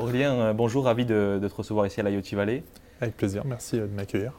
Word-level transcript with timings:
Aurélien, 0.00 0.32
euh, 0.32 0.52
bonjour, 0.54 0.84
ravi 0.84 1.04
de, 1.04 1.38
te 1.42 1.54
recevoir 1.54 1.86
ici 1.86 2.00
à 2.00 2.02
l'IoT 2.02 2.22
Valley. 2.32 2.62
Avec 3.02 3.18
plaisir, 3.18 3.42
merci 3.44 3.78
euh, 3.78 3.86
de 3.86 3.92
m'accueillir. 3.92 4.32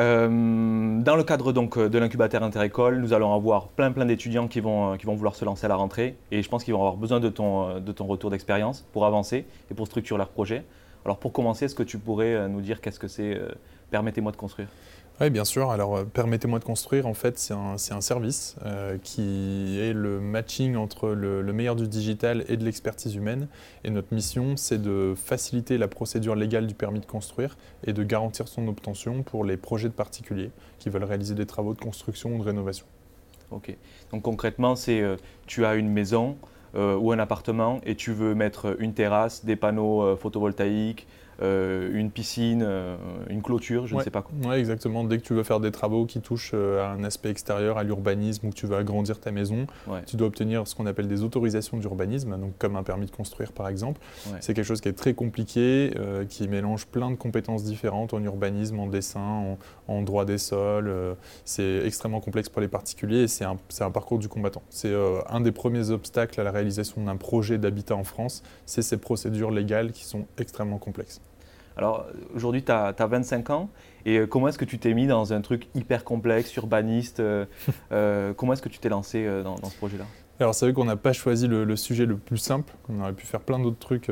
Euh, 0.00 1.00
dans 1.02 1.16
le 1.16 1.22
cadre 1.22 1.52
donc 1.52 1.78
de 1.78 1.98
l'incubateur 1.98 2.42
Interécole, 2.42 2.98
nous 2.98 3.12
allons 3.12 3.34
avoir 3.34 3.68
plein 3.68 3.92
plein 3.92 4.06
d'étudiants 4.06 4.48
qui 4.48 4.60
vont, 4.60 4.96
qui 4.96 5.04
vont 5.04 5.14
vouloir 5.14 5.34
se 5.34 5.44
lancer 5.44 5.66
à 5.66 5.68
la 5.68 5.76
rentrée 5.76 6.16
et 6.30 6.42
je 6.42 6.48
pense 6.48 6.64
qu'ils 6.64 6.72
vont 6.72 6.80
avoir 6.80 6.96
besoin 6.96 7.20
de 7.20 7.28
ton, 7.28 7.78
de 7.78 7.92
ton 7.92 8.06
retour 8.06 8.30
d'expérience 8.30 8.86
pour 8.94 9.04
avancer 9.04 9.44
et 9.70 9.74
pour 9.74 9.86
structurer 9.86 10.16
leur 10.16 10.30
projet. 10.30 10.64
Alors 11.04 11.18
pour 11.18 11.34
commencer, 11.34 11.66
est-ce 11.66 11.74
que 11.74 11.82
tu 11.82 11.98
pourrais 11.98 12.48
nous 12.48 12.62
dire 12.62 12.80
qu'est-ce 12.80 12.98
que 12.98 13.08
c'est 13.08 13.38
Permettez-moi 13.90 14.32
de 14.32 14.38
construire 14.38 14.68
oui, 15.22 15.30
bien 15.30 15.44
sûr. 15.44 15.70
Alors, 15.70 15.96
euh, 15.96 16.04
permettez-moi 16.04 16.58
de 16.58 16.64
construire, 16.64 17.06
en 17.06 17.14
fait, 17.14 17.38
c'est 17.38 17.54
un, 17.54 17.76
service 17.76 18.56
euh, 18.66 18.98
qui 19.00 19.78
est 19.78 19.92
le 19.92 20.20
matching 20.20 20.74
entre 20.74 21.10
le, 21.10 21.42
meilleur 21.52 21.76
du 21.76 21.86
digital 21.86 22.44
et 22.48 22.56
de 22.56 22.64
l'expertise 22.64 23.14
humaine. 23.14 23.46
Et 23.84 23.90
notre 23.90 24.12
mission, 24.12 24.56
c'est 24.56 24.82
de 24.82 25.14
faciliter 25.16 25.78
la 25.78 25.86
procédure 25.86 26.34
légale 26.34 26.66
du 26.66 26.74
permis 26.74 26.98
de 26.98 27.06
construire 27.06 27.56
et 27.86 27.92
de 27.92 28.02
garantir 28.02 28.48
son 28.48 28.66
obtention 28.66 29.22
pour 29.22 29.44
les 29.44 29.56
projets 29.56 29.88
de 29.88 29.94
particuliers 29.94 30.50
qui 30.80 30.90
veulent 30.90 31.04
réaliser 31.04 31.36
des 31.36 31.46
travaux 31.46 31.74
de 31.74 31.80
construction 31.80 32.34
ou 32.34 32.38
de 32.38 32.42
rénovation. 32.44 32.86
Ok. 33.52 33.76
Donc, 34.10 34.22
concrètement, 34.22 34.74
c'est 34.74 35.00
euh, 35.02 35.16
tu 35.46 35.64
as 35.64 35.76
une 35.76 35.88
maison 35.88 36.36
ou 36.74 37.12
un 37.12 37.18
appartement 37.18 37.82
et 37.84 37.96
tu 37.96 38.12
veux 38.12 38.34
mettre 38.34 38.76
une 38.80 38.94
terrasse, 38.94 39.44
des 39.44 39.56
panneaux 39.56 40.16
photovoltaïques, 40.16 41.06
euh, 41.42 41.90
une 41.92 42.10
piscine, 42.10 42.62
euh, 42.64 42.96
une 43.28 43.42
clôture, 43.42 43.86
je 43.86 43.96
ne 43.96 44.02
sais 44.02 44.10
pas 44.10 44.22
quoi. 44.22 44.32
Oui, 44.44 44.54
exactement. 44.54 45.02
Dès 45.02 45.18
que 45.18 45.24
tu 45.24 45.34
veux 45.34 45.42
faire 45.42 45.58
des 45.58 45.72
travaux 45.72 46.06
qui 46.06 46.20
touchent 46.20 46.52
euh, 46.54 46.84
à 46.84 46.90
un 46.90 47.02
aspect 47.02 47.30
extérieur, 47.30 47.78
à 47.78 47.82
l'urbanisme, 47.82 48.46
ou 48.46 48.50
que 48.50 48.54
tu 48.54 48.66
veux 48.66 48.76
agrandir 48.76 49.18
ta 49.18 49.32
maison, 49.32 49.66
tu 50.06 50.16
dois 50.16 50.28
obtenir 50.28 50.66
ce 50.68 50.74
qu'on 50.74 50.86
appelle 50.86 51.08
des 51.08 51.22
autorisations 51.22 51.76
d'urbanisme, 51.78 52.38
donc 52.38 52.56
comme 52.58 52.76
un 52.76 52.82
permis 52.82 53.06
de 53.06 53.10
construire 53.10 53.52
par 53.52 53.68
exemple. 53.68 54.00
C'est 54.40 54.54
quelque 54.54 54.64
chose 54.64 54.80
qui 54.80 54.88
est 54.88 54.92
très 54.92 55.14
compliqué, 55.14 55.92
qui 56.28 56.46
mélange 56.48 56.86
plein 56.86 57.10
de 57.10 57.16
compétences 57.16 57.64
différentes 57.64 58.14
en 58.14 58.22
urbanisme, 58.22 58.78
en 58.78 58.86
dessin, 58.86 59.56
en, 59.88 60.02
droit 60.02 60.24
des 60.24 60.38
sols. 60.38 60.92
c'est 61.44 61.84
extrêmement 61.84 62.20
complexe 62.20 62.48
pour 62.48 62.60
les 62.60 62.68
particuliers 62.68 63.22
et 63.22 63.28
c'est 63.28 63.44
un, 63.44 63.56
un, 63.80 63.90
parcours 63.90 64.18
du 64.18 64.28
combattant. 64.28 64.62
C'est 64.70 64.94
un 65.28 65.40
des 65.40 65.52
premiers 65.52 65.90
obstacles 65.90 66.40
à 66.40 66.44
la 66.44 66.50
réalisation 66.50 67.04
d'un 67.04 67.16
projet 67.16 67.58
d'habitat 67.58 67.96
en 67.96 68.04
France, 68.04 68.42
c'est 68.66 68.82
ces 68.82 68.96
procédures 68.96 69.50
légales 69.50 69.92
qui 69.92 70.04
sont 70.04 70.26
extrêmement 70.38 70.78
complexes. 70.78 71.20
Alors 71.76 72.06
aujourd'hui, 72.34 72.62
tu 72.62 72.72
as, 72.72 72.94
25 72.98 73.50
ans. 73.50 73.70
Et 74.04 74.18
euh, 74.18 74.26
comment 74.26 74.48
est-ce 74.48 74.58
que 74.58 74.64
tu 74.64 74.78
t'es 74.78 74.94
mis 74.94 75.06
dans 75.06 75.32
un 75.32 75.40
truc 75.40 75.68
hyper 75.74 76.04
complexe, 76.04 76.54
urbaniste 76.56 77.20
euh, 77.20 77.44
euh, 77.92 78.32
Comment 78.34 78.52
est-ce 78.52 78.62
que 78.62 78.68
tu 78.68 78.78
t'es 78.78 78.88
lancé 78.88 79.26
dans, 79.44 79.56
ce 79.56 79.76
projet-là? 79.76 80.04
Alors 80.40 80.54
c'est 80.56 80.64
vrai 80.64 80.72
qu'on 80.72 80.86
n'a 80.86 80.96
pas 80.96 81.12
choisi 81.12 81.46
le, 81.46 81.76
sujet 81.76 82.04
le 82.04 82.16
plus 82.16 82.38
simple, 82.38 82.72
on 82.88 83.00
aurait 83.00 83.12
pu 83.12 83.26
faire 83.26 83.42
plein 83.42 83.60
d'autres 83.60 83.78
trucs 83.78 84.10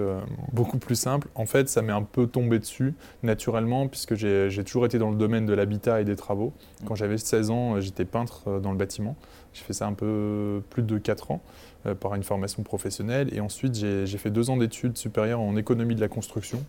beaucoup 0.53 0.78
plus 0.78 0.94
simples. 0.94 1.27
En 1.34 1.44
fait, 1.44 1.69
ça 1.69 1.83
m'est 1.83 1.92
un 1.92 2.05
peu 2.05 2.28
tombé 2.28 2.61
dessus 2.61 2.94
naturellement 3.25 3.88
puisque 3.88 4.15
j'ai 4.15 4.65
toujours 4.65 4.87
été 4.87 4.99
dans 4.99 5.10
le 5.10 5.16
domaine 5.16 5.44
de 5.44 5.54
l'habitat 5.54 6.00
et 6.00 6.04
des 6.04 6.15
travaux. 6.15 6.53
Quand 6.87 6.94
j'avais 6.94 7.19
16 7.19 7.50
ans, 7.50 7.81
j'étais 7.81 8.04
peintre 8.04 8.60
dans 8.60 8.70
le 8.70 8.78
bâtiment. 8.78 9.16
J'ai 9.53 9.65
fait 9.65 9.72
ça 9.72 9.87
un 9.87 9.94
peu 9.94 10.62
plus 10.71 10.83
de 10.83 10.99
4 10.99 11.31
ans. 11.31 11.41
Euh, 11.87 11.94
par 11.94 12.15
une 12.15 12.22
formation 12.22 12.62
professionnelle. 12.62 13.33
Et 13.33 13.41
ensuite, 13.41 13.75
j'ai 13.75 14.19
fait 14.19 14.28
deux 14.28 14.50
ans 14.50 14.59
d'études 14.59 14.99
supérieures 14.99 15.41
en 15.41 15.56
économie 15.56 15.94
de 15.94 16.00
la 16.03 16.09
construction. 16.09 16.62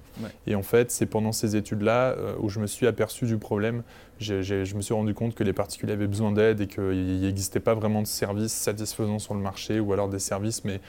Et 0.48 0.56
en 0.56 0.64
fait, 0.64 0.90
c'est 0.90 1.06
pendant 1.06 1.34
ces 1.34 1.58
études-là 1.58 2.12
euh, 2.12 2.34
où 2.40 2.48
je 2.48 2.62
me 2.62 2.66
suis 2.66 2.88
aperçu 2.88 3.26
du 3.26 3.38
problème. 3.38 3.84
je 4.20 4.74
me 4.74 4.82
suis 4.82 4.94
rendu 4.94 5.14
compte 5.14 5.36
que 5.36 5.44
les 5.44 5.52
particuliers 5.52 5.92
avaient 5.92 6.08
besoin 6.08 6.32
d'aide 6.32 6.62
et 6.62 6.68
qu'il 6.68 7.20
n'existait 7.20 7.60
pas 7.60 7.74
vraiment 7.74 8.02
de 8.02 8.08
services 8.08 8.54
satisfaisants 8.54 9.20
sur 9.20 9.34
le 9.34 9.42
marché 9.42 9.82
ou 9.82 9.92
alors 9.92 10.08
des 10.08 10.20
services, 10.20 10.64
mais 10.64 10.80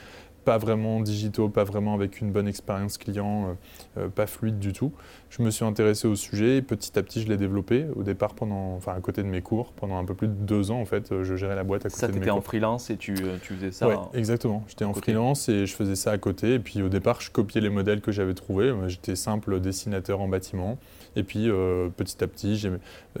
pas 0.43 0.57
vraiment 0.57 0.99
digitaux, 0.99 1.49
pas 1.49 1.63
vraiment 1.63 1.93
avec 1.93 2.21
une 2.21 2.31
bonne 2.31 2.47
expérience 2.47 2.97
client, 2.97 3.55
euh, 3.97 4.01
euh, 4.01 4.09
pas 4.09 4.27
fluide 4.27 4.59
du 4.59 4.73
tout. 4.73 4.91
Je 5.29 5.41
me 5.41 5.49
suis 5.49 5.65
intéressé 5.65 6.07
au 6.07 6.15
sujet 6.15 6.57
et 6.57 6.61
petit 6.61 6.97
à 6.97 7.03
petit 7.03 7.21
je 7.21 7.27
l'ai 7.27 7.37
développé. 7.37 7.85
Au 7.95 8.03
départ, 8.03 8.35
pendant, 8.35 8.75
enfin, 8.75 8.93
à 8.95 8.99
côté 8.99 9.23
de 9.23 9.27
mes 9.27 9.41
cours, 9.41 9.71
pendant 9.73 9.97
un 9.97 10.05
peu 10.05 10.13
plus 10.13 10.27
de 10.27 10.33
deux 10.33 10.71
ans 10.71 10.79
en 10.79 10.85
fait, 10.85 11.11
euh, 11.11 11.23
je 11.23 11.35
gérais 11.35 11.55
la 11.55 11.63
boîte 11.63 11.85
à 11.85 11.89
côté 11.89 11.99
ça, 11.99 12.07
de 12.07 12.13
mes 12.13 12.19
cours. 12.19 12.27
Ça, 12.27 12.35
en 12.35 12.41
freelance 12.41 12.89
et 12.89 12.97
tu, 12.97 13.15
tu 13.41 13.55
faisais 13.55 13.71
ça 13.71 13.87
Oui, 13.87 13.95
exactement. 14.13 14.63
J'étais 14.67 14.85
en 14.85 14.93
freelance 14.93 15.49
et 15.49 15.65
je 15.65 15.75
faisais 15.75 15.95
ça 15.95 16.11
à 16.11 16.17
côté. 16.17 16.55
Et 16.55 16.59
puis 16.59 16.81
au 16.81 16.89
départ, 16.89 17.21
je 17.21 17.31
copiais 17.31 17.61
les 17.61 17.69
modèles 17.69 18.01
que 18.01 18.11
j'avais 18.11 18.33
trouvés. 18.33 18.73
J'étais 18.87 19.15
simple 19.15 19.59
dessinateur 19.59 20.21
en 20.21 20.27
bâtiment. 20.27 20.77
Et 21.15 21.23
puis 21.23 21.49
petit 21.95 22.23
à 22.23 22.27
petit, 22.27 22.57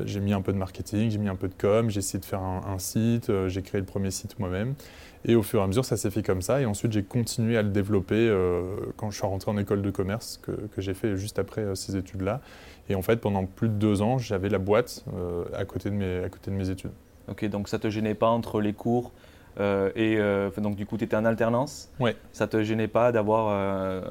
j'ai 0.05 0.19
mis 0.19 0.33
un 0.33 0.41
peu 0.41 0.51
de 0.51 0.57
marketing, 0.57 1.11
j'ai 1.11 1.19
mis 1.19 1.29
un 1.29 1.35
peu 1.35 1.47
de 1.47 1.53
com, 1.53 1.89
j'ai 1.89 1.99
essayé 1.99 2.19
de 2.19 2.25
faire 2.25 2.41
un, 2.41 2.61
un 2.67 2.79
site, 2.79 3.31
j'ai 3.47 3.61
créé 3.61 3.79
le 3.79 3.85
premier 3.85 4.09
site 4.09 4.39
moi-même. 4.39 4.73
Et 5.25 5.35
au 5.35 5.43
fur 5.43 5.61
et 5.61 5.63
à 5.63 5.67
mesure, 5.67 5.85
ça 5.85 5.95
s'est 5.95 6.11
fait 6.11 6.23
comme 6.23 6.41
ça. 6.41 6.61
Et 6.61 6.65
ensuite, 6.65 6.91
j'ai 6.91 7.03
continué 7.03 7.57
à 7.57 7.61
le 7.61 7.69
développer 7.69 8.15
euh, 8.15 8.75
quand 8.97 9.09
je 9.09 9.17
suis 9.17 9.25
rentré 9.25 9.49
en 9.49 9.57
école 9.57 9.81
de 9.81 9.89
commerce, 9.89 10.39
que, 10.41 10.51
que 10.51 10.81
j'ai 10.81 10.93
fait 10.93 11.15
juste 11.15 11.39
après 11.39 11.61
euh, 11.61 11.75
ces 11.75 11.95
études-là. 11.95 12.41
Et 12.89 12.95
en 12.95 13.01
fait, 13.01 13.17
pendant 13.17 13.45
plus 13.45 13.69
de 13.69 13.75
deux 13.75 14.01
ans, 14.01 14.17
j'avais 14.17 14.49
la 14.49 14.59
boîte 14.59 15.05
euh, 15.15 15.45
à, 15.53 15.63
côté 15.63 15.89
de 15.89 15.95
mes, 15.95 16.23
à 16.23 16.29
côté 16.29 16.51
de 16.51 16.55
mes 16.55 16.69
études. 16.69 16.91
Ok, 17.29 17.45
donc 17.45 17.69
ça 17.69 17.77
ne 17.77 17.83
te 17.83 17.89
gênait 17.89 18.15
pas 18.15 18.27
entre 18.27 18.59
les 18.59 18.73
cours 18.73 19.11
et 19.95 20.17
donc 20.57 20.75
du 20.75 20.87
coup, 20.87 20.97
tu 20.97 21.03
étais 21.03 21.15
en 21.15 21.25
alternance? 21.25 21.91
Oui. 21.99 22.09
Ça 22.31 22.47
ne 22.47 22.49
te 22.49 22.63
gênait 22.63 22.87
pas 22.87 23.11
d'avoir 23.11 23.49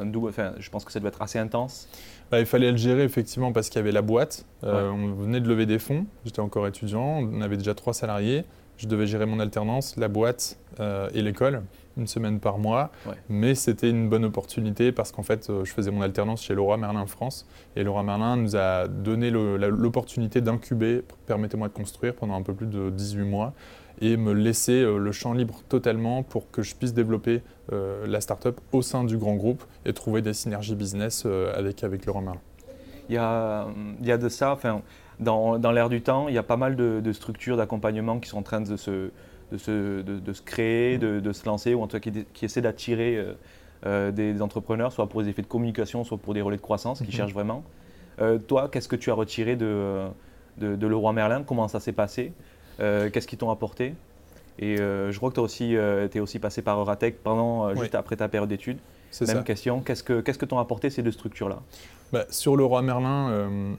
un 0.01 0.07
double. 0.07 0.29
Enfin, 0.29 0.53
je 0.61 0.71
pense 0.71 0.85
que 0.85 0.93
ça 0.93 1.01
devait 1.01 1.09
être 1.09 1.21
assez 1.21 1.41
intense? 1.41 1.89
Bah, 2.31 2.39
il 2.39 2.47
fallait 2.47 2.71
le 2.71 2.77
gérer 2.77 3.03
effectivement 3.03 3.53
parce 3.53 3.69
qu'il 3.69 3.81
y 3.81 3.83
avait 3.83 3.91
la 3.91 4.03
boîte. 4.03 4.47
On 4.63 5.13
venait 5.15 5.41
de 5.41 5.49
lever 5.49 5.67
des 5.67 5.81
fonds. 5.81 6.07
J'étais 6.25 6.39
encore 6.39 6.69
étudiant. 6.69 7.19
On 7.21 7.41
avait 7.41 7.57
déjà 7.57 7.75
trois 7.75 7.93
salariés. 7.93 8.45
Je 8.83 8.89
devais 8.89 9.07
gérer 9.07 9.27
mon 9.27 9.39
alternance, 9.39 9.97
la 9.97 10.09
boîte 10.09 10.59
euh, 10.81 11.09
et 11.15 11.23
l'école, 11.23 11.63
une 11.97 12.09
semaine 12.09 12.41
par 12.41 12.59
mois. 12.59 12.91
Mais 13.29 13.55
c'était 13.55 13.89
une 13.89 14.09
bonne 14.09 14.25
opportunité 14.25 14.91
parce 14.91 15.13
qu'en 15.13 15.23
fait, 15.23 15.49
euh, 15.49 15.65
je 15.65 15.73
faisais 15.73 15.93
mon 15.93 16.03
alternance 16.03 16.43
chez 16.43 16.55
Laura 16.55 16.77
Merlin 16.79 17.07
France. 17.07 17.47
Et 17.77 17.85
Laura 17.85 18.03
Merlin 18.03 18.37
nous 18.37 18.57
a 18.57 18.89
donné 18.89 19.31
l'opportunité 19.31 20.41
d'incuber, 20.41 21.05
permettez-moi 21.27 21.69
de 21.69 21.73
construire, 21.73 22.13
pendant 22.17 22.35
un 22.35 22.43
peu 22.43 22.55
plus 22.55 22.67
de 22.67 22.91
18 22.91 23.23
mois 23.23 23.53
et 24.01 24.17
me 24.17 24.33
laisser 24.33 24.83
euh, 24.83 24.99
le 24.99 25.13
champ 25.13 25.33
libre 25.33 25.63
totalement 25.69 26.25
pour 26.25 26.51
que 26.51 26.63
je 26.63 26.75
puisse 26.75 26.93
développer 26.93 27.43
la 27.71 28.21
start-up 28.21 28.61
au 28.73 28.83
sein 28.83 29.05
du 29.05 29.17
grand 29.17 29.37
groupe 29.37 29.63
et 29.87 29.95
trouver 29.95 30.21
des 30.21 30.35
synergies 30.35 30.75
business 30.75 31.25
avec, 31.55 31.85
avec 31.85 32.05
Laura 32.05 32.21
Merlin. 32.21 32.41
Il 33.09 33.15
y 33.15 33.19
a, 33.19 33.69
il 34.01 34.07
y 34.07 34.13
a 34.13 34.19
de 34.19 34.29
ça, 34.29 34.53
enfin, 34.53 34.83
dans, 35.23 35.59
dans 35.59 35.73
l'ère 35.73 35.89
du 35.89 36.03
temps, 36.03 36.29
il 36.29 36.35
y 36.35 36.39
a 36.39 36.43
pas 36.43 36.57
mal 36.57 36.77
de, 36.77 37.13
structures 37.13 37.57
d'accompagnement 37.57 38.19
qui 38.19 38.29
sont 38.29 38.39
en 38.39 38.43
train 38.43 38.61
de 38.61 38.77
se, 38.77 39.11
de 39.51 39.59
se, 39.59 40.03
de, 40.03 40.33
se 40.33 40.43
créer, 40.43 40.99
de, 40.99 41.33
se 41.33 41.47
lancer, 41.47 41.75
ou 41.75 41.83
en 41.83 41.87
tout 41.87 41.99
cas 41.99 42.11
qui, 42.33 42.45
essaient 42.45 42.61
d'attirer 42.61 43.17
euh, 43.17 43.33
euh, 43.87 44.11
des, 44.11 44.43
entrepreneurs, 44.43 44.93
soit 44.93 45.09
pour 45.09 45.23
des 45.23 45.29
effets 45.29 45.43
de 45.43 45.47
communication, 45.47 46.05
soit 46.05 46.19
pour 46.19 46.35
des 46.35 46.41
relais 46.41 46.57
de 46.57 46.63
croissance, 46.63 46.99
qui 46.99 47.07
mhm. 47.07 47.13
cherchent 47.13 47.35
vraiment. 47.35 47.63
Euh, 48.21 48.39
toi, 48.39 48.69
qu'est-ce 48.71 48.89
que 48.89 48.97
tu 48.97 49.11
as 49.11 49.15
retiré 49.15 49.57
de, 49.57 50.07
de, 50.59 50.87
Leroy 50.87 51.13
Merlin? 51.13 51.43
Comment 51.43 51.69
ça 51.69 51.81
s'est 51.81 51.93
passé? 51.93 52.33
Qu'est-ce 52.79 53.29
qu'ils 53.29 53.39
t'ont 53.39 53.51
apporté? 53.51 53.95
Et 54.59 54.77
je 54.77 55.17
crois 55.17 55.31
que 55.31 55.37
tu 55.37 55.41
aussi, 55.41 55.75
es 55.75 56.21
aussi 56.21 56.39
passé 56.39 56.63
par 56.63 56.79
Euratech 56.79 57.17
pendant, 57.23 57.75
juste 57.75 57.95
après 57.95 58.17
ta 58.17 58.29
période 58.29 58.49
d'études. 58.49 58.79
Même 59.27 59.45
question, 59.45 59.81
qu'est-ce 59.81 60.03
que 60.03 60.23
qu'est-ce 60.23 60.39
que 60.39 60.47
t'ont 60.47 60.59
apporté 60.59 60.89
ces 60.89 61.03
deux 61.03 61.13
structures-là? 61.13 61.59
Bah, 62.15 62.25
Sur 62.31 62.57
Leroy 62.57 62.81
Merlin, 62.81 63.77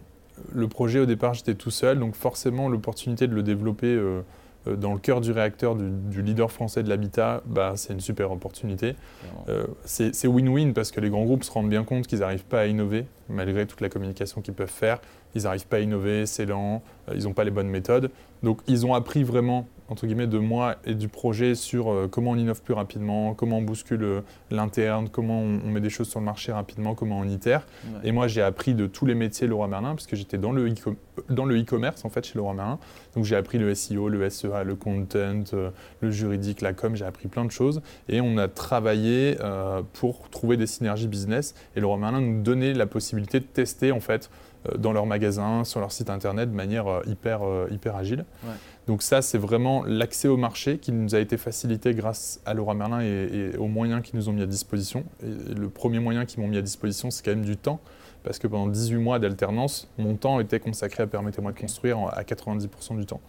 le 0.51 0.67
projet 0.67 0.99
au 0.99 1.05
départ 1.05 1.33
j'étais 1.33 1.55
tout 1.55 1.71
seul, 1.71 1.99
donc 1.99 2.15
forcément 2.15 2.69
l'opportunité 2.69 3.27
de 3.27 3.33
le 3.33 3.43
développer 3.43 3.87
euh, 3.87 4.21
euh, 4.67 4.75
dans 4.75 4.93
le 4.93 4.99
cœur 4.99 5.21
du 5.21 5.31
réacteur 5.31 5.75
du, 5.75 6.21
leader 6.21 6.51
français 6.51 6.83
de 6.83 6.89
l'habitat, 6.89 7.41
bah, 7.45 7.73
c'est 7.75 7.93
une 7.93 7.99
super 7.99 8.31
opportunité. 8.31 8.95
Euh, 9.49 9.65
c'est 9.85 10.27
win-win 10.27 10.73
parce 10.73 10.91
que 10.91 10.99
les 10.99 11.09
grands 11.09 11.25
groupes 11.25 11.43
se 11.43 11.51
rendent 11.51 11.69
bien 11.69 11.83
compte 11.83 12.07
qu'ils 12.07 12.19
n'arrivent 12.19 12.45
pas 12.45 12.61
à 12.61 12.65
innover, 12.65 13.05
malgré 13.29 13.65
toute 13.65 13.81
la 13.81 13.89
communication 13.89 14.41
qu'ils 14.41 14.53
peuvent 14.53 14.69
faire. 14.69 14.99
Ils 15.35 15.43
n'arrivent 15.43 15.67
pas 15.67 15.77
à 15.77 15.79
innover, 15.79 16.25
c'est 16.25 16.45
lent, 16.45 16.83
ils 17.13 17.23
n'ont 17.23 17.33
pas 17.33 17.43
les 17.43 17.51
bonnes 17.51 17.67
méthodes. 17.67 18.11
Donc 18.43 18.61
ils 18.67 18.85
ont 18.85 18.93
appris 18.93 19.23
vraiment 19.23 19.67
entre 19.89 20.06
guillemets 20.06 20.27
de 20.27 20.38
moi 20.38 20.75
et 20.85 20.95
du 20.95 21.07
projet 21.07 21.56
sur 21.56 21.91
euh, 21.91 22.07
comment 22.09 22.31
on 22.31 22.35
innove 22.35 22.62
plus 22.62 22.74
rapidement, 22.74 23.33
comment 23.33 23.57
on 23.57 23.62
bouscule 23.62 24.03
euh, 24.03 24.21
l'interne, 24.51 25.09
comment 25.09 25.39
on, 25.39 25.69
met 25.69 25.81
des 25.81 25.89
choses 25.89 26.09
sur 26.09 26.19
le 26.19 26.25
marché 26.25 26.51
rapidement, 26.51 26.95
comment 26.95 27.19
on 27.19 27.27
itère. 27.27 27.65
Et 28.03 28.12
moi 28.12 28.27
j'ai 28.27 28.41
appris 28.41 28.75
de 28.75 28.88
tous 28.88 29.06
les 29.06 29.15
métiers 29.15 29.47
Leroy 29.47 29.68
Merlin 29.68 29.95
parce 29.95 30.07
que 30.07 30.15
j'étais 30.15 30.38
dans 30.38 30.51
le 30.51 30.69
e-commerce 30.69 32.06
en 32.06 32.09
fait 32.09 32.25
chez 32.25 32.35
Leroy 32.35 32.53
Merlin. 32.53 32.80
Donc 33.15 33.25
j'ai 33.25 33.35
appris 33.35 33.57
le 33.57 33.74
SEO, 33.74 34.09
le 34.09 34.30
SEA, 34.30 34.63
le 34.63 34.75
content, 34.75 35.44
le 36.01 36.12
juridique, 36.12 36.62
la 36.62 36.74
com, 36.74 36.95
j'ai 36.95 37.06
appris 37.06 37.27
plein 37.27 37.45
de 37.45 37.51
choses 37.51 37.81
et 38.09 38.21
on 38.21 38.38
a 38.38 38.47
travaillé 38.47 39.38
pour 39.94 40.29
trouver 40.29 40.57
des 40.57 40.68
synergies 40.68 41.07
business 41.07 41.56
et 41.75 41.79
Leroy 41.79 41.97
Merlin 41.97 42.21
nous 42.21 42.41
donnait 42.41 42.74
la 42.74 42.86
possibilité 42.86 43.39
de 43.39 43.45
tester 43.45 43.91
en 43.91 44.00
fait 44.00 44.29
euh, 44.69 44.77
dans 44.77 44.94
leur 44.94 45.06
magasin, 45.06 45.63
sur 45.63 45.79
leur 45.79 45.91
site 45.91 46.09
internet 46.09 46.50
de 46.50 46.56
manière 46.56 46.88
euh, 46.88 47.01
hyper, 47.06 47.44
euh, 47.44 47.68
hyper 47.71 47.95
agile. 47.95 48.25
Donc 48.88 49.01
ça, 49.01 49.21
c'est 49.21 49.38
vraiment 49.38 49.83
l'accès 49.85 50.27
au 50.27 50.35
marché 50.35 50.77
qui 50.77 50.91
nous 50.91 51.15
a 51.15 51.19
été 51.19 51.38
facilité 51.38 51.94
grâce 51.94 52.41
à 52.45 52.53
Laura 52.53 52.74
Merlin 52.74 53.01
et, 53.01 53.56
aux 53.57 53.68
moyens 53.68 54.01
qu'ils 54.01 54.18
nous 54.18 54.27
ont 54.27 54.33
mis 54.33 54.41
à 54.41 54.45
disposition. 54.45 55.06
Et 55.24 55.53
le 55.53 55.69
premier 55.69 56.00
moyen 56.00 56.25
qu'ils 56.25 56.41
m'ont 56.41 56.50
mis 56.50 56.57
à 56.57 56.62
disposition, 56.62 57.09
c'est 57.09 57.24
quand 57.24 57.31
même 57.31 57.45
du 57.45 57.56
temps, 57.56 57.80
parce 58.24 58.39
que 58.39 58.47
pendant 58.47 58.68
18 58.68 58.97
mois 58.97 59.19
d'alternance, 59.19 59.89
mon 59.97 60.15
temps 60.15 60.39
était 60.41 60.59
consacré 60.59 61.03
à 61.03 61.07
Permettez-moi 61.07 61.53
de 61.53 61.59
construire 61.59 61.97
à 62.12 62.24
90% 62.24 62.97
du 62.97 63.06
temps. 63.06 63.21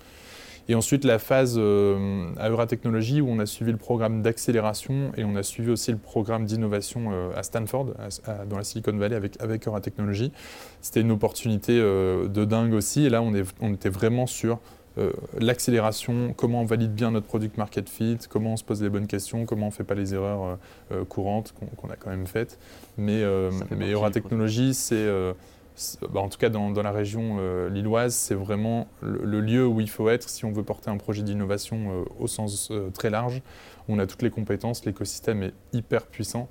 Et 0.67 0.75
ensuite, 0.75 1.05
la 1.05 1.19
phase 1.19 1.57
euh, 1.59 2.31
à 2.39 2.49
Euratechnologie 2.49 3.21
où 3.21 3.29
on 3.29 3.39
a 3.39 3.45
suivi 3.45 3.71
le 3.71 3.77
programme 3.77 4.23
d'accélération 4.23 5.13
et 5.17 5.23
on 5.23 5.37
a 5.37 5.43
suivi 5.43 5.71
aussi 5.71 5.93
le 5.93 5.99
programme 5.99 6.47
d'innovation 6.47 7.11
euh, 7.13 7.31
à 7.37 7.43
Stanford, 7.43 7.89
dans 8.49 8.57
la 8.57 8.65
Silicon 8.65 8.97
Valley 8.97 9.15
avec, 9.15 9.41
avec 9.43 9.69
Euratechnologie. 9.69 10.33
C'était 10.81 11.03
une 11.03 11.11
opportunité 11.11 11.79
euh, 11.79 12.29
de 12.29 12.47
dingue 12.47 12.73
aussi. 12.73 13.05
Et 13.05 13.11
là, 13.11 13.21
on 13.23 13.75
était 13.75 13.91
vraiment 13.91 14.27
sur 14.27 14.59
l'accélération, 15.41 16.33
comment 16.37 16.61
on 16.61 16.65
valide 16.65 16.95
bien 16.95 17.11
notre 17.11 17.27
product 17.27 17.59
market 17.59 17.89
fit, 17.89 18.19
comment 18.29 18.53
on 18.53 18.57
se 18.57 18.65
pose 18.65 18.83
les 18.83 18.89
bonnes 18.89 19.09
questions, 19.09 19.45
comment 19.45 19.67
on 19.67 19.71
ne 19.71 19.75
fait 19.75 19.85
pas 19.85 19.95
les 19.95 20.15
erreurs 20.15 20.59
courantes 21.09 21.53
qu'on 21.77 21.89
a 21.89 21.97
quand 21.97 22.11
même 22.11 22.27
faites. 22.27 22.59
Mais, 22.97 23.25
mais 23.77 23.91
Euratechnologie, 23.91 24.73
c'est 24.73 25.09
bah, 26.09 26.21
en 26.21 26.29
tout 26.29 26.39
cas 26.39 26.51
dans, 26.51 26.71
la 26.71 26.93
région 26.93 27.39
euh, 27.41 27.69
lilloise, 27.69 28.15
c'est 28.15 28.37
vraiment 28.37 28.87
le, 29.03 29.41
lieu 29.41 29.67
où 29.67 29.81
il 29.81 29.91
faut 29.91 30.09
être 30.09 30.29
si 30.29 30.45
on 30.45 30.53
veut 30.53 30.63
porter 30.63 30.89
un 30.89 30.97
projet 30.97 31.23
d'innovation 31.23 31.77
euh, 31.77 32.05
au 32.21 32.29
sens 32.29 32.69
euh, 32.71 32.91
très 32.91 33.11
large. 33.11 33.43
On 33.89 33.99
a 33.99 34.07
toutes 34.07 34.23
les 34.23 34.31
compétences, 34.31 34.85
l'écosystème 34.85 35.43
est 35.43 35.53
hyper 35.73 36.07
puissant. 36.07 36.49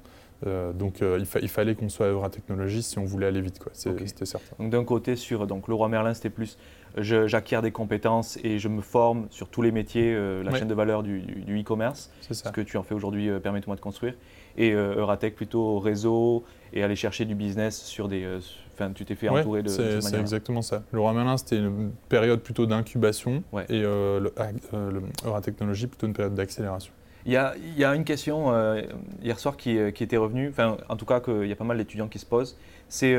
donc 0.76 1.02
il, 1.02 1.50
fallait 1.50 1.74
qu'on 1.74 1.88
soit 1.88 2.08
à 2.08 2.10
Euratechnologie 2.10 2.84
si 2.84 3.00
on 3.00 3.06
voulait 3.06 3.28
aller 3.28 3.42
vite, 3.42 3.60
c'était 3.72 4.26
certain. 4.26 4.56
Donc 4.60 4.72
d'un 4.72 4.84
côté, 4.84 5.16
sur 5.16 5.48
donc, 5.48 5.68
le 5.68 5.74
roi 5.74 5.88
Merlin, 5.88 6.14
c'était 6.14 6.30
plus 6.30 6.58
j'acquiers 6.98 7.62
des 7.62 7.72
compétences 7.72 8.38
et 8.44 8.60
je 8.60 8.68
me 8.68 8.82
forme 8.82 9.28
sur 9.30 9.50
tous 9.50 9.62
les 9.62 9.72
métiers, 9.72 10.16
la 10.44 10.54
chaîne 10.56 10.68
de 10.68 10.74
valeur 10.74 11.04
du 11.04 11.62
e-commerce, 11.62 12.12
ce 12.22 12.50
que 12.50 12.62
tu 12.62 12.78
en 12.78 12.84
fais 12.84 12.96
aujourd'hui, 12.96 13.30
permets-moi 13.42 13.76
de 13.76 13.82
construire. 13.82 14.14
Et 14.58 14.72
Euratech 14.72 15.36
plutôt 15.36 15.80
réseau 15.80 16.44
et 16.74 16.84
aller 16.84 16.96
chercher 16.96 17.26
du 17.26 17.34
business 17.34 17.82
sur 17.82 18.08
des 18.08 18.40
Enfin, 18.74 18.92
tu 18.92 19.06
t'es 19.06 19.16
fait 19.16 19.30
entourer 19.30 19.62
de, 19.62 19.70
C'est 19.70 20.20
exactement 20.20 20.62
ça. 20.62 20.84
Le 20.92 21.00
Roi 21.00 21.14
Merlin, 21.14 21.38
c'était 21.38 21.58
une 21.58 21.92
période 22.10 22.42
plutôt 22.42 22.66
d'incubation 22.66 23.44
et 23.70 23.84
euh, 23.84 24.20
le, 24.20 24.34
euh, 24.74 25.40
Technologie, 25.42 25.88
plutôt 25.88 26.08
une 26.08 26.14
période 26.14 26.34
d'accélération. 26.34 26.92
Il 27.26 27.32
y, 27.32 27.38
a, 27.38 27.54
il 27.56 27.78
y, 27.78 27.86
a, 27.86 27.96
une 27.96 28.04
question 28.04 28.54
euh, 28.54 28.82
hier 29.22 29.40
soir 29.40 29.56
qui, 29.56 29.78
euh, 29.78 29.92
qui, 29.92 30.04
était 30.04 30.18
revenue, 30.18 30.50
enfin, 30.50 30.78
en 30.90 30.98
tout 30.98 31.06
cas, 31.06 31.22
qu'il 31.22 31.46
y 31.46 31.52
a 31.52 31.56
pas 31.56 31.64
mal 31.64 31.78
d'étudiants 31.78 32.10
qui 32.10 32.20
se 32.20 32.26
posent. 32.26 32.58
C'est 32.90 33.16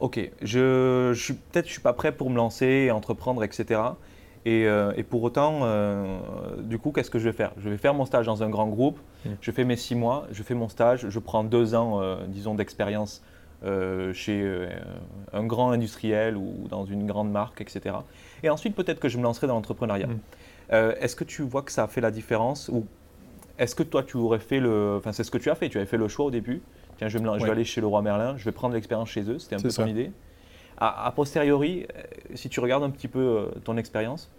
OK, 0.00 0.18
je, 0.42 1.12
je 1.14 1.32
peut-être 1.32 1.64
je 1.64 1.70
ne 1.70 1.72
suis 1.72 1.80
pas 1.80 1.92
prêt 1.92 2.12
pour 2.12 2.30
me 2.30 2.36
lancer, 2.36 2.90
entreprendre, 2.90 3.42
etc. 3.42 3.80
Et, 4.44 4.62
et 4.62 5.02
pour 5.02 5.24
autant, 5.24 5.62
du 6.58 6.78
coup, 6.78 6.92
qu'est-ce 6.92 7.10
que 7.10 7.18
je 7.18 7.24
vais 7.24 7.32
faire? 7.32 7.52
Je 7.58 7.68
vais 7.68 7.78
faire 7.78 7.94
mon 7.94 8.04
stage 8.04 8.26
dans 8.26 8.44
un 8.44 8.48
grand 8.48 8.68
groupe, 8.68 9.00
mmh. 9.24 9.30
je 9.40 9.50
fais 9.50 9.64
mes 9.64 9.74
six 9.74 9.96
mois, 9.96 10.28
je 10.30 10.42
fais 10.44 10.54
mon 10.54 10.68
stage, 10.68 11.08
je 11.08 11.18
prends 11.18 11.42
deux 11.42 11.74
ans, 11.74 12.00
disons, 12.28 12.54
d'expérience 12.54 13.22
euh, 13.64 14.12
chez 14.12 14.42
euh, 14.42 14.68
un 15.32 15.44
grand 15.44 15.70
industriel 15.70 16.36
ou 16.36 16.68
dans 16.68 16.84
une 16.84 17.06
grande 17.06 17.30
marque, 17.30 17.62
etc. 17.62 17.96
Et 18.42 18.50
ensuite, 18.50 18.74
peut-être 18.76 19.00
que 19.00 19.08
je 19.08 19.16
me 19.16 19.22
lancerai 19.22 19.46
dans 19.46 19.54
l'entrepreneuriat. 19.54 20.08
Mm. 20.08 20.18
Euh, 20.72 20.94
est-ce 21.00 21.16
que 21.16 21.24
tu 21.24 21.40
vois 21.42 21.62
que 21.62 21.72
ça 21.72 21.84
a 21.84 21.88
fait 21.88 22.02
la 22.02 22.10
différence? 22.10 22.68
Ou 22.68 22.86
est-ce 23.58 23.74
que 23.74 23.82
toi, 23.82 24.02
tu 24.02 24.18
aurais 24.18 24.40
fait 24.40 24.60
le. 24.60 24.96
Enfin, 24.98 25.12
c'est 25.12 25.24
ce 25.24 25.30
que 25.30 25.38
tu 25.38 25.48
as 25.48 25.54
fait. 25.54 25.70
Tu 25.70 25.78
avais 25.78 25.86
fait 25.86 25.96
le 25.96 26.06
choix 26.06 26.26
au 26.26 26.30
début. 26.30 26.60
Tiens, 26.98 27.08
je 27.08 27.18
vais, 27.18 27.24
je 27.38 27.44
vais 27.44 27.50
aller 27.50 27.64
chez 27.64 27.80
le 27.80 27.86
roi 27.86 28.02
Merlin, 28.02 28.36
je 28.36 28.44
vais 28.44 28.52
prendre 28.52 28.74
l'expérience 28.74 29.10
chez 29.10 29.28
eux. 29.28 29.38
C'était 29.38 29.56
un 29.56 29.60
peu 29.60 29.68
ton 29.68 29.86
idée. 29.86 30.12
A, 30.78 31.10
posteriori, 31.14 31.86
si 32.34 32.48
tu 32.48 32.60
regardes 32.60 32.84
un 32.84 32.90
petit 32.90 33.08
peu 33.08 33.48
ton 33.64 33.76
expérience, 33.76 34.30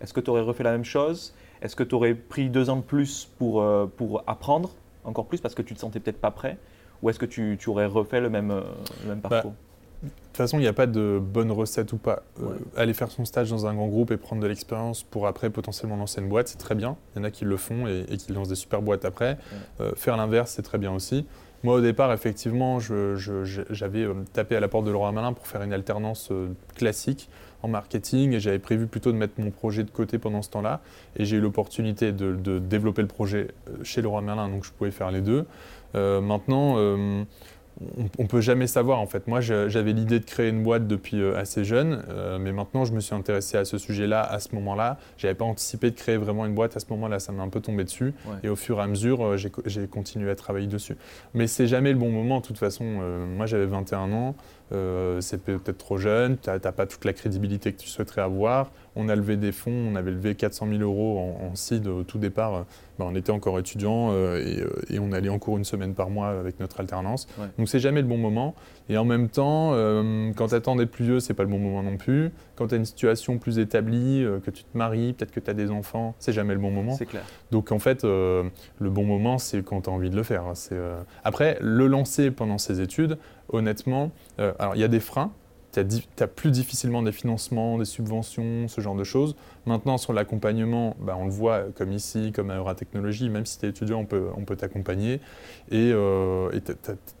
est-ce 0.00 0.12
que 0.12 0.20
tu 0.20 0.30
aurais 0.30 0.42
refait 0.42 0.64
la 0.64 0.72
même 0.72 0.84
chose? 0.84 1.34
Est-ce 1.62 1.74
que 1.74 1.82
tu 1.82 1.94
aurais 1.94 2.14
pris 2.14 2.50
deux 2.50 2.68
ans 2.68 2.76
de 2.76 2.82
plus 2.82 3.30
pour, 3.38 3.64
pour 3.96 4.22
apprendre 4.26 4.70
encore 5.04 5.26
plus 5.26 5.40
parce 5.40 5.54
que 5.54 5.62
tu 5.62 5.74
te 5.74 5.80
sentais 5.80 6.00
peut-être 6.00 6.20
pas 6.20 6.30
prêt? 6.30 6.58
Ou 7.02 7.10
est-ce 7.10 7.18
que 7.18 7.26
tu, 7.26 7.58
aurais 7.68 7.86
refait 7.86 8.20
le 8.20 8.30
même, 8.30 8.50
euh, 8.50 8.62
même 9.06 9.20
bah, 9.20 9.28
parcours? 9.28 9.54
De 10.02 10.08
toute 10.08 10.36
façon, 10.36 10.58
il 10.58 10.62
n'y 10.62 10.66
a 10.66 10.72
pas 10.72 10.86
de 10.86 11.20
bonne 11.20 11.50
recette 11.50 11.92
ou 11.92 11.96
pas. 11.96 12.22
Euh, 12.42 12.58
aller 12.76 12.92
faire 12.92 13.10
son 13.10 13.24
stage 13.24 13.50
dans 13.50 13.66
un 13.66 13.74
grand 13.74 13.88
groupe 13.88 14.10
et 14.10 14.16
prendre 14.16 14.42
de 14.42 14.46
l'expérience 14.46 15.02
pour 15.02 15.26
après 15.26 15.50
potentiellement 15.50 15.96
lancer 15.96 16.20
une 16.20 16.28
boîte, 16.28 16.48
c'est 16.48 16.58
très 16.58 16.74
bien. 16.74 16.96
Il 17.14 17.18
y 17.18 17.20
en 17.22 17.24
a 17.24 17.30
qui 17.30 17.44
le 17.44 17.56
font 17.56 17.86
et, 17.86 18.16
qui 18.18 18.32
lancent 18.32 18.48
des 18.48 18.54
super 18.56 18.82
boîtes 18.82 19.04
après. 19.04 19.38
Euh, 19.80 19.92
faire 19.96 20.16
l'inverse, 20.16 20.52
c'est 20.52 20.62
très 20.62 20.78
bien 20.78 20.92
aussi. 20.92 21.26
Moi, 21.66 21.74
au 21.74 21.80
départ, 21.80 22.12
effectivement, 22.12 22.78
j'avais 22.78 24.06
tapé 24.32 24.54
à 24.54 24.60
la 24.60 24.68
porte 24.68 24.84
de 24.84 24.92
Laurent 24.92 25.10
Malin 25.10 25.32
pour 25.32 25.48
faire 25.48 25.62
une 25.62 25.72
alternance 25.72 26.30
classique 26.76 27.28
en 27.64 27.66
marketing 27.66 28.34
et 28.34 28.38
j'avais 28.38 28.60
prévu 28.60 28.86
plutôt 28.86 29.10
de 29.10 29.16
mettre 29.16 29.32
mon 29.38 29.50
projet 29.50 29.82
de 29.82 29.90
côté 29.90 30.18
pendant 30.18 30.42
ce 30.42 30.50
temps-là. 30.50 30.80
Et 31.16 31.24
j'ai 31.24 31.38
eu 31.38 31.40
l'opportunité 31.40 32.12
de, 32.12 32.36
de, 32.36 32.60
développer 32.60 33.02
le 33.02 33.08
projet 33.08 33.48
chez 33.82 34.00
Laurent 34.00 34.22
Merlin, 34.22 34.48
donc 34.48 34.64
je 34.64 34.70
pouvais 34.70 34.92
faire 34.92 35.10
les 35.10 35.22
deux. 35.22 35.44
Euh, 35.96 36.20
maintenant, 36.20 36.74
euh, 36.76 37.24
on 38.18 38.22
ne 38.22 38.28
peut 38.28 38.40
jamais 38.40 38.66
savoir 38.66 39.00
en 39.00 39.06
fait. 39.06 39.26
Moi, 39.26 39.40
j'avais 39.40 39.92
l'idée 39.92 40.18
de 40.18 40.24
créer 40.24 40.48
une 40.48 40.62
boîte 40.62 40.86
depuis 40.86 41.20
euh, 41.20 41.36
assez 41.36 41.64
jeune, 41.64 42.02
mais 42.40 42.52
maintenant, 42.52 42.84
je 42.84 42.92
me 42.92 43.00
suis 43.00 43.14
intéressé 43.14 43.56
à 43.56 43.64
ce 43.64 43.78
sujet-là 43.78 44.22
à 44.22 44.40
ce 44.40 44.54
moment-là. 44.54 44.98
Je 45.16 45.26
n'avais 45.26 45.36
pas 45.36 45.44
anticipé 45.44 45.90
de 45.90 45.96
créer 45.96 46.16
vraiment 46.16 46.46
une 46.46 46.54
boîte 46.54 46.76
à 46.76 46.80
ce 46.80 46.86
moment-là. 46.90 47.18
Ça 47.18 47.32
m'a 47.32 47.42
un 47.42 47.48
peu 47.48 47.60
tombé 47.60 47.84
dessus. 47.84 48.14
Et 48.42 48.48
au 48.48 48.56
fur 48.56 48.78
et 48.78 48.82
à 48.82 48.86
mesure, 48.86 49.36
j'ai 49.36 49.86
continué 49.86 50.30
à 50.30 50.34
travailler 50.34 50.66
dessus. 50.66 50.96
Mais 51.34 51.46
c'est 51.46 51.66
jamais 51.66 51.92
le 51.92 51.98
bon 51.98 52.10
moment. 52.10 52.40
De 52.40 52.46
toute 52.46 52.58
façon, 52.58 52.84
moi, 52.84 53.46
j'avais 53.46 53.66
21 53.66 54.12
ans. 54.12 54.34
C'est 54.70 55.42
peut-être 55.42 55.78
trop 55.78 55.98
jeune. 55.98 56.38
Tu 56.38 56.50
n'as 56.50 56.58
pas 56.58 56.86
toute 56.86 57.04
la 57.04 57.12
crédibilité 57.12 57.72
que 57.72 57.80
tu 57.80 57.88
souhaiterais 57.88 58.22
avoir. 58.22 58.70
On 58.94 59.08
a 59.08 59.16
levé 59.16 59.36
des 59.36 59.52
fonds. 59.52 59.90
On 59.92 59.96
avait 59.96 60.10
levé 60.10 60.34
400 60.34 60.68
000 60.68 60.80
euros 60.80 61.18
en, 61.18 61.46
en 61.46 61.54
seed 61.54 61.86
au 61.86 62.02
tout 62.02 62.18
départ 62.18 62.64
bah, 62.98 63.04
on 63.08 63.14
était 63.14 63.30
encore 63.30 63.58
étudiant 63.58 64.10
euh, 64.10 64.38
euh, 64.38 64.70
et, 64.88 64.98
on 64.98 65.12
allait 65.12 65.28
en 65.28 65.38
cours 65.38 65.58
une 65.58 65.64
semaine 65.64 65.94
par 65.94 66.08
mois 66.08 66.28
avec 66.28 66.60
notre 66.60 66.80
alternance. 66.80 67.28
Donc 67.58 67.68
c'est 67.68 67.78
jamais 67.78 68.00
le 68.00 68.06
bon 68.06 68.16
moment. 68.16 68.54
Et 68.88 68.96
en 68.96 69.04
même 69.04 69.28
temps, 69.28 69.72
euh, 69.74 70.32
quand 70.34 70.48
tu 70.48 70.54
attends 70.54 70.76
d'être 70.76 70.90
plus 70.90 71.04
vieux, 71.04 71.20
c'est 71.20 71.34
pas 71.34 71.42
le 71.42 71.48
bon 71.48 71.58
moment 71.58 71.82
non 71.82 71.96
plus. 71.96 72.30
Quand 72.54 72.68
tu 72.68 72.74
as 72.74 72.78
une 72.78 72.84
situation 72.84 73.38
plus 73.38 73.58
établie, 73.58 74.24
que 74.44 74.50
tu 74.50 74.64
te 74.64 74.78
maries, 74.78 75.12
peut-être 75.12 75.32
que 75.32 75.40
tu 75.40 75.50
as 75.50 75.54
des 75.54 75.70
enfants, 75.70 76.14
c'est 76.18 76.32
jamais 76.32 76.54
le 76.54 76.60
bon 76.60 76.70
moment. 76.70 76.92
C'est 76.92 77.06
clair. 77.06 77.24
Donc 77.50 77.70
en 77.70 77.78
fait, 77.78 78.04
le 78.04 78.50
bon 78.80 79.04
moment, 79.04 79.38
c'est 79.38 79.62
quand 79.62 79.82
tu 79.82 79.90
as 79.90 79.92
envie 79.92 80.10
de 80.10 80.16
le 80.16 80.22
faire. 80.22 80.44
Après, 81.24 81.58
le 81.60 81.86
lancer 81.86 82.30
pendant 82.30 82.58
ses 82.58 82.80
études, 82.80 83.18
honnêtement, 83.48 84.10
alors 84.38 84.74
il 84.74 84.80
y 84.80 84.84
a 84.84 84.88
des 84.88 85.00
freins 85.00 85.32
tu 85.84 86.22
as, 86.22 86.26
plus 86.26 86.50
difficilement 86.50 87.02
des 87.02 87.12
financements, 87.12 87.78
des 87.78 87.84
subventions, 87.84 88.68
ce 88.68 88.80
genre 88.80 88.94
de 88.94 89.04
choses. 89.04 89.36
Maintenant, 89.66 89.98
sur 89.98 90.12
l'accompagnement, 90.12 90.96
bah, 91.00 91.16
on 91.18 91.24
le 91.24 91.30
voit 91.30 91.64
comme 91.74 91.92
ici, 91.92 92.32
comme 92.32 92.50
à 92.50 92.56
Euratechnologie, 92.56 93.28
même 93.28 93.46
si 93.46 93.58
tu 93.58 93.66
es 93.66 93.68
étudiant, 93.68 94.00
on 94.00 94.04
peut, 94.04 94.28
on 94.36 94.44
peut 94.44 94.56
t'accompagner. 94.56 95.20
Et, 95.70 95.90
euh, 95.92 96.50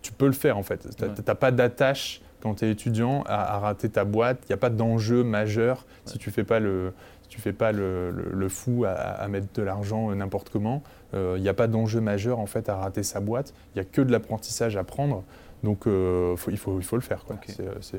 tu 0.02 0.12
peux 0.12 0.26
le 0.26 0.32
faire 0.32 0.56
en 0.56 0.62
fait. 0.62 0.88
Tu 0.96 1.04
n'as 1.04 1.34
pas 1.34 1.50
d'attache 1.50 2.20
quand 2.40 2.56
tu 2.56 2.64
es 2.64 2.70
étudiant 2.70 3.22
à, 3.26 3.58
rater 3.58 3.88
ta 3.88 4.04
boîte. 4.04 4.38
Il 4.44 4.52
n'y 4.52 4.54
a 4.54 4.58
pas 4.58 4.70
d'enjeu 4.70 5.24
majeur 5.24 5.86
si 6.04 6.18
tu 6.18 6.28
ne 6.30 6.32
fais 6.32 6.44
pas 6.44 6.60
le, 6.60 6.92
tu 7.28 7.40
fais 7.40 7.52
pas 7.52 7.72
le, 7.72 8.10
le, 8.10 8.48
fou 8.48 8.84
à, 8.86 9.26
mettre 9.28 9.48
de 9.54 9.62
l'argent 9.62 10.14
n'importe 10.14 10.50
comment. 10.50 10.82
Il 11.12 11.18
euh, 11.18 11.38
n'y 11.38 11.48
a 11.48 11.54
pas 11.54 11.66
d'enjeu 11.66 12.00
majeur 12.00 12.38
en 12.38 12.46
fait 12.46 12.68
à 12.68 12.76
rater 12.76 13.02
sa 13.02 13.20
boîte. 13.20 13.52
Il 13.74 13.80
n'y 13.80 13.86
a 13.86 13.90
que 13.90 14.00
de 14.00 14.12
l'apprentissage 14.12 14.76
à 14.76 14.84
prendre. 14.84 15.24
Donc 15.66 15.88
euh, 15.88 16.36
il, 16.48 16.56
faut, 16.58 16.78
il 16.78 16.84
faut 16.84 16.94
le 16.94 17.02
faire. 17.02 17.24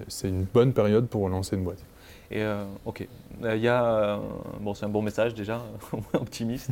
C'est 0.07 0.29
une 0.29 0.43
bonne 0.43 0.71
période 0.71 1.09
pour 1.09 1.27
lancer 1.27 1.57
une 1.57 1.65
boîte. 1.65 1.83
Et 2.31 2.41
euh, 2.41 2.63
ok, 2.85 3.05
euh, 3.43 3.57
il 3.57 3.61
y 3.61 3.67
a, 3.67 4.21
bon, 4.61 4.73
c'est 4.73 4.85
un 4.85 4.89
bon 4.89 5.01
message 5.01 5.33
déjà, 5.33 5.61
optimiste. 6.13 6.69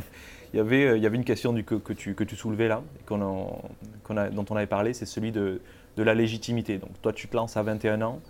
Il 0.54 0.56
y 0.56 0.60
avait, 0.60 0.96
il 0.96 1.02
y 1.02 1.06
avait 1.06 1.16
une 1.16 1.24
question 1.24 1.52
du, 1.52 1.64
que, 1.64 1.74
que, 1.74 1.92
tu, 1.92 2.14
que 2.14 2.24
tu 2.24 2.34
soulevais 2.34 2.68
là, 2.68 2.80
qu'on 3.04 3.20
a, 3.20 4.30
dont 4.30 4.44
on 4.48 4.56
avait 4.56 4.66
parlé, 4.66 4.94
c'est 4.94 5.04
celui 5.04 5.32
de, 5.32 5.60
de, 5.98 6.02
la 6.02 6.14
légitimité. 6.14 6.78
Donc 6.78 6.90
toi, 7.02 7.12
tu 7.12 7.28
te 7.28 7.36
lances 7.36 7.58
à 7.58 7.62
21 7.62 8.00
ans, 8.00 8.20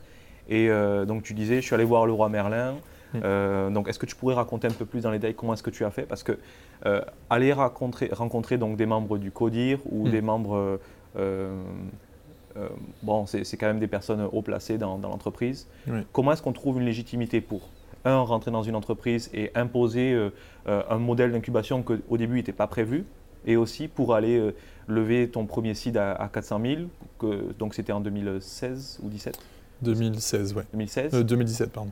et 0.49 0.69
donc 1.07 1.23
tu 1.23 1.35
disais, 1.35 1.57
je 1.57 1.67
suis 1.67 1.75
allé 1.75 1.85
voir 1.85 2.05
le 2.07 2.13
roi 2.13 2.29
Merlin. 2.29 2.75
Mm. 3.15 3.73
donc, 3.73 3.89
est-ce 3.89 4.01
que 4.01 4.07
tu 4.07 4.17
pourrais 4.17 4.35
raconter 4.35 4.67
un 4.67 4.73
peu 4.73 4.87
plus 4.87 5.03
dans 5.03 5.13
les 5.13 5.19
détails 5.19 5.35
comment 5.35 5.55
est-ce 5.55 5.63
que 5.63 5.71
tu 5.71 5.85
as 5.85 5.93
fait? 5.93 6.03
Parce 6.03 6.25
que 6.25 6.37
aller 7.31 7.53
rencontrer, 7.53 8.11
rencontrer 8.13 8.59
donc 8.59 8.77
des 8.77 8.87
membres 8.87 9.19
du 9.19 9.31
CODIR 9.31 9.79
ou 9.87 10.09
mm. 10.09 10.11
des 10.11 10.21
membres 10.21 10.81
euh, 11.19 11.49
bon, 13.03 13.27
c'est 13.27 13.57
quand 13.57 13.67
même 13.67 13.79
des 13.79 13.87
personnes 13.87 14.29
haut 14.33 14.43
placées 14.43 14.79
dans, 14.79 14.99
l'entreprise. 14.99 15.67
Comment 16.13 16.33
est-ce 16.33 16.43
qu'on 16.43 16.53
trouve 16.53 16.79
une 16.79 16.87
légitimité 16.87 17.41
pour 17.41 17.69
un, 18.07 18.21
rentrer 18.21 18.51
dans 18.51 18.63
une 18.63 18.77
entreprise 18.77 19.29
et 19.35 19.51
imposer 19.55 20.13
euh, 20.13 20.31
euh, 20.69 20.83
un 20.89 20.99
modèle 20.99 21.33
d'incubation 21.33 21.83
qu'au 21.83 22.17
début 22.17 22.37
n'était 22.37 22.53
pas 22.53 22.67
prévu, 22.67 23.05
et 23.47 23.57
aussi 23.57 23.89
pour 23.89 24.15
aller 24.15 24.39
euh, 24.39 24.55
lever 24.87 25.29
ton 25.29 25.45
premier 25.47 25.75
seed 25.75 25.97
à, 25.97 26.31
400 26.33 26.61
000, 26.65 26.81
que, 27.19 27.53
donc 27.59 27.75
c'était 27.75 27.93
en 27.93 28.01
2016 28.01 29.01
ou 29.03 29.09
17 29.09 29.39
2016, 29.83 30.55
ouais. 30.55 30.63
2016 30.73 31.13
2017, 31.25 31.73
pardon. 31.73 31.91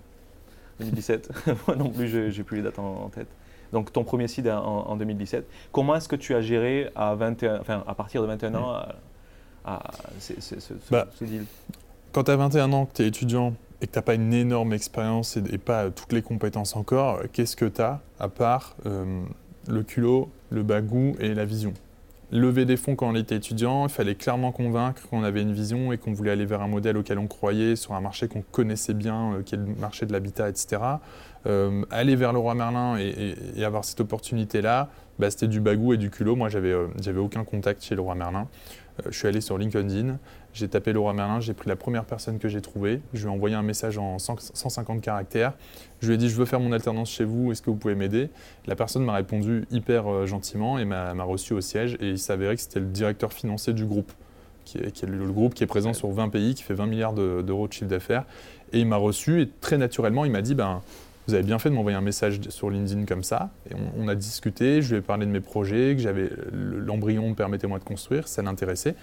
2017, 0.81 1.31
moi 1.67 1.77
non 1.77 1.91
plus, 1.91 2.33
j'ai 2.33 2.43
plus 2.43 2.59
les 2.59 2.63
dates 2.63 2.79
en, 2.79 3.09
tête. 3.09 3.29
Donc 3.73 3.93
ton 3.93 4.05
premier 4.05 4.29
seed 4.29 4.49
en, 4.49 4.97
2017. 4.97 5.47
Comment 5.73 5.97
est-ce 5.97 6.09
que 6.09 6.17
tu 6.17 6.35
as 6.35 6.41
géré 6.41 6.91
à, 6.95 7.15
21, 7.15 7.61
enfin, 7.61 7.85
à 7.87 7.95
partir 7.95 8.23
de 8.23 8.27
21 8.29 8.55
ans 8.55 8.83
à, 9.65 9.81
ce, 10.21 10.35
bah, 10.91 11.07
deal 11.21 11.45
Quand 12.13 12.25
tu 12.25 12.31
as 12.31 12.37
21 12.37 12.73
ans, 12.73 12.87
que 12.87 12.97
tu 12.97 13.03
es 13.03 13.09
étudiant, 13.09 13.55
et 13.81 13.87
que 13.87 13.93
tu 13.93 13.99
n'as 13.99 14.03
pas 14.03 14.15
une 14.15 14.33
énorme 14.33 14.73
expérience 14.73 15.37
et, 15.37 15.59
pas 15.59 15.91
toutes 15.91 16.13
les 16.13 16.23
compétences 16.23 16.77
encore, 16.77 17.21
qu'est-ce 17.33 17.57
que 17.57 17.67
tu 17.67 17.83
as 17.83 18.01
à 18.19 18.29
part 18.29 18.77
euh, 18.87 19.23
le 19.69 19.83
culot, 19.83 20.31
le 20.51 20.63
bagou 20.63 21.17
et 21.21 21.35
la 21.35 21.45
vision? 21.45 21.75
Lever 22.33 22.65
des 22.65 22.77
fonds 22.77 22.97
quand 22.97 23.09
on 23.09 23.15
était 23.15 23.37
étudiant, 23.37 23.85
il 23.85 23.91
fallait 23.91 24.15
clairement 24.15 24.51
convaincre 24.51 25.07
qu'on 25.09 25.23
avait 25.23 25.43
une 25.43 25.53
vision 25.53 25.93
et 25.93 25.99
qu'on 25.99 26.13
voulait 26.13 26.33
aller 26.33 26.47
vers 26.47 26.63
un 26.63 26.67
modèle 26.67 26.97
auquel 26.97 27.19
on 27.19 27.27
croyait, 27.27 27.77
sur 27.77 27.93
un 27.93 28.01
marché 28.01 28.27
qu'on 28.27 28.43
connaissait 28.43 28.95
bien, 28.95 29.35
euh, 29.35 29.43
qui 29.43 29.55
est 29.55 29.59
le 29.59 29.67
marché 29.79 30.07
de 30.07 30.13
l'habitat, 30.13 30.49
etc. 30.49 30.81
Euh, 31.47 31.85
aller 31.91 32.17
vers 32.17 32.33
le 32.33 32.39
roi 32.39 32.55
Merlin 32.55 32.97
et, 32.97 33.63
avoir 33.63 33.85
cette 33.85 34.01
opportunité-là, 34.01 34.89
bah, 35.19 35.31
c'était 35.31 35.47
du 35.47 35.61
bagou 35.61 35.93
et 35.93 35.97
du 35.97 36.11
culot. 36.11 36.35
Moi, 36.35 36.49
j'avais 36.49 36.75
n'avais 37.05 37.21
aucun 37.21 37.45
contact 37.45 37.85
chez 37.85 37.95
le 37.95 38.01
roi 38.01 38.15
Merlin. 38.15 38.49
Je 39.09 39.17
suis 39.17 39.27
allé 39.27 39.41
sur 39.41 39.59
LinkedIn, 39.59 40.19
j'ai 40.53 40.69
tapé 40.69 40.93
Laura 40.93 41.13
Merlin, 41.13 41.41
j'ai 41.41 41.55
pris 41.55 41.69
la 41.69 41.77
première 41.77 42.05
personne 42.05 42.39
que 42.39 42.49
j'ai 42.49 42.61
trouvée, 42.61 43.01
je 43.13 43.23
lui 43.23 43.27
ai 43.27 43.31
envoyé 43.31 43.57
un 43.57 43.63
message 43.63 43.99
en 43.99 44.19
150 44.19 45.01
caractères, 45.01 45.55
je 46.01 46.09
lui 46.09 46.15
ai 46.15 46.17
dit 46.17 46.29
je 46.29 46.37
veux 46.37 46.45
faire 46.45 46.61
mon 46.61 46.73
alternance 46.73 47.11
chez 47.11 47.25
vous, 47.25 47.51
est-ce 47.51 47.61
que 47.61 47.71
vous 47.71 47.77
pouvez 47.77 47.95
m'aider? 47.95 48.31
La 48.67 48.77
personne 48.77 49.05
m'a 49.05 49.15
répondu 49.15 49.67
hyper 49.71 50.07
euh, 50.07 50.27
gentiment 50.27 50.79
et 50.79 50.85
m'a 50.85 51.13
reçu 51.25 51.55
au 51.55 51.61
siège 51.61 51.97
et 52.01 52.11
il 52.11 52.19
s'avérait 52.19 52.55
que 52.55 52.63
c'était 52.63 52.81
le 52.81 52.87
directeur 52.87 53.33
financier 53.33 53.73
du 53.73 53.85
groupe, 53.85 54.13
qui 54.65 54.79
est, 54.79 55.03
le, 55.03 55.27
groupe 55.33 55.55
qui 55.55 55.65
est 55.65 55.69
présent 55.69 55.93
sur 55.93 56.11
20 56.11 56.29
pays, 56.29 56.55
qui 56.55 56.63
fait 56.63 56.75
20 56.75 56.87
milliards 56.87 57.13
d'euros 57.15 57.67
de, 57.67 57.73
chiffre 57.73 57.91
d'affaires. 57.91 58.25
Et 58.73 58.81
il 58.81 58.87
m'a 58.87 58.97
reçu 58.97 59.43
et 59.43 59.49
très 59.61 59.77
naturellement 59.77 60.25
il 60.25 60.31
m'a 60.31 60.43
dit 60.43 60.55
ben, 60.55 60.83
vous 61.27 61.35
avez 61.35 61.43
bien 61.43 61.59
fait 61.59 61.71
de 61.71 61.75
m'envoyer 61.75 61.97
un 61.97 62.03
message 62.03 62.41
sur 62.51 62.69
LinkedIn 62.71 63.07
comme 63.07 63.23
ça. 63.23 63.51
On, 63.97 64.09
a 64.09 64.15
discuté, 64.15 64.83
je 64.83 64.91
lui 64.91 64.99
ai 64.99 65.01
parlé 65.01 65.25
de 65.25 65.31
mes 65.31 65.41
projets, 65.41 65.95
que 65.97 66.03
j'avais 66.03 66.31
l'embryon 66.53 67.35
Permettez-moi 67.35 67.79
de 67.79 67.85
construire, 67.85 68.29
ça 68.29 68.43
l'intéressait. 68.43 68.95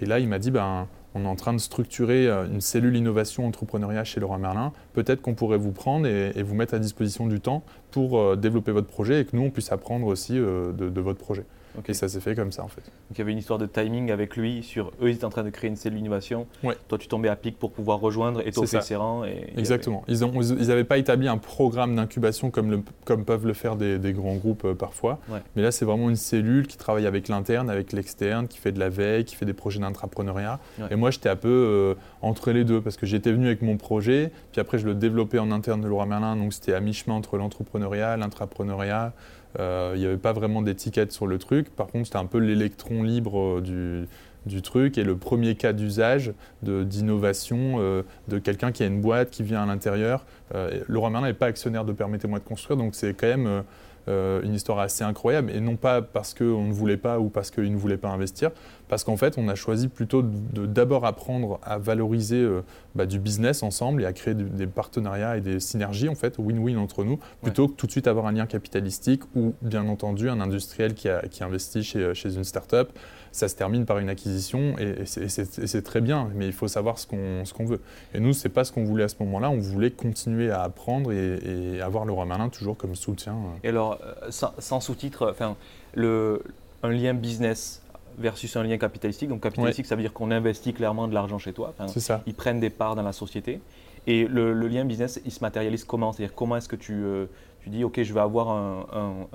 Et 0.00 0.06
là, 0.06 0.18
il 0.18 0.28
m'a 0.28 0.38
dit, 0.38 0.50
ben, 0.50 0.86
on 1.14 1.24
est 1.24 1.28
en 1.28 1.36
train 1.36 1.52
de 1.52 1.58
structurer 1.58 2.26
euh, 2.26 2.46
une 2.46 2.60
cellule 2.60 2.96
innovation 2.96 3.46
entrepreneuriat 3.46 4.04
chez 4.04 4.20
Leroy 4.20 4.38
Merlin. 4.38 4.72
Peut-être 4.92 5.22
qu'on 5.22 5.34
pourrait 5.34 5.58
vous 5.58 5.72
prendre 5.72 6.06
et, 6.06 6.42
vous 6.42 6.54
mettre 6.54 6.74
à 6.74 6.78
disposition 6.78 7.26
du 7.26 7.40
temps 7.40 7.62
pour 7.90 8.18
euh, 8.18 8.36
développer 8.36 8.72
votre 8.72 8.88
projet 8.88 9.20
et 9.20 9.24
que 9.24 9.34
nous, 9.36 9.42
on 9.42 9.50
puisse 9.50 9.72
apprendre 9.72 10.06
aussi 10.06 10.38
euh, 10.38 10.72
de, 10.72 11.00
votre 11.00 11.18
projet. 11.18 11.44
Et 11.86 11.94
ça 11.94 12.08
s'est 12.08 12.20
fait 12.20 12.34
comme 12.34 12.52
ça 12.52 12.64
en 12.64 12.68
fait. 12.68 12.82
Donc 12.82 13.16
il 13.16 13.18
y 13.18 13.22
avait 13.22 13.32
une 13.32 13.38
histoire 13.38 13.58
de 13.58 13.66
timing 13.66 14.10
avec 14.10 14.36
lui 14.36 14.62
sur 14.62 14.88
eux, 15.00 15.10
ils 15.10 15.14
étaient 15.14 15.24
en 15.24 15.30
train 15.30 15.44
de 15.44 15.50
créer 15.50 15.68
une 15.68 15.76
cellule 15.76 15.98
d'innovation. 15.98 16.46
Toi, 16.88 16.98
tu 16.98 17.08
tombais 17.08 17.28
à 17.28 17.36
pic 17.36 17.58
pour 17.58 17.72
pouvoir 17.72 18.00
rejoindre 18.00 18.46
et 18.46 18.50
t'offrir 18.50 18.82
ses 18.82 18.96
rangs. 18.96 19.24
Et 19.24 19.52
Exactement. 19.56 20.04
Ils 20.08 20.20
n'avaient 20.20 20.84
pas 20.84 20.98
établi 20.98 21.28
un 21.28 21.38
programme 21.38 21.96
d'incubation 21.96 22.50
comme, 22.50 22.82
comme 23.04 23.24
peuvent 23.24 23.46
le 23.46 23.54
faire 23.54 23.76
des, 23.76 24.12
grands 24.12 24.36
groupes 24.36 24.64
euh, 24.64 24.74
parfois. 24.74 25.18
Mais 25.56 25.62
là, 25.62 25.70
c'est 25.70 25.84
vraiment 25.84 26.08
une 26.08 26.16
cellule 26.16 26.66
qui 26.66 26.76
travaille 26.76 27.06
avec 27.06 27.28
l'interne, 27.28 27.70
avec 27.70 27.92
l'externe, 27.92 28.48
qui 28.48 28.58
fait 28.58 28.72
de 28.72 28.78
la 28.78 28.88
veille, 28.88 29.24
qui 29.24 29.36
fait 29.36 29.46
des 29.46 29.52
projets 29.52 29.80
d'entrepreneuriat. 29.80 30.58
Et 30.90 30.96
moi, 30.96 31.10
j'étais 31.10 31.28
un 31.28 31.36
peu 31.36 31.48
euh, 31.48 31.94
entre 32.22 32.52
les 32.52 32.64
deux 32.64 32.80
parce 32.80 32.96
que 32.96 33.06
j'étais 33.06 33.32
venu 33.32 33.46
avec 33.46 33.62
mon 33.62 33.76
projet, 33.76 34.30
puis 34.52 34.60
après, 34.60 34.78
je 34.78 34.86
le 34.86 34.94
développais 34.94 35.38
en 35.38 35.50
interne 35.50 35.80
de 35.80 35.88
Laura 35.88 36.06
Merlin. 36.06 36.36
Donc 36.36 36.52
c'était 36.52 36.74
à 36.74 36.80
mi-chemin 36.80 37.14
entre 37.14 37.36
l'entrepreneuriat, 37.36 38.16
l'intrapreneuriat. 38.16 39.12
Euh, 39.58 39.92
il 39.94 40.00
n'y 40.00 40.06
avait 40.06 40.18
pas 40.18 40.32
vraiment 40.32 40.62
d'étiquette 40.62 41.12
sur 41.12 41.26
le 41.26 41.38
truc. 41.38 41.67
Par 41.76 41.86
contre, 41.86 42.06
c'était 42.06 42.18
un 42.18 42.26
peu 42.26 42.38
l'électron 42.38 43.02
libre 43.02 43.58
euh, 43.58 44.06
du, 44.46 44.62
truc 44.62 44.96
et 44.98 45.04
le 45.04 45.16
premier 45.16 45.54
cas 45.56 45.72
d'usage 45.72 46.32
d'innovation 46.62 47.78
de, 47.78 48.04
de 48.28 48.38
quelqu'un 48.38 48.72
qui 48.72 48.82
a 48.82 48.86
une 48.86 49.00
boîte 49.00 49.30
qui 49.30 49.42
vient 49.42 49.62
à 49.62 49.66
l'intérieur. 49.66 50.24
Euh, 50.54 50.80
Laurent 50.88 51.10
Merlin 51.10 51.26
n'est 51.26 51.34
pas 51.34 51.46
actionnaire 51.46 51.84
de 51.84 51.92
Permettez-moi 51.92 52.38
de 52.38 52.44
construire, 52.44 52.78
donc 52.78 52.94
c'est 52.94 53.12
quand 53.12 53.26
même 53.26 53.64
euh, 54.08 54.40
une 54.42 54.54
histoire 54.54 54.78
assez 54.78 55.04
incroyable, 55.04 55.50
et 55.50 55.60
non 55.60 55.76
pas 55.76 56.00
parce 56.00 56.32
qu'on 56.32 56.64
ne 56.64 56.72
voulait 56.72 56.96
pas 56.96 57.18
ou 57.18 57.28
parce 57.28 57.50
qu'il 57.50 57.70
ne 57.70 57.76
voulait 57.76 57.98
pas 57.98 58.08
investir, 58.08 58.52
parce 58.88 59.04
qu'en 59.04 59.16
fait, 59.16 59.38
on 59.38 59.48
a 59.48 59.54
choisi 59.54 59.88
plutôt 59.88 60.22
de 60.22 60.66
d'abord 60.66 61.06
apprendre 61.06 61.60
à 61.62 61.78
valoriser 61.78 62.40
euh, 62.40 62.62
bah, 62.94 63.06
du 63.06 63.18
business 63.18 63.62
ensemble 63.62 64.02
et 64.02 64.06
à 64.06 64.12
créer 64.12 64.34
des 64.34 64.66
partenariats 64.66 65.36
et 65.36 65.40
des 65.40 65.60
synergies, 65.60 66.08
en 66.08 66.14
fait, 66.14 66.38
win-win 66.38 66.78
entre 66.78 67.04
nous, 67.04 67.18
plutôt 67.42 67.68
que 67.68 67.74
tout 67.74 67.86
de 67.86 67.92
suite 67.92 68.06
avoir 68.06 68.26
un 68.26 68.32
lien 68.32 68.46
capitalistique 68.46 69.22
ou, 69.34 69.54
bien 69.62 69.86
entendu, 69.88 70.28
un 70.28 70.40
industriel 70.40 70.94
qui, 70.94 71.08
a, 71.08 71.22
qui 71.28 71.44
investit 71.44 71.82
chez, 71.82 72.14
chez 72.14 72.34
une 72.34 72.44
start-up 72.44 72.90
ça 73.32 73.48
se 73.48 73.54
termine 73.54 73.86
par 73.86 73.98
une 73.98 74.08
acquisition 74.08 74.76
et, 74.78 75.04
c'est 75.06 75.82
très 75.82 76.00
bien, 76.00 76.30
mais 76.34 76.46
il 76.46 76.52
faut 76.52 76.68
savoir 76.68 76.98
ce 76.98 77.06
qu'on 77.06 77.64
veut. 77.64 77.80
Et 78.14 78.20
nous, 78.20 78.32
ce 78.32 78.46
n'est 78.46 78.52
pas 78.52 78.64
ce 78.64 78.72
qu'on 78.72 78.84
voulait 78.84 79.04
à 79.04 79.08
ce 79.08 79.16
moment-là, 79.20 79.50
on 79.50 79.58
voulait 79.58 79.90
continuer 79.90 80.50
à 80.50 80.62
apprendre 80.62 81.12
et, 81.12 81.80
avoir 81.80 82.04
le 82.04 82.12
roi 82.12 82.26
malin 82.26 82.48
toujours 82.48 82.76
comme 82.76 82.94
soutien. 82.94 83.36
Et 83.62 83.68
alors, 83.68 83.98
euh, 84.02 84.30
sans, 84.30 84.80
sous-titres, 84.80 85.30
enfin, 85.30 85.56
un 85.96 86.90
lien 86.90 87.14
business 87.14 87.82
versus 88.18 88.56
un 88.56 88.62
lien 88.62 88.78
capitalistique. 88.78 89.28
Donc 89.28 89.42
capitalistique, 89.42 89.86
ça 89.86 89.96
veut 89.96 90.02
dire 90.02 90.12
qu'on 90.12 90.30
investit 90.30 90.72
clairement 90.72 91.08
de 91.08 91.14
l'argent 91.14 91.38
chez 91.38 91.52
toi. 91.52 91.74
ça. 91.86 92.22
Ils 92.26 92.34
prennent 92.34 92.60
des 92.60 92.70
parts 92.70 92.94
dans 92.94 93.02
la 93.02 93.12
société. 93.12 93.60
Et 94.06 94.26
le, 94.26 94.52
lien 94.68 94.84
business, 94.84 95.20
il 95.24 95.32
se 95.32 95.40
matérialise 95.40 95.84
comment? 95.84 96.12
C'est-à-dire 96.12 96.34
comment 96.34 96.56
est-ce 96.56 96.68
que 96.68 96.76
tu, 96.76 96.94
euh, 96.94 97.26
tu 97.60 97.68
dis, 97.68 97.84
OK, 97.84 98.02
je 98.02 98.14
vais 98.14 98.20
avoir 98.20 98.48
un, 98.48 99.26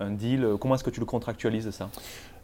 un 0.00 0.10
deal 0.10 0.56
Comment 0.60 0.74
est-ce 0.74 0.84
que 0.84 0.90
tu 0.90 1.00
le 1.00 1.06
contractualises 1.06 1.70
ça? 1.70 1.88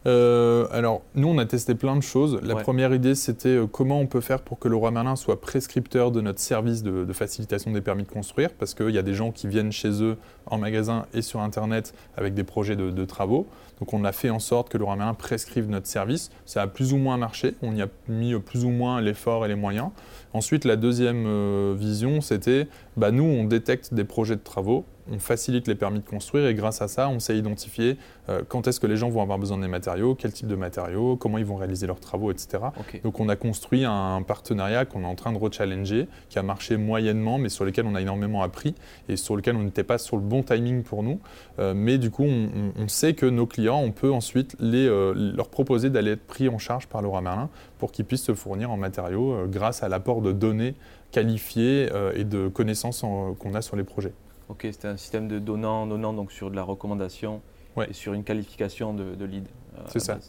Euh, 0.07 0.67
alors, 0.71 1.01
nous, 1.13 1.27
on 1.27 1.37
a 1.37 1.45
testé 1.45 1.75
plein 1.75 1.95
de 1.95 2.01
choses. 2.01 2.39
La 2.41 2.55
première 2.55 2.93
idée, 2.93 3.13
c'était 3.13 3.49
euh, 3.49 3.67
comment 3.67 3.99
on 3.99 4.07
peut 4.07 4.21
faire 4.21 4.41
pour 4.41 4.57
que 4.57 4.67
le 4.67 4.75
roi 4.75 4.89
Merlin 4.89 5.15
soit 5.15 5.39
prescripteur 5.39 6.11
de 6.11 6.21
notre 6.21 6.39
service 6.39 6.81
de, 6.81 7.13
facilitation 7.13 7.71
des 7.71 7.81
permis 7.81 8.03
de 8.03 8.09
construire, 8.09 8.51
parce 8.53 8.73
qu'il 8.73 8.89
y 8.89 8.97
a 8.97 9.03
des 9.03 9.13
gens 9.13 9.31
qui 9.31 9.47
viennent 9.47 9.71
chez 9.71 10.01
eux 10.01 10.17
en 10.47 10.57
magasin 10.57 11.05
et 11.13 11.21
sur 11.21 11.41
Internet 11.41 11.93
avec 12.17 12.33
des 12.33 12.43
projets 12.43 12.75
de, 12.75 13.05
travaux. 13.05 13.47
Donc, 13.81 13.93
on 13.93 14.05
a 14.05 14.11
fait 14.11 14.29
en 14.29 14.39
sorte 14.39 14.69
que 14.69 14.77
le 14.77 14.85
roi 14.85 14.95
prescrive 15.17 15.67
notre 15.67 15.87
service. 15.87 16.29
Ça 16.45 16.61
a 16.61 16.67
plus 16.67 16.93
ou 16.93 16.97
moins 16.97 17.17
marché. 17.17 17.55
On 17.63 17.75
y 17.75 17.81
a 17.81 17.87
mis 18.07 18.37
plus 18.39 18.63
ou 18.63 18.69
moins 18.69 19.01
l'effort 19.01 19.43
et 19.43 19.47
les 19.47 19.55
moyens. 19.55 19.89
Ensuite, 20.33 20.65
la 20.65 20.75
deuxième 20.75 21.25
euh, 21.25 21.75
vision, 21.75 22.21
c'était, 22.21 22.67
bah, 22.95 23.09
nous, 23.11 23.23
on 23.23 23.43
détecte 23.43 23.93
des 23.93 24.03
projets 24.03 24.35
de 24.35 24.41
travaux 24.41 24.85
on 25.09 25.19
facilite 25.19 25.67
les 25.67 25.75
permis 25.75 25.99
de 25.99 26.07
construire 26.07 26.47
et 26.47 26.53
grâce 26.53 26.81
à 26.81 26.87
ça, 26.87 27.09
on 27.09 27.19
sait 27.19 27.37
identifier 27.37 27.97
euh, 28.29 28.41
quand 28.47 28.67
est-ce 28.67 28.79
que 28.79 28.87
les 28.87 28.97
gens 28.97 29.09
vont 29.09 29.21
avoir 29.21 29.39
besoin 29.39 29.57
des 29.57 29.67
matériaux, 29.67 30.15
quel 30.15 30.31
type 30.31 30.47
de 30.47 30.55
matériaux, 30.55 31.15
comment 31.15 31.37
ils 31.37 31.45
vont 31.45 31.55
réaliser 31.55 31.87
leurs 31.87 31.99
travaux, 31.99 32.31
etc. 32.31 32.63
Donc 33.03 33.19
on 33.19 33.29
a 33.29 33.35
construit 33.35 33.85
un 33.85 34.21
partenariat 34.21 34.85
qu'on 34.85 35.03
est 35.03 35.07
en 35.07 35.15
train 35.15 35.31
de 35.31 35.37
rechallenger, 35.37 36.07
qui 36.29 36.39
a 36.39 36.43
marché 36.43 36.77
moyennement, 36.77 37.37
mais 37.37 37.49
sur 37.49 37.65
lequel 37.65 37.85
on 37.85 37.95
a 37.95 38.01
énormément 38.01 38.43
appris 38.43 38.75
et 39.09 39.15
sur 39.15 39.35
lequel 39.35 39.55
on 39.55 39.63
n'était 39.63 39.83
pas 39.83 39.97
sur 39.97 40.17
le 40.17 40.23
bon 40.23 40.43
timing 40.43 40.83
pour 40.83 41.03
nous. 41.03 41.19
Euh, 41.59 41.73
mais 41.75 41.97
du 41.97 42.11
coup, 42.11 42.25
on, 42.25 42.87
sait 42.87 43.13
que 43.13 43.25
nos 43.25 43.45
clients, 43.45 43.79
on 43.79 43.91
peut 43.91 44.11
ensuite 44.11 44.55
les, 44.59 44.87
euh, 44.87 45.13
leur 45.15 45.49
proposer 45.49 45.89
d'aller 45.89 46.11
être 46.11 46.25
pris 46.25 46.49
en 46.49 46.57
charge 46.57 46.87
par 46.87 47.01
Laura 47.01 47.21
Merlin 47.21 47.49
pour 47.79 47.91
qu'ils 47.91 48.05
puissent 48.05 48.23
se 48.23 48.33
fournir 48.33 48.69
en 48.69 48.77
matériaux 48.77 49.47
grâce 49.47 49.81
à 49.81 49.89
l'apport 49.89 50.21
de 50.21 50.31
données 50.31 50.75
qualifiées 51.11 51.89
et 52.15 52.23
de 52.23 52.47
connaissances 52.47 53.01
qu'on 53.01 53.53
a 53.53 53.61
sur 53.61 53.75
les 53.75 53.83
projets. 53.83 54.13
Ok, 54.51 54.67
c'était 54.69 54.89
un 54.89 54.97
système 54.97 55.29
de 55.29 55.39
donnant, 55.39 55.87
donnant 55.87 56.11
donc 56.11 56.29
sur 56.29 56.51
de 56.51 56.57
la 56.57 56.63
recommandation 56.63 57.41
et 57.87 57.93
sur 57.93 58.11
une 58.11 58.25
qualification 58.25 58.93
de, 58.93 59.23
lead. 59.23 59.47
Euh, 59.77 59.81
c'est 59.87 59.99
ça. 59.99 60.19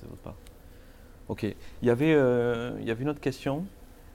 Ok. 1.28 1.42
Il 1.42 1.88
y, 1.88 1.90
avait, 1.90 2.14
euh, 2.14 2.70
il 2.78 2.86
y 2.86 2.92
avait 2.92 3.02
une 3.02 3.08
autre 3.08 3.20
question. 3.20 3.64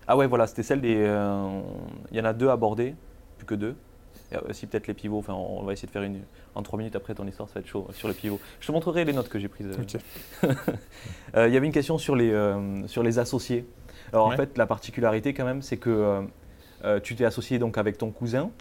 Ah 0.08 0.16
ouais, 0.16 0.26
voilà, 0.26 0.48
c'était 0.48 0.64
celle 0.64 0.80
des. 0.80 0.96
Euh, 0.98 1.60
il 2.12 2.18
y 2.18 2.22
en 2.22 2.26
a 2.26 2.32
deux 2.32 2.48
abordées, 2.48 2.96
plus 3.38 3.46
que 3.46 3.56
deux. 3.56 3.76
Aussi 4.48 4.66
peut-être 4.66 4.88
les 4.88 4.94
pivots. 4.94 5.20
Enfin, 5.20 5.34
on 5.34 5.64
va 5.64 5.74
essayer 5.74 5.88
de 5.88 5.92
faire 5.92 6.04
une. 6.04 6.22
En 6.56 6.64
trois 6.64 6.78
minutes 6.78 6.96
après 6.96 7.14
ton 7.14 7.28
histoire, 7.28 7.50
ça 7.50 7.56
va 7.56 7.60
être 7.60 7.68
chaud 7.68 7.86
sur 7.92 8.08
les 8.08 8.14
pivots. 8.14 8.40
Je 8.62 8.68
te 8.68 8.72
montrerai 8.72 9.04
les 9.04 9.12
notes 9.12 9.28
que 9.28 9.40
j'ai 9.40 9.50
prises. 9.50 9.78
Ok. 9.78 10.02
il 11.36 11.54
y 11.54 11.58
avait 11.58 11.66
une 11.66 11.74
question 11.74 11.98
sur 11.98 12.16
les, 12.16 12.32
sur 12.86 13.04
les 13.04 13.20
associés. 13.20 13.66
Alors 14.14 14.28
en 14.28 14.32
fait, 14.32 14.58
la 14.58 14.68
particularité 14.68 15.34
quand 15.34 15.46
même, 15.46 15.62
c'est 15.62 15.78
que 15.78 16.26
tu 17.04 17.16
t'es 17.16 17.26
associé 17.26 17.60
donc 17.60 17.78
avec 17.78 17.98
ton 17.98 18.12
cousin. 18.12 18.52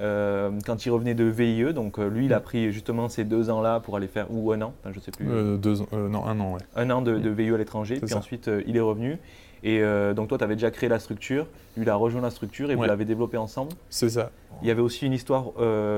Euh, 0.00 0.50
quand 0.64 0.86
il 0.86 0.90
revenait 0.90 1.14
de 1.14 1.24
VIE. 1.24 1.72
Donc 1.74 1.98
euh, 1.98 2.08
lui, 2.08 2.26
il 2.26 2.32
a 2.32 2.38
mm. 2.38 2.42
pris 2.42 2.72
justement 2.72 3.08
ces 3.08 3.24
deux 3.24 3.50
ans-là 3.50 3.80
pour 3.80 3.96
aller 3.96 4.06
faire, 4.06 4.26
ou 4.30 4.52
un 4.52 4.62
an, 4.62 4.72
je 4.84 4.96
ne 4.96 5.00
sais 5.00 5.10
plus. 5.10 5.26
Euh, 5.28 5.56
deux 5.56 5.82
ans, 5.82 5.88
non, 5.92 6.24
un 6.24 6.38
an, 6.40 6.54
ouais. 6.54 6.60
Un 6.76 6.90
an 6.90 7.02
de, 7.02 7.18
de 7.18 7.30
VIE 7.30 7.52
à 7.52 7.56
l'étranger, 7.56 7.98
puis 8.00 8.14
ensuite 8.14 8.50
il 8.66 8.76
est 8.76 8.80
revenu. 8.80 9.18
Et 9.64 9.82
donc 10.14 10.28
toi, 10.28 10.38
tu 10.38 10.44
avais 10.44 10.54
déjà 10.54 10.70
créé 10.70 10.88
la 10.88 11.00
structure, 11.00 11.46
lui, 11.76 11.84
il 11.84 11.90
a 11.90 11.96
rejoint 11.96 12.20
la 12.20 12.30
structure 12.30 12.70
et 12.70 12.76
vous 12.76 12.84
l'avez 12.84 13.04
développée 13.04 13.38
ensemble. 13.38 13.72
C'est 13.90 14.10
ça. 14.10 14.30
Il 14.62 14.68
y 14.68 14.70
avait 14.70 14.82
aussi 14.82 15.06
une 15.06 15.12
histoire, 15.12 15.46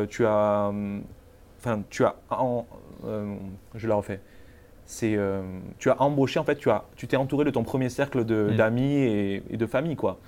tu 0.08 0.24
as, 0.24 0.72
enfin, 1.58 1.82
tu 1.90 2.04
as, 2.04 2.16
je 3.74 3.88
la 3.88 3.94
refais. 3.94 4.20
C'est, 4.86 5.18
tu 5.78 5.90
as 5.90 6.00
embauché, 6.00 6.40
en 6.40 6.44
fait, 6.44 6.56
tu 6.56 6.70
as, 6.70 6.84
tu 6.96 7.06
t'es 7.06 7.16
entouré 7.16 7.44
de 7.44 7.50
ton 7.50 7.62
premier 7.62 7.90
cercle 7.90 8.22
mm. 8.22 8.56
d'amis 8.56 8.94
et, 8.94 9.42
et, 9.50 9.56
de 9.58 9.66
famille, 9.66 9.94
quoi. 9.94 10.18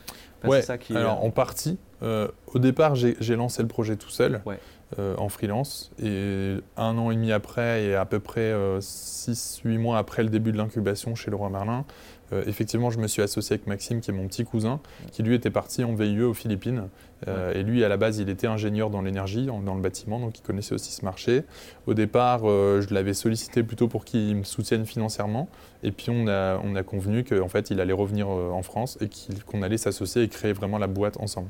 Ouais, 0.49 0.61
c'est 0.61 0.67
ça 0.67 0.79
qui 0.79 0.93
est- 0.93 0.97
alors 0.97 1.25
en 1.25 1.31
partie. 1.31 1.79
euh, 2.03 2.29
au 2.53 2.59
départ, 2.59 2.95
j'ai 2.95 3.17
j'ai 3.21 3.37
lancé 3.37 3.63
le 3.63 3.69
projet 3.69 3.97
tout 3.97 4.09
seul, 4.11 4.43
Ouais. 4.45 4.59
euh, 4.99 5.15
en 5.19 5.29
freelance. 5.29 5.91
Et 6.03 6.57
un 6.77 6.99
an 6.99 7.11
et 7.11 7.15
demi 7.15 7.31
après, 7.33 7.85
et 7.85 7.95
à 7.95 8.05
peu 8.05 8.19
près 8.21 8.53
6-8 8.81 9.79
mois 9.79 9.99
après 9.99 10.23
le 10.23 10.29
début 10.29 10.53
de 10.53 10.59
l'incubation 10.59 11.15
chez 11.15 11.31
Leroy 11.31 11.49
Merlin, 11.51 11.85
euh, 12.33 12.43
effectivement, 12.47 12.91
je 12.91 12.99
me 12.99 13.07
suis 13.07 13.23
associé 13.23 13.55
avec 13.55 13.67
Maxime, 13.67 14.01
qui 14.01 14.11
est 14.11 14.15
mon 14.15 14.27
petit 14.27 14.45
cousin, 14.45 14.81
qui 15.12 15.23
lui 15.23 15.35
était 15.35 15.51
parti 15.51 15.85
en 15.85 15.95
VIE 15.95 16.23
aux 16.23 16.35
Philippines. 16.35 16.89
Euh, 17.29 17.53
Et 17.55 17.62
lui, 17.62 17.85
à 17.85 17.89
la 17.89 17.97
base, 17.97 18.19
il 18.19 18.29
était 18.29 18.47
ingénieur 18.49 18.91
dans 18.91 19.03
l'énergie, 19.03 19.47
dans 19.47 19.75
le 19.75 19.81
bâtiment, 19.81 20.19
donc 20.19 20.39
il 20.39 20.43
connaissait 20.43 20.75
aussi 20.75 20.93
ce 20.93 21.05
marché. 21.05 21.45
Au 21.87 21.95
départ, 21.95 22.41
euh, 22.45 22.81
je 22.81 22.93
l'avais 22.93 23.15
sollicité 23.15 23.62
plutôt 23.62 23.87
pour 23.87 24.05
qu'il 24.05 24.37
me 24.37 24.45
soutienne 24.45 24.87
financièrement. 24.87 25.49
Et 25.83 25.93
puis, 25.93 26.11
on 26.11 26.27
a, 26.27 26.59
on 26.65 26.75
a 26.75 26.83
convenu 26.83 27.23
qu'en 27.23 27.49
fait, 27.49 27.71
il 27.71 27.81
allait 27.81 27.93
revenir 27.93 28.29
en 28.29 28.62
France 28.62 28.99
et 29.01 29.09
qu'on 29.47 29.62
allait 29.62 29.79
s'associer 29.79 30.23
et 30.23 30.29
créer 30.29 30.53
vraiment 30.53 30.79
la 30.79 30.87
boîte 30.89 31.19
ensemble. 31.19 31.49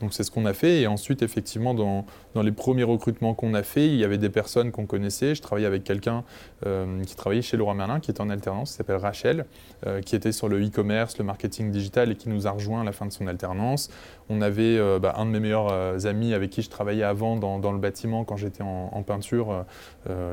Donc 0.00 0.14
c'est 0.14 0.24
ce 0.24 0.30
qu'on 0.30 0.46
a 0.46 0.52
fait. 0.52 0.80
Et 0.80 0.86
ensuite, 0.86 1.22
effectivement, 1.22 1.74
dans, 1.74 2.04
dans 2.34 2.42
les 2.42 2.52
premiers 2.52 2.82
recrutements 2.82 3.34
qu'on 3.34 3.54
a 3.54 3.62
fait, 3.62 3.86
il 3.86 3.96
y 3.96 4.04
avait 4.04 4.18
des 4.18 4.30
personnes 4.30 4.72
qu'on 4.72 4.86
connaissait. 4.86 5.34
Je 5.34 5.42
travaillais 5.42 5.66
avec 5.66 5.84
quelqu'un 5.84 6.24
euh, 6.66 7.02
qui 7.04 7.14
travaillait 7.14 7.42
chez 7.42 7.56
Leroy 7.56 7.74
Merlin, 7.74 8.00
qui 8.00 8.10
était 8.10 8.20
en 8.20 8.30
alternance, 8.30 8.70
qui 8.70 8.76
s'appelle 8.76 8.96
Rachel, 8.96 9.46
euh, 9.86 10.00
qui 10.00 10.16
était 10.16 10.32
sur 10.32 10.48
le 10.48 10.64
e-commerce, 10.64 11.18
le 11.18 11.24
marketing 11.24 11.70
digital 11.70 12.10
et 12.10 12.16
qui 12.16 12.28
nous 12.28 12.46
a 12.46 12.50
rejoint 12.50 12.80
à 12.80 12.84
la 12.84 12.92
fin 12.92 13.06
de 13.06 13.12
son 13.12 13.26
alternance. 13.26 13.90
On 14.28 14.40
avait 14.40 14.78
euh, 14.78 14.98
bah, 14.98 15.14
un 15.18 15.26
de 15.26 15.30
mes 15.30 15.40
meilleurs 15.40 16.06
amis 16.06 16.34
avec 16.34 16.50
qui 16.50 16.62
je 16.62 16.70
travaillais 16.70 17.02
avant 17.02 17.36
dans, 17.36 17.58
dans 17.58 17.72
le 17.72 17.78
bâtiment 17.78 18.24
quand 18.24 18.36
j'étais 18.36 18.62
en, 18.62 18.90
en 18.92 19.02
peinture, 19.02 19.64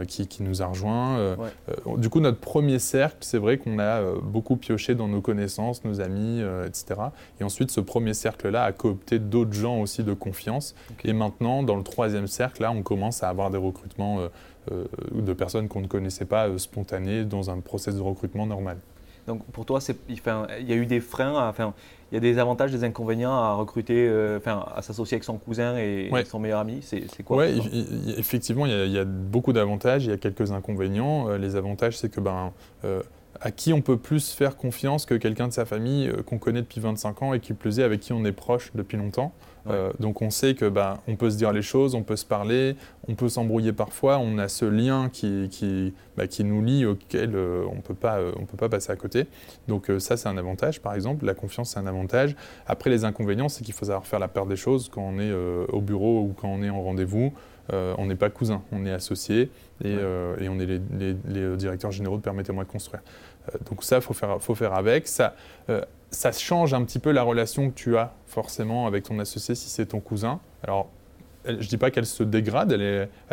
qui, 0.07 0.27
qui 0.27 0.43
nous 0.43 0.61
a 0.61 0.65
rejoint. 0.65 1.35
Ouais. 1.35 1.97
du 1.97 2.09
coup, 2.09 2.19
notre 2.19 2.39
premier 2.39 2.79
cercle, 2.79 3.17
c'est 3.21 3.37
vrai 3.37 3.57
qu'on 3.57 3.79
a 3.79 4.01
beaucoup 4.21 4.55
pioché 4.55 4.95
dans 4.95 5.07
nos 5.07 5.21
connaissances, 5.21 5.83
nos 5.83 6.01
amis, 6.01 6.41
etc. 6.65 7.01
Et 7.39 7.43
ensuite, 7.43 7.71
ce 7.71 7.81
premier 7.81 8.13
cercle-là 8.13 8.63
a 8.63 8.71
coopté 8.71 9.19
d'autres 9.19 9.53
gens 9.59 9.79
aussi 9.79 10.03
de 10.03 10.13
confiance. 10.13 10.75
Et 11.03 11.13
maintenant, 11.13 11.63
dans 11.63 11.75
le 11.75 11.83
troisième 11.83 12.27
cercle, 12.27 12.61
là, 12.61 12.71
on 12.71 12.81
commence 12.81 13.23
à 13.23 13.29
avoir 13.29 13.49
des 13.51 13.57
recrutements 13.57 14.19
euh, 14.19 14.27
euh, 14.71 14.85
de 15.13 15.33
personnes 15.33 15.67
qu'on 15.67 15.81
ne 15.81 15.87
connaissait 15.87 16.25
pas 16.25 16.47
euh, 16.47 16.57
spontanées 16.57 17.23
dans 17.25 17.49
un 17.49 17.59
process 17.59 17.95
de 17.95 18.01
recrutement 18.01 18.45
normal. 18.45 18.77
Donc 19.27 19.43
pour 19.51 19.65
toi, 19.65 19.79
enfin, 20.11 20.47
il 20.59 20.67
y 20.67 20.73
a 20.73 20.75
eu 20.75 20.87
des 20.87 20.99
freins, 20.99 21.35
à- 21.37 21.49
enfin, 21.49 21.73
il 22.11 22.15
y 22.15 22.17
a 22.17 22.21
des 22.21 22.39
avantages, 22.39 22.71
des 22.71 22.83
inconvénients 22.83 23.33
à 23.33 23.53
recruter, 23.53 24.07
euh, 24.07 24.37
enfin, 24.39 24.65
à 24.75 24.81
s'associer 24.81 25.15
avec 25.15 25.23
son 25.23 25.37
cousin 25.37 25.77
et 25.77 26.09
Ouais. 26.11 26.25
son 26.25 26.39
meilleur 26.39 26.59
ami. 26.59 26.79
C'est 26.81 27.05
quoi? 27.23 27.37
Oui, 27.45 27.61
effectivement, 28.17 28.65
il 28.65 28.71
y, 28.71 28.75
a, 28.75 28.85
il 28.85 28.91
y 28.91 28.97
a 28.97 29.05
beaucoup 29.05 29.53
d'avantages, 29.53 30.05
il 30.05 30.09
y 30.09 30.13
a 30.13 30.17
quelques 30.17 30.51
inconvénients. 30.51 31.29
Les 31.37 31.55
avantages, 31.55 31.97
c'est 31.99 32.09
que 32.09 32.19
ben, 32.19 32.51
euh, 32.85 33.03
à 33.41 33.51
qui 33.51 33.71
on 33.71 33.81
peut 33.81 33.97
plus 33.97 34.31
faire 34.31 34.57
confiance 34.57 35.05
que 35.05 35.13
quelqu'un 35.13 35.47
de 35.47 35.53
sa 35.53 35.65
famille 35.65 36.07
euh, 36.07 36.23
qu'on 36.23 36.39
connaît 36.39 36.61
depuis 36.61 36.81
25 36.81 37.21
ans 37.21 37.33
et 37.35 37.39
qui 37.39 37.53
plus 37.53 37.79
est 37.79 37.83
avec 37.83 37.99
qui 37.99 38.13
on 38.13 38.25
est 38.25 38.31
proche 38.31 38.71
depuis 38.73 38.97
longtemps. 38.97 39.31
Ouais. 39.65 39.73
Euh, 39.73 39.91
donc 39.99 40.21
on 40.21 40.29
sait 40.29 40.55
que 40.55 40.69
ben, 40.69 40.99
on 41.07 41.15
peut 41.15 41.29
se 41.29 41.37
dire 41.37 41.51
les 41.51 41.61
choses, 41.61 41.93
on 41.95 42.03
peut 42.03 42.15
se 42.15 42.25
parler, 42.25 42.75
on 43.07 43.15
peut 43.15 43.27
s'embrouiller 43.29 43.73
parfois, 43.73 44.17
on 44.17 44.37
a 44.37 44.47
ce 44.47 44.65
lien 44.65 45.09
qui, 45.11 45.49
qui, 45.51 45.93
bah, 46.15 46.27
qui 46.27 46.43
nous 46.43 46.63
lie 46.63 46.85
auquel 46.85 47.35
euh, 47.35 47.63
on 47.67 47.77
euh, 48.05 48.31
on 48.39 48.45
peut 48.45 48.57
pas 48.57 48.69
passer 48.69 48.91
à 48.91 48.95
côté. 48.95 49.25
Donc 49.67 49.89
euh, 49.89 49.99
ça 49.99 50.15
c'est 50.17 50.29
un 50.29 50.37
avantage 50.37 50.81
par 50.81 50.93
exemple, 50.95 51.25
la 51.25 51.33
confiance 51.33 51.71
c'est 51.71 51.79
un 51.79 51.87
avantage. 51.87 52.35
Après 52.67 52.89
les 52.89 53.03
inconvénients 53.03 53.49
c'est 53.49 53.63
qu'il 53.63 53.73
faut 53.73 53.85
savoir 53.85 54.05
faire 54.07 54.19
la 54.19 54.27
part 54.29 54.45
des 54.45 54.55
choses 54.55 54.89
quand 54.89 55.01
on 55.01 55.19
est 55.19 55.29
euh, 55.29 55.65
au 55.73 55.81
bureau 55.81 56.21
ou 56.21 56.33
quand 56.39 56.47
on 56.47 56.63
est 56.63 56.69
en 56.69 56.81
rendez-vous. 56.81 57.33
On 57.71 58.07
n'est 58.07 58.15
pas 58.15 58.31
cousins, 58.31 58.63
on 58.71 58.83
est 58.87 58.91
associés 58.91 59.51
et, 59.83 59.95
Ouais. 59.95 60.35
et 60.41 60.49
on 60.49 60.59
est 60.59 60.65
les, 60.65 60.81
les- 60.97 61.15
les 61.27 61.55
directeurs 61.55 61.91
généraux 61.91 62.17
de 62.17 62.21
Permettez-moi 62.23 62.63
de 62.63 62.69
construire. 62.69 63.03
Donc 63.69 63.83
ça, 63.83 63.97
il 63.97 64.01
faut 64.01 64.15
faire, 64.15 64.41
faut 64.41 64.55
faire 64.55 64.73
avec. 64.73 65.07
Ça, 65.07 65.35
ça 66.11 66.31
change 66.31 66.73
un 66.73 66.83
petit 66.83 66.99
peu 66.99 67.11
la 67.11 67.23
relation 67.23 67.69
que 67.69 67.75
tu 67.75 67.97
as 67.97 68.13
forcément 68.25 68.87
avec 68.87 69.03
ton 69.03 69.19
associé 69.19 69.55
si 69.55 69.69
c'est 69.69 69.87
ton 69.87 69.99
cousin. 69.99 70.39
Alors, 70.63 70.89
je 71.45 71.51
ne 71.53 71.57
dis 71.59 71.77
pas 71.77 71.89
qu'elle 71.89 72.05
se 72.05 72.23
dégrade, 72.23 72.71
elle 72.71 72.81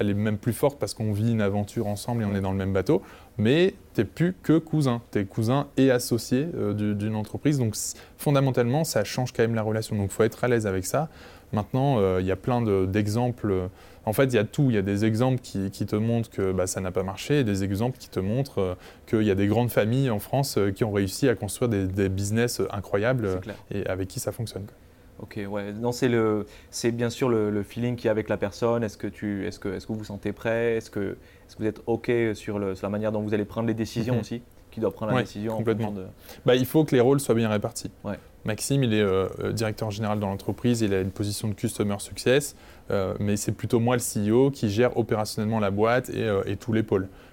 est, 0.09 0.15
même 0.15 0.39
plus 0.39 0.53
forte 0.53 0.79
parce 0.79 0.95
qu'on 0.95 1.13
vit 1.13 1.33
une 1.33 1.41
aventure 1.41 1.87
ensemble 1.89 2.23
et 2.23 2.25
on 2.25 2.35
est 2.35 2.41
dans 2.41 2.53
le 2.53 2.57
même 2.57 2.73
bateau, 2.73 3.03
mais 3.37 3.75
tu 3.95 4.01
n'es 4.01 4.05
plus 4.05 4.35
que 4.43 4.59
cousin. 4.59 5.03
Tu 5.11 5.19
es 5.19 5.25
cousin 5.25 5.67
et 5.77 5.91
associé 5.91 6.49
euh, 6.55 6.73
du- 6.73 6.95
d'une 6.95 7.17
entreprise. 7.17 7.59
Donc 7.59 7.75
fondamentalement, 8.17 8.85
ça 8.85 9.03
change 9.05 9.33
quand 9.33 9.43
même 9.43 9.55
la 9.57 9.63
relation. 9.63 9.97
Donc 9.97 10.11
il 10.11 10.15
faut 10.15 10.23
être 10.23 10.45
à 10.45 10.49
l'aise 10.49 10.67
avec 10.67 10.87
ça. 10.87 11.09
Maintenant, 11.53 11.99
euh, 11.99 12.19
il 12.21 12.27
y 12.27 12.33
a 12.33 12.37
plein 12.37 12.61
de- 12.63 12.87
d'exemples. 12.87 13.69
en 14.05 14.13
fait, 14.13 14.25
il 14.25 14.35
y 14.35 14.39
a 14.39 14.45
tout. 14.45 14.67
Il 14.71 14.75
y 14.75 14.79
a 14.79 14.83
des 14.83 15.05
exemples 15.05 15.41
qui, 15.41 15.71
qui 15.71 15.87
te 15.87 15.97
montrent 15.97 16.31
que 16.31 16.53
bah, 16.53 16.67
ça 16.67 16.81
n'a 16.81 16.91
pas 16.93 17.03
marché 17.03 17.41
et 17.41 17.45
des 17.45 17.65
exemples 17.65 17.99
qui 17.99 18.09
te 18.09 18.21
montrent 18.21 18.61
euh, 18.61 18.75
qu'il 19.07 19.23
y 19.23 19.31
a 19.31 19.35
des 19.35 19.47
grandes 19.47 19.71
familles 19.71 20.11
en 20.11 20.19
France 20.19 20.59
euh, 20.59 20.71
qui 20.71 20.85
ont 20.85 20.93
réussi 20.93 21.29
à 21.29 21.35
construire 21.35 21.69
des, 21.69 21.87
des 21.87 22.09
business 22.09 22.61
incroyables 22.71 23.41
et 23.71 23.87
avec 23.87 24.09
qui 24.09 24.21
ça 24.21 24.33
fonctionne. 24.33 24.65
quoi. 24.65 24.75
Ok, 25.21 25.41
ouais. 25.51 25.73
Non, 25.73 25.93
c'est 25.93 26.09
le, 26.09 26.45
c'est 26.71 26.91
bien 26.93 27.09
sûr 27.09 27.29
le, 27.31 27.49
le 27.51 27.63
feeling 27.63 27.97
qu'il 27.97 28.05
y 28.05 28.09
a 28.09 28.11
avec 28.11 28.29
la 28.29 28.37
personne. 28.37 28.85
Est-ce 28.85 28.99
que 28.99 29.07
tu, 29.07 29.47
est-ce 29.47 29.59
que, 29.59 29.69
est-ce 29.71 29.87
que 29.87 29.93
vous 29.93 29.99
vous 30.01 30.05
sentez 30.05 30.33
prêt? 30.33 30.75
Est-ce 30.77 30.91
que, 30.91 31.17
est-ce 31.49 31.57
que 31.57 31.63
vous 31.63 31.69
êtes 31.69 31.81
ok 31.87 32.11
sur, 32.35 32.59
le, 32.59 32.75
sur 32.75 32.87
la 32.87 32.91
manière 32.91 33.13
dont 33.13 33.23
vous 33.23 33.33
allez 33.33 33.47
prendre 33.47 33.67
les 33.67 33.73
décisions 33.75 34.15
Mhm. 34.15 34.21
aussi? 34.21 34.43
Qui 34.71 34.81
doit 34.81 34.91
prendre 34.93 35.13
la 35.13 35.17
Ouais, 35.17 35.23
décision 35.23 35.55
en 35.55 35.57
complètement. 35.57 35.91
de. 35.91 36.05
Bah, 36.45 36.55
il 36.55 36.67
faut 36.67 36.85
que 36.85 36.95
les 36.95 37.01
rôles 37.01 37.19
soient 37.21 37.35
bien 37.35 37.49
répartis. 37.49 37.91
Ouais. 38.05 38.19
Maxime, 38.47 38.85
il 38.85 38.95
est 38.95 39.01
euh, 39.03 39.27
euh, 39.41 39.53
directeur 39.53 39.91
général 39.91 40.21
dans 40.21 40.29
l'entreprise, 40.29 40.81
il 40.81 40.95
a 40.95 41.01
une 41.01 41.11
position 41.11 41.49
de 41.49 41.55
customer 41.55 41.97
success, 41.99 42.55
euh, 42.93 43.15
mais 43.19 43.37
c'est 43.37 43.51
plutôt 43.51 43.81
moi 43.81 43.97
le 43.97 44.01
CEO 44.01 44.53
qui 44.53 44.71
gère 44.71 44.97
opérationnellement 44.97 45.59
la 45.59 45.73
boîte 45.73 46.11
et, 46.11 46.23
euh, 46.23 46.43
et 46.47 46.57
tous. 46.57 46.73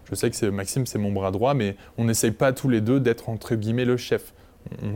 Je 0.10 0.16
sais 0.16 0.32
que 0.32 0.50
Maxime, 0.50 0.88
c'est 0.88 0.98
mon 0.98 1.12
bras 1.12 1.30
droit, 1.30 1.54
mais 1.54 1.76
on 2.00 2.06
n'essaye 2.06 2.32
pas 2.32 2.52
tous 2.52 2.68
les 2.68 2.82
deux 2.82 3.00
d'être 3.00 3.30
entre 3.30 3.56
guillemets 3.56 3.86
le 3.86 3.96
chef. 3.96 4.34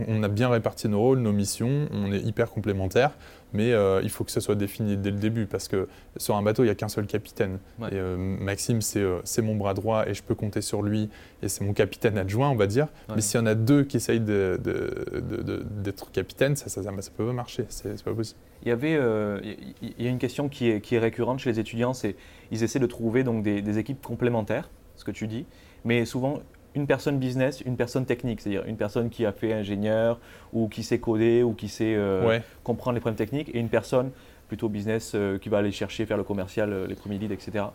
On 0.08 0.22
a 0.22 0.28
bien 0.28 0.48
réparti 0.48 0.88
nos 0.88 0.98
rôles, 0.98 1.18
nos 1.18 1.32
missions, 1.32 1.88
on 1.92 2.10
est 2.10 2.20
hyper 2.20 2.50
complémentaires, 2.50 3.12
mais 3.52 3.72
euh, 3.72 4.00
il 4.02 4.10
faut 4.10 4.24
que 4.24 4.30
ça 4.30 4.40
soit 4.40 4.54
défini 4.54 4.96
dès 4.96 5.10
le 5.10 5.18
début 5.18 5.46
parce 5.46 5.68
que 5.68 5.88
sur 6.16 6.36
un 6.36 6.42
bateau, 6.42 6.62
il 6.62 6.66
n'y 6.66 6.70
a 6.70 6.74
qu'un 6.74 6.88
seul 6.88 7.06
capitaine. 7.06 7.58
Ouais. 7.78 7.88
Et 7.88 7.96
euh, 7.96 8.16
Maxime, 8.16 8.82
c'est 8.82 9.00
euh, 9.00 9.20
mon 9.42 9.56
bras 9.56 9.74
droit 9.74 10.06
et 10.08 10.14
je 10.14 10.22
peux 10.22 10.34
compter 10.34 10.60
sur 10.60 10.82
lui 10.82 11.08
et 11.42 11.48
c'est 11.48 11.64
mon 11.64 11.72
capitaine 11.72 12.18
adjoint, 12.18 12.50
on 12.50 12.56
va 12.56 12.66
dire. 12.66 12.86
Ouais. 13.08 13.14
Mais 13.16 13.20
s'il 13.20 13.38
y 13.40 13.42
en 13.42 13.46
a 13.46 13.54
deux 13.54 13.84
qui 13.84 13.96
essayent 13.96 14.20
de- 14.20 14.60
de- 14.62 15.20
de- 15.20 15.42
de- 15.42 15.62
d'être 15.82 16.10
capitaine, 16.10 16.56
ça 16.56 16.66
ne 16.66 16.70
ça, 16.70 16.82
ça 17.02 17.10
peut 17.16 17.26
pas 17.26 17.32
marcher, 17.32 17.64
c'est 17.68 18.02
pas 18.02 18.12
possible. 18.14 18.38
Il 18.64 18.68
y 18.68 18.72
avait, 18.72 18.96
euh, 18.96 19.40
il 19.82 19.94
il 19.98 20.04
y 20.04 20.08
a 20.08 20.10
une 20.10 20.18
question 20.18 20.48
qui 20.48 20.68
est, 20.68 20.80
qui 20.80 20.96
est 20.96 20.98
récurrente 20.98 21.38
chez 21.38 21.50
les 21.50 21.60
étudiants, 21.60 21.94
c'est 21.94 22.16
ils 22.50 22.62
essaient 22.62 22.78
de 22.80 22.86
trouver 22.86 23.22
donc 23.24 23.42
des, 23.42 23.62
des 23.62 23.78
équipes 23.78 24.04
complémentaires, 24.04 24.68
ce 24.96 25.04
que 25.04 25.10
tu 25.12 25.26
dis, 25.28 25.46
mais 25.84 26.04
souvent 26.04 26.40
une 26.78 26.86
personne 26.86 27.18
business, 27.18 27.60
une 27.60 27.76
personne 27.76 28.06
technique, 28.06 28.40
c'est-à-dire 28.40 28.64
une 28.66 28.76
personne 28.76 29.10
qui 29.10 29.26
a 29.26 29.32
fait 29.32 29.52
ingénieur 29.52 30.18
ou 30.52 30.68
qui 30.68 30.82
sait 30.82 30.98
coder 30.98 31.42
ou 31.42 31.52
qui 31.52 31.68
sait 31.68 31.94
euh, 31.96 32.26
Ouais. 32.26 32.42
comprendre 32.64 32.94
les 32.94 33.00
problèmes 33.00 33.16
techniques, 33.16 33.50
et 33.54 33.58
une 33.58 33.68
personne 33.68 34.10
plutôt 34.48 34.68
business 34.68 35.12
euh, 35.14 35.38
qui 35.38 35.48
va 35.48 35.58
aller 35.58 35.70
chercher 35.72 36.06
faire 36.06 36.16
le 36.16 36.24
commercial, 36.24 36.72
euh, 36.72 36.86
les 36.86 36.94
premiers 36.94 37.18
leads, 37.18 37.32
etc. 37.34 37.66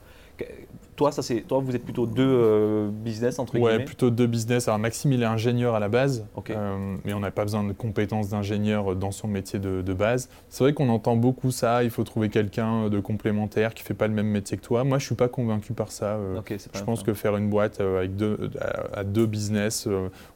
Toi, 0.95 1.11
ça 1.11 1.21
c'est, 1.21 1.41
toi, 1.41 1.59
vous 1.59 1.75
êtes 1.75 1.83
plutôt 1.83 2.07
deux 2.07 2.23
euh, 2.27 2.89
business 2.91 3.37
entre 3.37 3.53
Ouais, 3.59 3.69
guillemets. 3.71 3.85
plutôt 3.85 4.09
deux 4.09 4.25
business. 4.25 4.67
Alors 4.67 4.79
Maxime, 4.79 5.11
il 5.13 5.21
est 5.21 5.25
ingénieur 5.27 5.75
à 5.75 5.79
la 5.79 5.89
base, 5.89 6.25
euh, 6.49 6.95
mais 7.05 7.13
on 7.13 7.19
n'a 7.19 7.29
pas 7.29 7.43
besoin 7.43 7.63
de 7.63 7.71
compétences 7.71 8.29
d'ingénieur 8.29 8.95
dans 8.95 9.11
son 9.11 9.27
métier 9.27 9.59
de, 9.59 9.83
de 9.83 9.93
base. 9.93 10.29
C'est 10.49 10.63
vrai 10.63 10.73
qu'on 10.73 10.89
entend 10.89 11.15
beaucoup 11.15 11.51
ça, 11.51 11.83
il 11.83 11.91
faut 11.91 12.03
trouver 12.03 12.29
quelqu'un 12.29 12.89
de 12.89 12.99
complémentaire 12.99 13.75
qui 13.75 13.83
fait 13.83 13.93
pas 13.93 14.07
le 14.07 14.13
même 14.13 14.27
métier 14.27 14.57
que 14.57 14.63
toi. 14.63 14.83
Moi, 14.83 14.97
je 14.97 15.05
suis 15.05 15.15
pas 15.15 15.27
convaincu 15.29 15.73
par 15.73 15.91
ça. 15.91 16.15
euh, 16.15 16.39
Je 16.49 16.83
pense 16.83 16.99
frein. 17.01 17.05
que 17.05 17.13
faire 17.13 17.37
une 17.37 17.49
boîte 17.49 17.79
avec 17.79 18.15
deux, 18.15 18.49
à, 18.59 18.99
à 18.99 19.03
deux 19.03 19.27
business, 19.27 19.87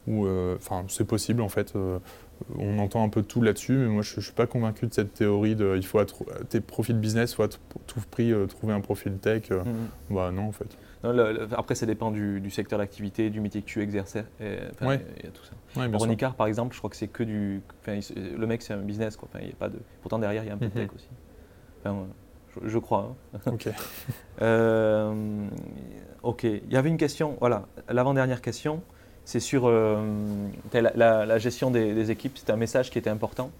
ou, 0.06 0.26
enfin, 0.56 0.84
c'est 0.88 1.06
possible 1.06 1.42
en 1.42 1.48
fait. 1.48 1.74
On 2.58 2.78
entend 2.78 3.02
un 3.04 3.08
peu 3.08 3.22
tout 3.22 3.42
là-dessus, 3.42 3.72
mais 3.76 3.86
moi 3.88 4.02
je 4.02 4.16
ne 4.16 4.20
suis 4.22 4.32
pas 4.32 4.46
convaincu 4.46 4.86
de 4.86 4.94
cette 4.94 5.14
théorie 5.14 5.56
de 5.56 5.74
il 5.76 5.84
faut 5.84 5.98
à 5.98 6.06
tes 6.48 6.60
profils 6.60 6.96
business, 6.98 7.32
il 7.32 7.34
faut 7.36 7.42
à 7.42 7.48
tout 7.48 8.00
prix 8.10 8.32
euh, 8.32 8.46
trouver 8.46 8.72
un 8.72 8.80
profil 8.80 9.18
tech. 9.18 9.50
euh, 9.50 9.62
Mhm. 9.64 9.88
Bah 10.16 10.30
non 10.32 10.48
en 10.48 10.52
fait. 10.52 10.76
Non, 11.04 11.12
le- 11.12 11.32
le- 11.32 11.48
après, 11.56 11.76
ça 11.76 11.86
dépend 11.86 12.10
du, 12.10 12.40
du 12.40 12.50
secteur 12.50 12.78
d'activité, 12.80 13.30
du 13.30 13.40
métier 13.40 13.62
que 13.62 13.66
tu 13.66 13.80
exerçais. 13.82 14.24
et, 14.40 14.56
enfin, 14.72 14.86
Ouais. 14.88 14.98
tout 15.32 15.44
ça. 15.44 15.80
Ouais, 15.80 15.88
par 16.36 16.46
exemple, 16.48 16.74
je 16.74 16.78
crois 16.78 16.90
que 16.90 16.96
c'est 16.96 17.06
que 17.06 17.22
du. 17.22 17.60
enfin, 17.82 17.94
il 17.94 18.02
se- 18.02 18.14
le 18.14 18.46
mec, 18.48 18.62
c'est 18.62 18.72
un 18.74 18.78
business, 18.78 19.16
quoi. 19.16 19.28
Enfin, 19.32 19.38
il 19.44 19.48
y 19.50 19.52
a 19.52 19.56
pas 19.56 19.68
de. 19.68 19.78
Pourtant, 20.02 20.18
derrière, 20.18 20.42
il 20.42 20.48
y 20.48 20.50
a 20.50 20.54
un 20.54 20.58
peu 20.58 20.66
de 20.66 20.70
Mhm. 20.76 20.86
tech 20.86 20.94
aussi. 20.96 21.08
Enfin, 21.84 22.06
je, 22.62 22.68
je 22.68 22.78
crois. 22.78 23.14
hein. 23.34 23.38
Ok. 23.46 23.68
Euh, 24.42 25.46
ok. 26.22 26.44
Il 26.44 26.72
y 26.72 26.76
avait 26.76 26.88
une 26.88 26.96
question. 26.96 27.36
Voilà, 27.40 27.66
l'avant-dernière 27.88 28.40
question, 28.40 28.82
c'est 29.28 29.40
sur 29.40 29.64
euh, 29.66 30.00
la, 30.72 30.90
la- 30.94 31.26
la 31.26 31.38
gestion 31.38 31.70
des, 31.70 31.92
des 31.92 32.10
équipes. 32.10 32.38
C'était 32.38 32.52
un 32.52 32.56
message 32.56 32.90
qui 32.90 32.98
était 32.98 33.10
important. 33.10 33.50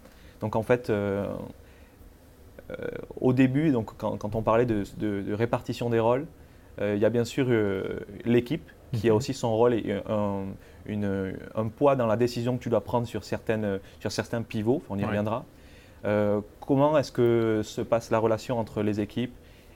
Donc, 0.41 0.55
en 0.55 0.63
fait. 0.63 0.89
euh, 0.89 1.25
euh, 2.71 2.75
au 3.19 3.33
début, 3.33 3.71
donc, 3.71 3.91
quand, 3.97 4.17
quand 4.17 4.35
on 4.35 4.41
parlait 4.41 4.65
de, 4.65 4.83
de- 4.97 5.21
de 5.21 5.33
répartition 5.33 5.89
des 5.89 5.99
rôles, 5.99 6.25
il 6.81 6.97
y 6.97 7.05
a 7.05 7.09
bien 7.09 7.25
sûr 7.25 7.45
l'équipe 8.25 8.67
qui 8.93 9.09
a 9.09 9.11
Mhm. 9.11 9.17
aussi 9.17 9.33
son 9.33 9.51
rôle 9.55 9.73
et 9.73 10.01
un, 10.07 10.45
une- 10.85 11.35
un 11.55 11.67
poids 11.67 11.95
dans 11.97 12.07
la 12.07 12.15
décision 12.15 12.57
que 12.57 12.63
tu 12.63 12.69
dois 12.69 12.81
prendre 12.81 13.05
sur, 13.05 13.23
certaines, 13.23 13.79
sur 13.99 14.11
certains 14.11 14.41
pivots, 14.43 14.81
on 14.89 14.97
y 14.97 15.03
reviendra. 15.05 15.43
Comment 16.61 16.97
est-ce 16.97 17.11
que 17.11 17.61
se 17.63 17.81
passe 17.81 18.11
la 18.11 18.19
relation 18.19 18.57
entre 18.57 18.81
les 18.81 19.01
équipes 19.01 19.33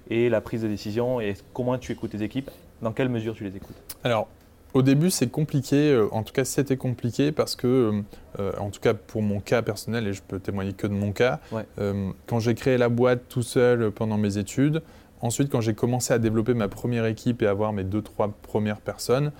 et 0.10 0.30
la 0.30 0.40
prise 0.40 0.62
de 0.62 0.68
décision 0.70 1.20
et 1.20 1.34
comment 1.54 1.78
tu 1.78 1.92
écoutes 1.92 2.12
tes 2.12 2.24
équipes? 2.24 2.50
Dans 2.82 2.94
quelle 2.94 3.10
mesure 3.10 3.34
tu 3.36 3.44
les 3.44 3.56
écoutes? 3.58 3.76
Alors, 4.04 4.28
Au 4.74 4.82
début, 4.82 5.12
c'est 5.12 5.30
compliqué. 5.30 5.92
euh, 5.92 6.08
En 6.12 6.24
tout 6.24 6.34
cas, 6.34 6.46
c'était 6.46 6.78
compliqué 6.78 7.32
parce 7.32 7.56
que, 7.56 8.02
euh, 8.40 8.52
en 8.60 8.70
tout 8.70 8.80
cas 8.82 8.94
pour 8.94 9.22
mon 9.22 9.40
cas 9.40 9.62
personnel, 9.62 10.08
et 10.08 10.14
je 10.14 10.22
peux 10.28 10.40
témoigner 10.40 10.74
que 10.74 10.88
de 10.88 10.94
mon 10.94 11.12
cas, 11.12 11.40
Ouais. 11.52 11.66
euh, 11.80 12.10
quand 12.28 12.40
j'ai 12.40 12.56
créé 12.56 12.78
la 12.78 12.90
boîte 12.90 13.22
tout 13.30 13.44
seul 13.44 13.92
pendant 13.92 14.18
mes 14.18 14.38
études, 14.38 14.82
ensuite 15.22 15.50
quand 15.52 15.62
j'ai 15.62 15.76
commencé 15.76 16.14
à 16.14 16.20
développer 16.20 16.54
ma 16.56 16.68
première 16.68 17.06
équipe 17.06 17.42
et 17.44 17.48
avoir 17.48 17.72
mes 17.72 17.84
deux, 17.84 18.02
trois 18.02 18.30
premières 18.42 18.82
personnes, 18.82 19.28
euh, 19.28 19.32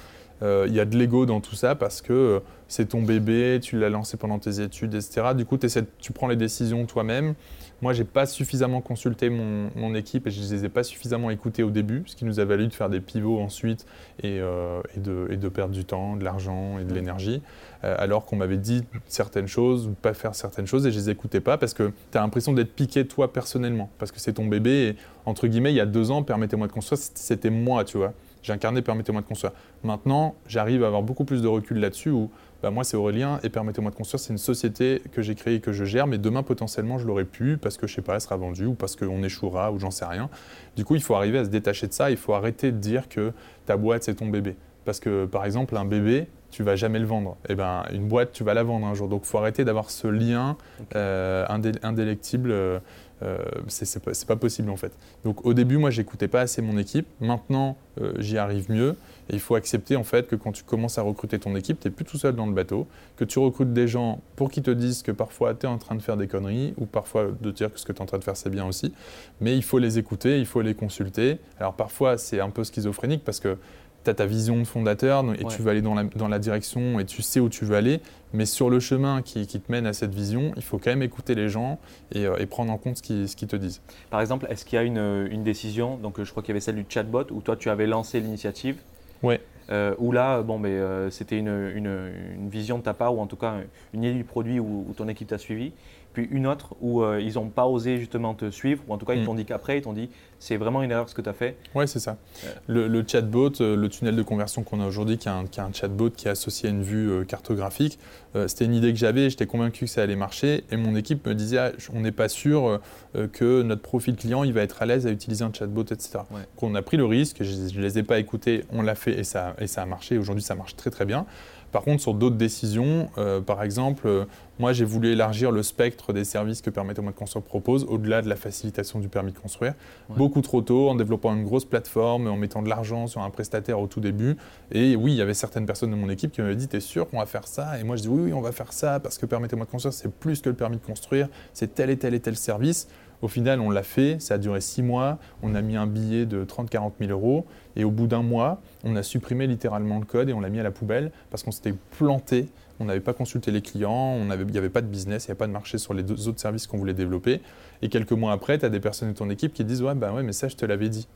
il 0.68 0.74
y 0.74 0.80
a 0.80 0.86
de 0.86 0.98
l'ego 0.98 1.26
dans 1.26 1.42
tout 1.42 1.56
ça 1.56 1.76
parce 1.76 2.02
que 2.02 2.14
euh, 2.14 2.40
c'est 2.68 2.90
ton 2.90 3.02
bébé, 3.02 3.60
tu 3.62 3.78
l'as 3.80 3.90
lancé 3.90 4.18
pendant 4.18 4.40
tes 4.40 4.62
études, 4.62 4.96
etc. 4.96 5.34
Du 5.36 5.46
coup, 5.46 5.58
tu 6.00 6.12
prends 6.12 6.28
les 6.28 6.36
décisions 6.36 6.86
toi-même. 6.86 7.36
Moi, 7.82 7.92
j'ai 7.92 8.06
pas 8.06 8.26
suffisamment 8.26 8.80
consulté 8.80 9.30
mon, 9.30 9.70
mon 9.76 9.94
équipe 9.94 10.26
et 10.26 10.32
je 10.32 10.40
les 10.40 10.64
ai 10.64 10.70
pas 10.70 10.84
suffisamment 10.84 11.30
écoutés 11.30 11.64
au 11.64 11.70
début, 11.70 12.04
ce 12.06 12.16
qui 12.16 12.24
nous 12.24 12.40
a 12.40 12.46
valu 12.46 12.68
de 12.68 12.74
faire 12.74 12.90
des 12.90 13.02
pivots 13.02 13.42
ensuite 13.42 13.86
et, 14.22 14.40
euh, 14.40 14.82
et 14.96 15.02
de, 15.02 15.28
et 15.30 15.36
de 15.36 15.50
perdre 15.50 15.74
du 15.74 15.84
temps, 15.84 16.16
de 16.16 16.24
l'argent 16.24 16.80
et 16.80 16.86
de 16.86 16.94
l'énergie, 16.94 17.42
euh, 17.84 17.96
alors 18.00 18.26
qu'on 18.26 18.38
m'avait 18.38 18.58
dit 18.58 18.86
certaines 19.08 19.48
choses 19.48 19.88
ou 19.88 19.92
pas 19.92 20.14
faire 20.14 20.34
certaines 20.34 20.66
choses 20.66 20.88
et 20.88 20.92
je 20.92 20.98
les 20.98 21.10
écoutais 21.10 21.42
pas 21.42 21.58
parce 21.58 21.74
que 21.74 21.92
tu 22.12 22.18
as 22.18 22.22
l'impression 22.22 22.54
d'être 22.54 22.74
piqué 22.74 23.06
toi 23.06 23.34
personnellement, 23.34 23.90
parce 24.00 24.14
que 24.14 24.20
c'est 24.20 24.34
ton 24.34 24.46
bébé 24.46 24.88
et 24.88 24.96
entre 25.26 25.48
guillemets, 25.48 25.74
il 25.74 25.78
y 25.78 25.82
a 25.82 25.86
deux 25.86 26.10
ans, 26.10 26.24
permettez-moi 26.24 26.68
de 26.68 26.72
construire, 26.72 27.00
c'était 27.14 27.50
moi, 27.50 27.84
tu 27.84 27.98
vois. 27.98 28.14
J'incarnais 28.44 28.82
permettez-moi 28.82 29.22
de 29.22 29.26
construire. 29.28 29.54
Maintenant, 29.84 30.36
j'arrive 30.48 30.84
à 30.84 30.88
avoir 30.88 31.02
beaucoup 31.02 31.26
plus 31.26 31.42
de 31.42 31.48
recul 31.48 31.80
là-dessus 31.80 32.10
où 32.10 32.30
bah, 32.62 32.70
moi 32.70 32.84
c'est 32.84 32.96
Aurélien 32.96 33.40
et 33.44 33.50
permettez-moi 33.50 33.92
de 33.92 33.96
construire, 33.96 34.20
c'est 34.20 34.32
une 34.32 34.38
société 34.38 35.02
que 35.12 35.22
j'ai 35.22 35.36
créée 35.36 35.56
et 35.56 35.60
que 35.60 35.72
je 35.74 35.84
gère, 35.86 36.08
mais 36.08 36.18
demain 36.18 36.44
potentiellement 36.44 36.98
je 36.98 37.08
l'aurais 37.08 37.26
pu 37.26 37.58
parce 37.58 37.78
que 37.78 37.88
je 37.88 37.96
sais 37.96 38.02
pas, 38.02 38.16
elle 38.16 38.22
sera 38.22 38.38
vendue 38.38 38.68
ou 38.68 38.74
parce 38.74 38.96
qu'on 38.96 39.24
échouera 39.24 39.72
ou 39.72 39.80
j'en 39.80 39.92
sais 39.92 40.06
rien. 40.06 40.30
Du 40.76 40.86
coup, 40.86 40.96
il 40.96 41.02
faut 41.02 41.16
arriver 41.16 41.40
à 41.40 41.46
se 41.46 41.50
détacher 41.50 41.88
de 41.88 41.94
ça, 41.94 42.12
il 42.12 42.18
faut 42.18 42.34
arrêter 42.34 42.72
de 42.72 42.78
dire 42.78 43.10
que 43.10 43.34
ta 43.66 43.76
boîte 43.78 44.04
c'est 44.04 44.16
ton 44.16 44.28
bébé. 44.28 44.56
Parce 44.86 45.00
que 45.00 45.26
par 45.26 45.46
exemple, 45.46 45.76
un 45.78 45.86
bébé, 45.86 46.28
tu 46.52 46.62
vas 46.62 46.76
jamais 46.76 47.00
le 47.00 47.06
vendre. 47.06 47.38
Et 47.50 47.56
ben, 47.56 47.84
une 47.92 48.08
boîte, 48.08 48.32
tu 48.34 48.44
vas 48.44 48.54
la 48.54 48.64
vendre 48.64 48.86
un 48.86 48.94
jour. 48.94 49.08
Donc, 49.08 49.22
il 49.24 49.28
faut 49.28 49.40
arrêter 49.40 49.66
d'avoir 49.66 49.90
ce 49.90 50.08
lien 50.08 50.56
euh, 50.96 51.46
indé- 51.48 51.80
indélectible. 51.82 52.52
euh, 52.52 52.80
euh, 53.24 53.38
c'est 53.68 54.26
pas, 54.26 54.36
possible 54.36 54.70
en 54.70 54.78
fait. 54.78 54.92
Donc, 55.24 55.46
au 55.46 55.54
début, 55.54 55.78
moi, 55.78 55.90
j'écoutais 55.90 56.28
pas 56.28 56.42
assez 56.42 56.62
mon 56.62 56.78
équipe. 56.78 57.08
Maintenant, 57.22 57.78
euh, 58.02 58.14
j'y 58.20 58.38
arrive 58.38 58.70
mieux. 58.72 58.96
Et 59.30 59.36
il 59.36 59.40
faut 59.40 59.56
accepter 59.56 59.96
en 59.96 60.04
fait 60.04 60.28
que 60.28 60.36
quand 60.36 60.52
tu 60.52 60.64
commences 60.64 60.98
à 60.98 61.02
recruter 61.02 61.40
ton 61.40 61.56
équipe, 61.56 61.80
tu 61.80 61.88
n'es 61.88 61.94
plus 61.94 62.04
tout 62.04 62.18
seul 62.18 62.36
dans 62.36 62.46
le 62.46 62.52
bateau, 62.52 62.88
que 63.16 63.24
tu 63.24 63.40
recrutes 63.40 63.72
des 63.72 63.88
gens 63.88 64.20
pour 64.36 64.52
qu'ils 64.52 64.64
te 64.64 64.72
disent 64.72 65.02
que 65.02 65.14
parfois 65.14 65.54
tu 65.54 65.66
es 65.66 65.70
en 65.70 65.78
train 65.78 65.96
de 65.96 66.02
faire 66.02 66.18
des 66.18 66.28
conneries 66.28 66.74
ou 66.78 66.86
parfois 66.86 67.28
de 67.40 67.52
te 67.52 67.56
dire 67.56 67.72
que 67.72 67.80
ce 67.80 67.86
que 67.86 67.94
tu 67.94 68.00
es 68.00 68.02
en 68.02 68.06
train 68.06 68.18
de 68.18 68.24
faire 68.24 68.36
c'est 68.36 68.50
bien 68.50 68.66
aussi. 68.66 68.94
Mais 69.40 69.56
il 69.56 69.64
faut 69.64 69.80
les 69.80 69.98
écouter, 69.98 70.40
il 70.40 70.46
faut 70.46 70.62
les 70.62 70.74
consulter. 70.74 71.38
Alors 71.58 71.74
parfois 71.74 72.18
c'est 72.18 72.42
un 72.42 72.50
peu 72.50 72.66
schizophrénique 72.66 73.24
parce 73.24 73.40
que 73.40 73.58
tu 74.04 74.10
as 74.10 74.14
ta 74.14 74.26
vision 74.26 74.58
de 74.60 74.66
fondateur 74.66 75.24
et 75.24 75.46
Ouais. 75.46 75.56
tu 75.56 75.62
vas 75.62 75.72
aller 75.72 75.82
dans 75.82 75.96
la, 75.96 76.04
dans 76.04 76.28
la 76.28 76.40
direction 76.40 77.00
et 77.00 77.06
tu 77.06 77.22
sais 77.22 77.40
où 77.40 77.48
tu 77.48 77.64
veux 77.64 77.78
aller. 77.78 78.02
Mais 78.34 78.46
sur 78.46 78.70
le 78.70 78.80
chemin 78.80 79.22
qui, 79.22 79.46
qui 79.48 79.60
te 79.60 79.72
mène 79.72 79.86
à 79.86 79.94
cette 79.94 80.14
vision, 80.14 80.52
il 80.56 80.64
faut 80.64 80.80
quand 80.80 80.90
même 80.90 81.04
écouter 81.04 81.36
les 81.36 81.50
gens 81.50 81.80
et, 82.12 82.26
euh, 82.26 82.36
et 82.40 82.46
prendre 82.48 82.72
en 82.72 82.78
compte 82.78 82.98
ce 82.98 83.04
qu'ils 83.36 83.48
te 83.48 83.56
disent. 83.56 83.82
Par 84.10 84.22
exemple, 84.22 84.48
est-ce 84.50 84.66
qu'il 84.66 84.76
y 84.76 84.80
a 84.80 84.84
une, 84.84 85.28
une 85.32 85.44
décision 85.44 85.98
Donc, 85.98 86.20
euh, 86.20 86.26
je 86.26 86.32
crois 86.32 86.42
qu'il 86.42 86.50
y 86.50 86.54
avait 86.54 86.60
celle 86.60 86.76
du 86.76 86.86
chatbot 86.90 87.26
où 87.32 87.42
toi, 87.42 87.56
tu 87.56 87.70
avais 87.70 87.86
lancé 87.88 88.20
l'initiative. 88.20 88.78
Ouais. 89.22 89.40
Euh, 89.70 89.96
où 89.98 90.12
là, 90.12 90.42
bon, 90.42 90.60
mais, 90.60 90.72
euh, 90.72 91.10
c'était 91.10 91.38
une, 91.38 91.72
une- 91.76 92.12
une 92.36 92.50
vision 92.50 92.78
de 92.80 92.84
ta 92.84 92.94
part, 92.94 93.16
ou 93.16 93.22
en 93.22 93.28
tout 93.28 93.38
cas 93.38 93.56
une 93.94 94.04
idée 94.04 94.14
du 94.16 94.26
produit 94.26 94.60
où, 94.60 94.86
où 94.90 94.94
ton 94.94 95.08
équipe 95.08 95.30
t'a 95.30 95.38
suivi. 95.38 95.72
Puis 96.14 96.28
une 96.32 96.46
autre 96.48 96.76
où 96.82 97.02
euh, 97.02 97.20
ils 97.20 97.34
n'ont 97.36 97.50
pas 97.50 97.66
osé 97.66 97.98
justement 97.98 98.34
te 98.36 98.50
suivre, 98.52 98.84
ou 98.88 98.94
en 98.94 98.98
tout 98.98 99.06
cas 99.06 99.14
ils 99.16 99.22
Mm. 99.24 99.26
t'ont 99.26 99.34
dit 99.36 99.46
qu'après, 99.46 99.80
ils 99.80 99.82
t'ont 99.82 99.94
dit 99.94 100.10
c'est 100.40 100.58
vraiment 100.58 100.84
une 100.84 100.92
erreur 100.92 101.08
ce 101.10 101.16
que 101.16 101.22
tu 101.22 101.30
as 101.30 101.34
fait. 101.34 101.56
Ouais, 101.74 101.88
c'est 101.88 102.00
ça. 102.00 102.18
Ouais. 102.44 102.50
Le, 102.68 102.88
le 102.88 103.04
chatbot, 103.08 103.50
euh, 103.62 103.76
le 103.78 103.88
tunnel 103.90 104.16
de 104.16 104.22
conversion 104.24 104.62
qu'on 104.64 104.82
a 104.82 104.86
aujourd'hui, 104.88 105.18
qui, 105.18 105.28
est 105.28 105.32
un- 105.32 105.46
qui 105.46 105.60
est 105.60 105.64
un 105.64 105.72
chatbot 105.74 106.10
qui 106.10 106.28
est 106.28 106.32
associé 106.32 106.68
à 106.70 106.72
une 106.72 106.84
vue 106.84 107.10
euh, 107.10 107.24
cartographique, 107.24 107.98
euh, 108.36 108.48
c'était 108.48 108.66
une 108.66 108.74
idée 108.74 108.92
que 108.92 109.00
j'avais, 109.00 109.30
j'étais 109.30 109.46
convaincu 109.46 109.86
que 109.86 109.92
ça 109.92 110.02
allait 110.04 110.16
marcher, 110.18 110.66
et 110.70 110.76
mon 110.78 110.96
équipe 110.96 111.26
me 111.26 111.34
disait, 111.34 111.58
ah, 111.60 111.72
on 111.94 112.02
n'est 112.02 112.12
pas 112.12 112.28
sûr 112.30 112.68
euh, 112.68 112.78
euh, 113.16 113.28
que 113.28 113.62
notre 113.62 113.82
profil 113.82 114.16
client, 114.16 114.44
il 114.44 114.52
va 114.54 114.62
être 114.62 114.82
à 114.82 114.86
l'aise 114.86 115.08
à 115.08 115.12
utiliser 115.12 115.44
un 115.46 115.52
chatbot, 115.54 115.84
etc. 115.84 116.20
Ouais. 116.32 116.42
Donc 116.42 116.64
on 116.64 116.76
a 116.76 116.82
pris 116.82 116.98
le 116.98 117.06
risque, 117.06 117.38
je 117.42 117.56
ne 117.78 117.82
les 117.82 117.98
ai 118.00 118.04
pas 118.04 118.20
écoutés, 118.20 118.66
on 118.72 118.82
l'a 118.82 118.96
fait 118.96 119.18
et 119.18 119.24
ça, 119.24 119.56
et 119.60 119.68
ça 119.68 119.82
a 119.82 119.86
marché. 119.86 120.18
Aujourd'hui, 120.18 120.44
ça 120.44 120.56
marche 120.56 120.76
très 120.76 120.90
très 120.90 121.06
bien. 121.06 121.26
Par 121.74 121.82
contre, 121.82 122.02
sur 122.04 122.14
d'autres 122.14 122.36
décisions, 122.36 123.10
euh, 123.18 123.42
par 123.42 123.64
exemple, 123.64 124.08
euh, 124.08 124.26
moi 124.60 124.74
j'ai 124.74 124.86
voulu 124.86 125.12
élargir 125.12 125.52
le 125.52 125.64
spectre 125.64 126.14
des 126.14 126.24
services 126.24 126.62
que 126.62 126.70
Permettez-moi 126.70 127.12
de 127.12 127.18
construire 127.18 127.44
propose, 127.44 127.84
au-delà 127.86 128.22
de 128.22 128.30
la 128.30 128.36
facilitation 128.36 129.00
du 129.00 129.10
permis 129.10 129.32
de 129.32 129.40
construire. 129.40 129.74
Ouais. 130.08 130.16
Beaucoup 130.16 130.42
trop 130.42 130.62
tôt, 130.62 130.90
en 130.90 130.96
développant 130.96 131.34
une 131.34 131.44
grosse 131.44 131.66
plateforme, 131.66 132.28
en 132.28 132.38
mettant 132.38 132.62
de 132.62 132.70
l'argent 132.70 133.08
sur 133.08 133.22
un 133.22 133.30
prestataire 133.32 133.80
au 133.80 133.88
tout 133.88 134.00
début. 134.00 134.38
Et 134.72 134.96
oui, 134.96 135.14
il 135.14 135.18
y 135.18 135.22
avait 135.22 135.34
certaines 135.34 135.66
personnes 135.66 135.90
de 135.90 135.96
mon 135.96 136.10
équipe 136.10 136.32
qui 136.32 136.42
m'avaient 136.42 136.56
dit 136.56 136.68
T'es 136.68 136.80
sûr 136.80 137.10
qu'on 137.10 137.18
va 137.18 137.26
faire 137.26 137.48
ça? 137.48 137.80
Et 137.80 137.84
moi 137.84 137.96
je 137.96 138.04
dis 138.04 138.08
Oui, 138.08 138.22
oui, 138.26 138.34
on 138.34 138.42
va 138.42 138.52
faire 138.52 138.72
ça 138.72 139.00
parce 139.00 139.18
que 139.18 139.26
Permettez-moi 139.26 139.66
de 139.66 139.72
construire, 139.72 139.94
c'est 139.94 140.12
plus 140.14 140.42
que 140.42 140.50
le 140.50 140.56
permis 140.56 140.78
de 140.78 140.86
construire, 140.86 141.28
c'est 141.54 141.74
tel 141.74 141.90
et 141.90 141.98
tel 141.98 142.14
et 142.14 142.20
tel 142.20 142.36
service. 142.36 142.88
Au 143.24 143.30
final, 143.30 143.62
on 143.62 143.70
l'a 143.70 143.84
fait, 143.84 144.22
ça 144.22 144.34
a 144.34 144.38
duré 144.38 144.60
six 144.60 144.84
mois, 144.84 145.18
on 145.42 145.56
a 145.56 145.62
mis 145.62 145.78
un 145.78 145.88
billet 145.88 146.26
de 146.26 146.44
30-40 146.44 146.92
000 147.00 147.10
euros, 147.10 147.46
et 147.78 147.86
au 147.86 147.90
bout 147.90 148.06
d'un 148.06 148.22
mois, 148.22 148.62
on 148.84 148.98
a 148.98 149.02
supprimé 149.02 149.48
littéralement 149.48 149.98
le 149.98 150.06
code 150.06 150.28
et 150.30 150.34
on 150.34 150.42
l'a 150.42 150.50
mis 150.50 150.60
à 150.60 150.64
la 150.64 150.72
poubelle 150.72 151.10
parce 151.32 151.42
qu'on 151.42 151.52
s'était 151.52 151.74
planté, 151.98 152.50
on 152.82 152.86
n'avait 152.86 153.00
pas 153.00 153.14
consulté 153.14 153.50
les 153.52 153.62
clients, 153.62 154.18
il 154.20 154.46
n'y 154.48 154.58
avait 154.58 154.68
pas 154.68 154.82
de 154.82 154.88
business, 154.88 155.24
il 155.24 155.28
n'y 155.28 155.32
avait 155.32 155.38
pas 155.38 155.48
de 155.48 155.54
marché 155.54 155.78
sur 155.78 155.94
les 155.94 156.04
autres 156.28 156.42
services 156.42 156.68
qu'on 156.68 156.78
voulait 156.78 156.94
développer. 156.94 157.40
Et 157.82 157.88
quelques 157.88 158.12
mois 158.12 158.34
après, 158.34 158.60
tu 158.60 158.66
as 158.66 158.70
des 158.70 158.82
personnes 158.82 159.14
de 159.14 159.18
ton 159.18 159.30
équipe 159.30 159.54
qui 159.54 159.64
disent 159.64 159.82
Ouais, 159.82 159.96
bah 159.96 160.12
ouais, 160.12 160.24
mais 160.24 160.34
ça, 160.34 160.50
je 160.50 160.58
te 160.58 160.66
l'avais 160.66 160.90
dit. 160.90 161.08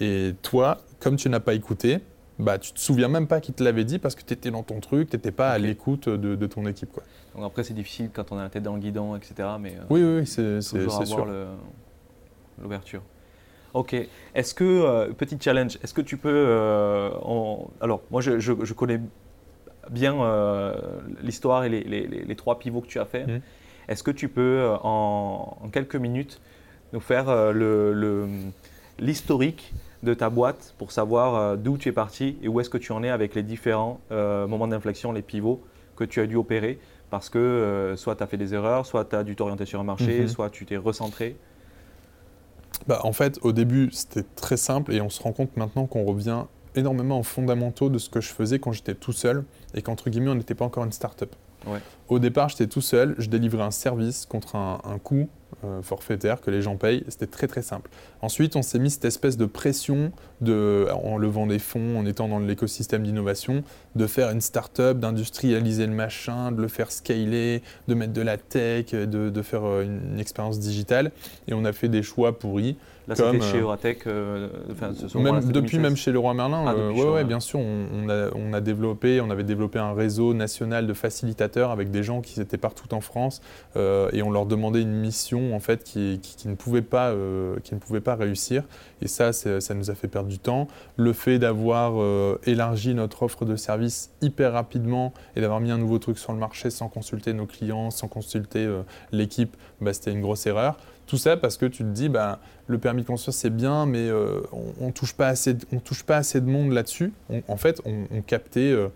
Et 0.00 0.34
toi, 0.40 0.78
comme 1.00 1.16
tu 1.16 1.28
n'as 1.28 1.40
pas 1.40 1.52
écouté, 1.52 1.98
bah, 2.38 2.58
tu 2.58 2.72
te 2.72 2.80
souviens 2.80 3.08
même 3.08 3.26
pas 3.26 3.40
qu'il 3.40 3.54
te 3.54 3.62
l'avait 3.62 3.84
dit 3.84 3.98
parce 3.98 4.14
que 4.14 4.22
tu 4.22 4.32
étais 4.32 4.50
dans 4.50 4.62
ton 4.62 4.80
truc, 4.80 5.10
tu 5.10 5.16
n'étais 5.16 5.30
pas 5.32 5.50
à 5.50 5.58
l'écoute 5.58 6.08
de, 6.08 6.34
de 6.34 6.46
ton 6.46 6.66
équipe. 6.66 6.90
Quoi. 6.92 7.02
Donc 7.34 7.44
après, 7.44 7.62
c'est 7.64 7.74
difficile 7.74 8.10
quand 8.12 8.32
on 8.32 8.38
a 8.38 8.42
la 8.42 8.48
tête 8.48 8.62
dans 8.62 8.74
le 8.74 8.80
guidon, 8.80 9.14
etc. 9.16 9.34
Mais 9.60 9.74
euh, 9.76 9.82
Oui, 9.90 10.02
oui, 10.02 10.26
c'est 10.26 10.60
sûr. 10.60 11.26
l'ouverture. 12.60 13.02
Ok. 13.74 13.94
Est-ce 14.34 14.54
que, 14.54 14.64
euh, 14.64 15.12
petit 15.12 15.38
challenge, 15.40 15.78
est-ce 15.82 15.94
que 15.94 16.02
tu 16.02 16.16
peux. 16.18 16.28
euh, 16.30 17.10
en- 17.22 17.70
Alors, 17.80 18.02
moi, 18.10 18.20
je, 18.20 18.38
je- 18.38 18.64
je 18.64 18.74
connais 18.74 19.00
bien 19.90 20.20
euh, 20.22 20.74
l'histoire 21.22 21.64
et 21.64 21.68
les, 21.68 21.82
les- 21.82 22.06
les- 22.06 22.24
les 22.24 22.36
trois 22.36 22.58
pivots 22.58 22.82
que 22.82 22.86
tu 22.86 22.98
as 23.00 23.06
fait. 23.06 23.26
Mhm. 23.26 23.40
Est-ce 23.88 24.02
que 24.02 24.10
tu 24.10 24.28
peux, 24.28 24.68
en, 24.82 25.56
en 25.60 25.68
quelques 25.70 25.96
minutes, 25.96 26.40
nous 26.92 27.00
faire 27.00 27.52
le- 27.52 27.92
le- 27.94 28.28
l'historique 28.98 29.72
de 30.02 30.14
ta 30.14 30.30
boîte 30.30 30.74
pour 30.78 30.90
savoir 30.92 31.34
euh, 31.34 31.56
d'où 31.56 31.78
tu 31.78 31.88
es 31.88 31.92
parti 31.92 32.36
et 32.42 32.48
où 32.48 32.60
est-ce 32.60 32.70
que 32.70 32.78
tu 32.78 32.92
en 32.92 33.02
es 33.02 33.08
avec 33.10 33.34
les 33.34 33.42
différents 33.42 34.00
euh, 34.10 34.46
moments 34.46 34.68
d'inflexion, 34.68 35.12
les 35.12 35.22
pivots 35.22 35.62
que 35.96 36.04
tu 36.04 36.20
as 36.20 36.26
dû 36.26 36.36
opérer 36.36 36.78
parce 37.10 37.28
que 37.28 37.38
euh, 37.38 37.96
soit 37.96 38.16
tu 38.16 38.22
as 38.22 38.26
fait 38.26 38.36
des 38.38 38.54
erreurs, 38.54 38.86
soit 38.86 39.04
tu 39.04 39.14
as 39.16 39.22
dû 39.22 39.36
t'orienter 39.36 39.66
sur 39.66 39.78
un 39.80 39.84
marché, 39.84 40.20
Mhm. 40.22 40.28
soit 40.28 40.50
tu 40.50 40.64
t'es 40.66 40.76
recentré. 40.76 41.36
Bah, 42.86 43.00
en 43.04 43.12
fait, 43.12 43.38
au 43.42 43.52
début, 43.52 43.90
c'était 43.92 44.24
très 44.34 44.56
simple 44.56 44.92
et 44.92 45.00
on 45.00 45.10
se 45.10 45.22
rend 45.22 45.32
compte 45.32 45.56
maintenant 45.56 45.86
qu'on 45.86 46.04
revient 46.04 46.44
énormément 46.74 47.20
aux 47.20 47.24
fondamentaux 47.24 47.90
de 47.90 47.98
ce 47.98 48.08
que 48.08 48.20
je 48.20 48.30
faisais 48.30 48.58
quand 48.58 48.72
j'étais 48.72 48.94
tout 48.94 49.12
seul 49.12 49.44
et 49.74 49.82
qu'entre 49.82 50.08
guillemets, 50.10 50.30
on 50.30 50.34
n'était 50.34 50.54
pas 50.54 50.64
encore 50.64 50.84
une 50.84 50.92
start-up. 50.92 51.34
Ouais. 51.66 51.78
Au 52.08 52.18
départ, 52.18 52.48
j'étais 52.48 52.66
tout 52.66 52.80
seul, 52.80 53.14
je 53.18 53.28
délivrais 53.28 53.62
un 53.62 53.70
service 53.70 54.26
contre 54.26 54.56
un, 54.56 54.80
un 54.84 54.98
coût 54.98 55.28
euh, 55.64 55.82
forfaitaire 55.82 56.40
que 56.40 56.50
les 56.50 56.62
gens 56.62 56.76
payent. 56.76 57.04
C'était 57.08 57.26
très 57.26 57.46
très 57.46 57.62
simple. 57.62 57.90
Ensuite, 58.20 58.56
on 58.56 58.62
s'est 58.62 58.78
mis 58.78 58.90
cette 58.90 59.04
espèce 59.04 59.36
de 59.36 59.46
pression 59.46 60.12
de, 60.40 60.88
en 60.92 61.18
levant 61.18 61.46
des 61.46 61.58
fonds, 61.58 61.98
en 61.98 62.06
étant 62.06 62.28
dans 62.28 62.38
l'écosystème 62.38 63.02
d'innovation, 63.02 63.64
de 63.94 64.06
faire 64.06 64.30
une 64.30 64.40
start-up, 64.40 64.98
d'industrialiser 64.98 65.86
le 65.86 65.92
machin, 65.92 66.52
de 66.52 66.60
le 66.60 66.68
faire 66.68 66.90
scaler, 66.90 67.62
de 67.88 67.94
mettre 67.94 68.12
de 68.12 68.22
la 68.22 68.36
tech, 68.38 68.92
de, 68.92 69.30
de 69.30 69.42
faire 69.42 69.64
euh, 69.64 69.82
une, 69.84 70.00
une 70.12 70.20
expérience 70.20 70.58
digitale. 70.58 71.12
Et 71.48 71.54
on 71.54 71.64
a 71.64 71.72
fait 71.72 71.88
des 71.88 72.02
choix 72.02 72.38
pourris. 72.38 72.76
Là, 73.08 73.14
c'était 73.16 73.40
chez 73.40 73.56
euh, 73.58 73.62
Euratech. 73.62 74.06
euh, 74.06 74.48
ce- 75.08 75.18
Même 75.18 75.40
depuis 75.40 75.52
2016. 75.78 75.80
même 75.80 75.96
chez 75.96 76.12
Leroy 76.12 76.34
Merlin, 76.34 76.64
Ah, 76.66 76.72
euh, 76.72 76.92
ouais, 77.12 77.24
bien 77.24 77.40
sûr, 77.40 77.58
on, 77.58 77.86
on 77.94 78.08
a, 78.08 78.28
on 78.34 78.52
a 78.52 78.60
développé, 78.60 79.20
on 79.20 79.30
avait 79.30 79.42
développé 79.44 79.78
un 79.78 79.92
réseau 79.92 80.34
national 80.34 80.86
de 80.86 80.94
facilitateurs 80.94 81.70
avec 81.70 81.90
des 81.90 82.02
gens 82.02 82.20
qui 82.20 82.40
étaient 82.40 82.58
partout 82.58 82.92
en 82.94 83.00
France 83.00 83.40
et 83.76 84.22
on 84.22 84.30
leur 84.30 84.46
demandait 84.46 84.82
une 84.82 84.92
mission 84.94 85.54
en 85.56 85.60
fait 85.60 85.82
qui, 85.84 86.20
qui, 86.22 86.36
qui 86.36 86.48
ne 86.48 86.54
pouvait 86.54 86.82
pas, 86.82 87.12
qui 87.64 87.74
ne 87.74 87.80
pouvait 87.80 88.00
pas 88.00 88.14
réussir. 88.14 88.62
Et 89.00 89.08
ça, 89.08 89.32
ça 89.32 89.74
nous 89.74 89.90
a 89.90 89.94
fait 89.94 90.08
perdre 90.08 90.28
du 90.28 90.38
temps. 90.38 90.68
Le 90.96 91.12
fait 91.12 91.38
d'avoir 91.38 91.94
euh, 92.00 92.38
élargi 92.44 92.94
notre 92.94 93.24
offre 93.24 93.44
de 93.44 93.56
service 93.56 94.10
hyper 94.20 94.52
rapidement 94.52 95.12
et 95.34 95.40
d'avoir 95.40 95.60
mis 95.60 95.70
un 95.72 95.78
nouveau 95.78 95.98
truc 95.98 96.18
sur 96.18 96.32
le 96.32 96.38
marché 96.38 96.70
sans 96.70 96.88
consulter 96.88 97.32
nos 97.32 97.46
clients, 97.46 97.90
sans 97.90 98.06
consulter 98.08 98.64
euh, 98.64 98.82
l'équipe, 99.10 99.56
bah, 99.80 99.92
c'était 99.92 100.12
une 100.12 100.20
grosse 100.20 100.46
erreur. 100.46 100.76
Tout 101.12 101.18
ça 101.18 101.36
parce 101.36 101.58
que 101.58 101.66
tu 101.66 101.82
te 101.82 101.90
dis, 101.90 102.08
bah, 102.08 102.40
le 102.68 102.78
permis 102.78 103.02
de 103.02 103.06
construire 103.06 103.34
c'est 103.34 103.50
bien, 103.50 103.84
mais 103.84 104.08
euh, 104.08 104.40
on, 104.50 104.86
on 104.86 104.92
touche 104.92 105.12
pas 105.12 105.28
assez, 105.28 105.52
de- 105.52 105.66
on 105.70 105.78
touche 105.78 106.04
pas 106.04 106.16
assez 106.16 106.40
de 106.40 106.46
monde 106.46 106.72
là-dessus. 106.72 107.12
En 107.48 107.58
fait, 107.58 107.82
on, 107.84 108.22
captait 108.22 108.72
euh, 108.72 108.88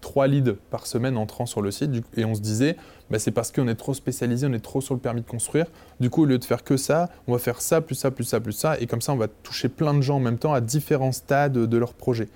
trois 0.00 0.28
leads 0.28 0.54
par 0.70 0.86
semaine 0.86 1.18
entrant 1.18 1.44
sur 1.44 1.60
le 1.60 1.70
site 1.70 1.90
et 2.16 2.24
on 2.24 2.34
se 2.34 2.40
disait, 2.40 2.76
bah, 3.10 3.18
c'est 3.18 3.32
parce 3.32 3.52
qu'on 3.52 3.68
est 3.68 3.74
trop 3.74 3.92
spécialisé, 3.92 4.46
on 4.46 4.54
est 4.54 4.60
trop 4.64 4.80
sur 4.80 4.94
le 4.94 5.00
permis 5.00 5.20
de 5.20 5.26
construire. 5.26 5.66
Du 6.00 6.08
coup, 6.08 6.22
au 6.22 6.24
lieu 6.24 6.38
de 6.38 6.44
faire 6.46 6.64
que 6.64 6.78
ça, 6.78 7.10
on 7.26 7.32
va 7.32 7.38
faire 7.38 7.60
ça, 7.60 7.82
plus 7.82 7.96
ça, 7.96 8.10
plus 8.10 8.24
ça, 8.24 8.40
plus 8.40 8.54
ça, 8.54 8.80
et 8.80 8.86
comme 8.86 9.02
ça, 9.02 9.12
on 9.12 9.16
va 9.16 9.28
toucher 9.28 9.68
plein 9.68 9.92
de 9.92 10.00
gens 10.00 10.16
en 10.16 10.20
même 10.20 10.38
temps 10.38 10.54
à 10.54 10.62
différents 10.62 11.12
stades 11.12 11.52
de 11.52 11.76
leur 11.76 11.92
projet. 11.92 12.30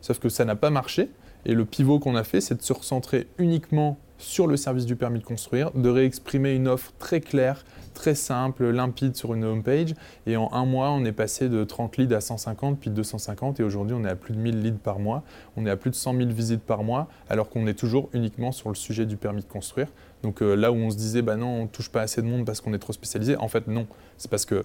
Sauf 0.00 0.18
que 0.18 0.30
ça 0.30 0.46
n'a 0.46 0.56
pas 0.56 0.70
marché. 0.70 1.10
Et 1.44 1.52
le 1.52 1.66
pivot 1.66 1.98
qu'on 1.98 2.16
a 2.16 2.24
fait, 2.24 2.40
c'est 2.40 2.54
de 2.54 2.62
se 2.62 2.72
recentrer 2.72 3.28
uniquement 3.36 3.98
sur 4.18 4.46
le 4.46 4.56
service 4.56 4.84
du 4.84 4.96
permis 4.96 5.20
de 5.20 5.24
construire, 5.24 5.70
de 5.72 5.88
réexprimer 5.88 6.52
une 6.52 6.68
offre 6.68 6.92
très 6.98 7.20
claire, 7.20 7.64
très 7.94 8.14
simple, 8.14 8.68
limpide 8.68 9.16
sur 9.16 9.34
une 9.34 9.44
homepage. 9.44 9.94
Et 10.26 10.36
en 10.36 10.52
un 10.52 10.66
mois, 10.66 10.90
on 10.90 11.04
est 11.04 11.12
passé 11.12 11.48
de 11.48 11.64
30 11.64 11.96
leads 11.96 12.14
à 12.14 12.20
150, 12.20 12.78
puis 12.78 12.90
de 12.90 12.96
250. 12.96 13.60
Et 13.60 13.62
aujourd'hui, 13.62 13.96
on 13.98 14.04
est 14.04 14.10
à 14.10 14.16
plus 14.16 14.34
de 14.34 14.38
1000 14.38 14.62
leads 14.62 14.78
par 14.78 14.98
mois. 14.98 15.22
On 15.56 15.66
est 15.66 15.70
à 15.70 15.76
plus 15.76 15.90
de 15.90 15.96
100 15.96 16.16
000 16.16 16.30
visites 16.30 16.62
par 16.62 16.82
mois, 16.82 17.08
alors 17.28 17.48
qu'on 17.48 17.66
est 17.66 17.78
toujours 17.78 18.10
uniquement 18.12 18.52
sur 18.52 18.68
le 18.68 18.74
sujet 18.74 19.06
du 19.06 19.16
permis 19.16 19.42
de 19.42 19.48
construire. 19.48 19.88
Donc 20.22 20.42
euh, 20.42 20.54
là 20.54 20.72
où 20.72 20.76
on 20.76 20.90
se 20.90 20.96
disait, 20.96 21.22
bah 21.22 21.36
non, 21.36 21.62
on 21.62 21.66
touche 21.66 21.90
pas 21.90 22.02
assez 22.02 22.20
de 22.20 22.26
monde 22.26 22.44
parce 22.44 22.60
qu'on 22.60 22.74
est 22.74 22.78
trop 22.78 22.92
spécialisé, 22.92 23.36
en 23.36 23.48
fait, 23.48 23.68
non. 23.68 23.86
C'est 24.16 24.30
parce 24.30 24.44
que 24.44 24.64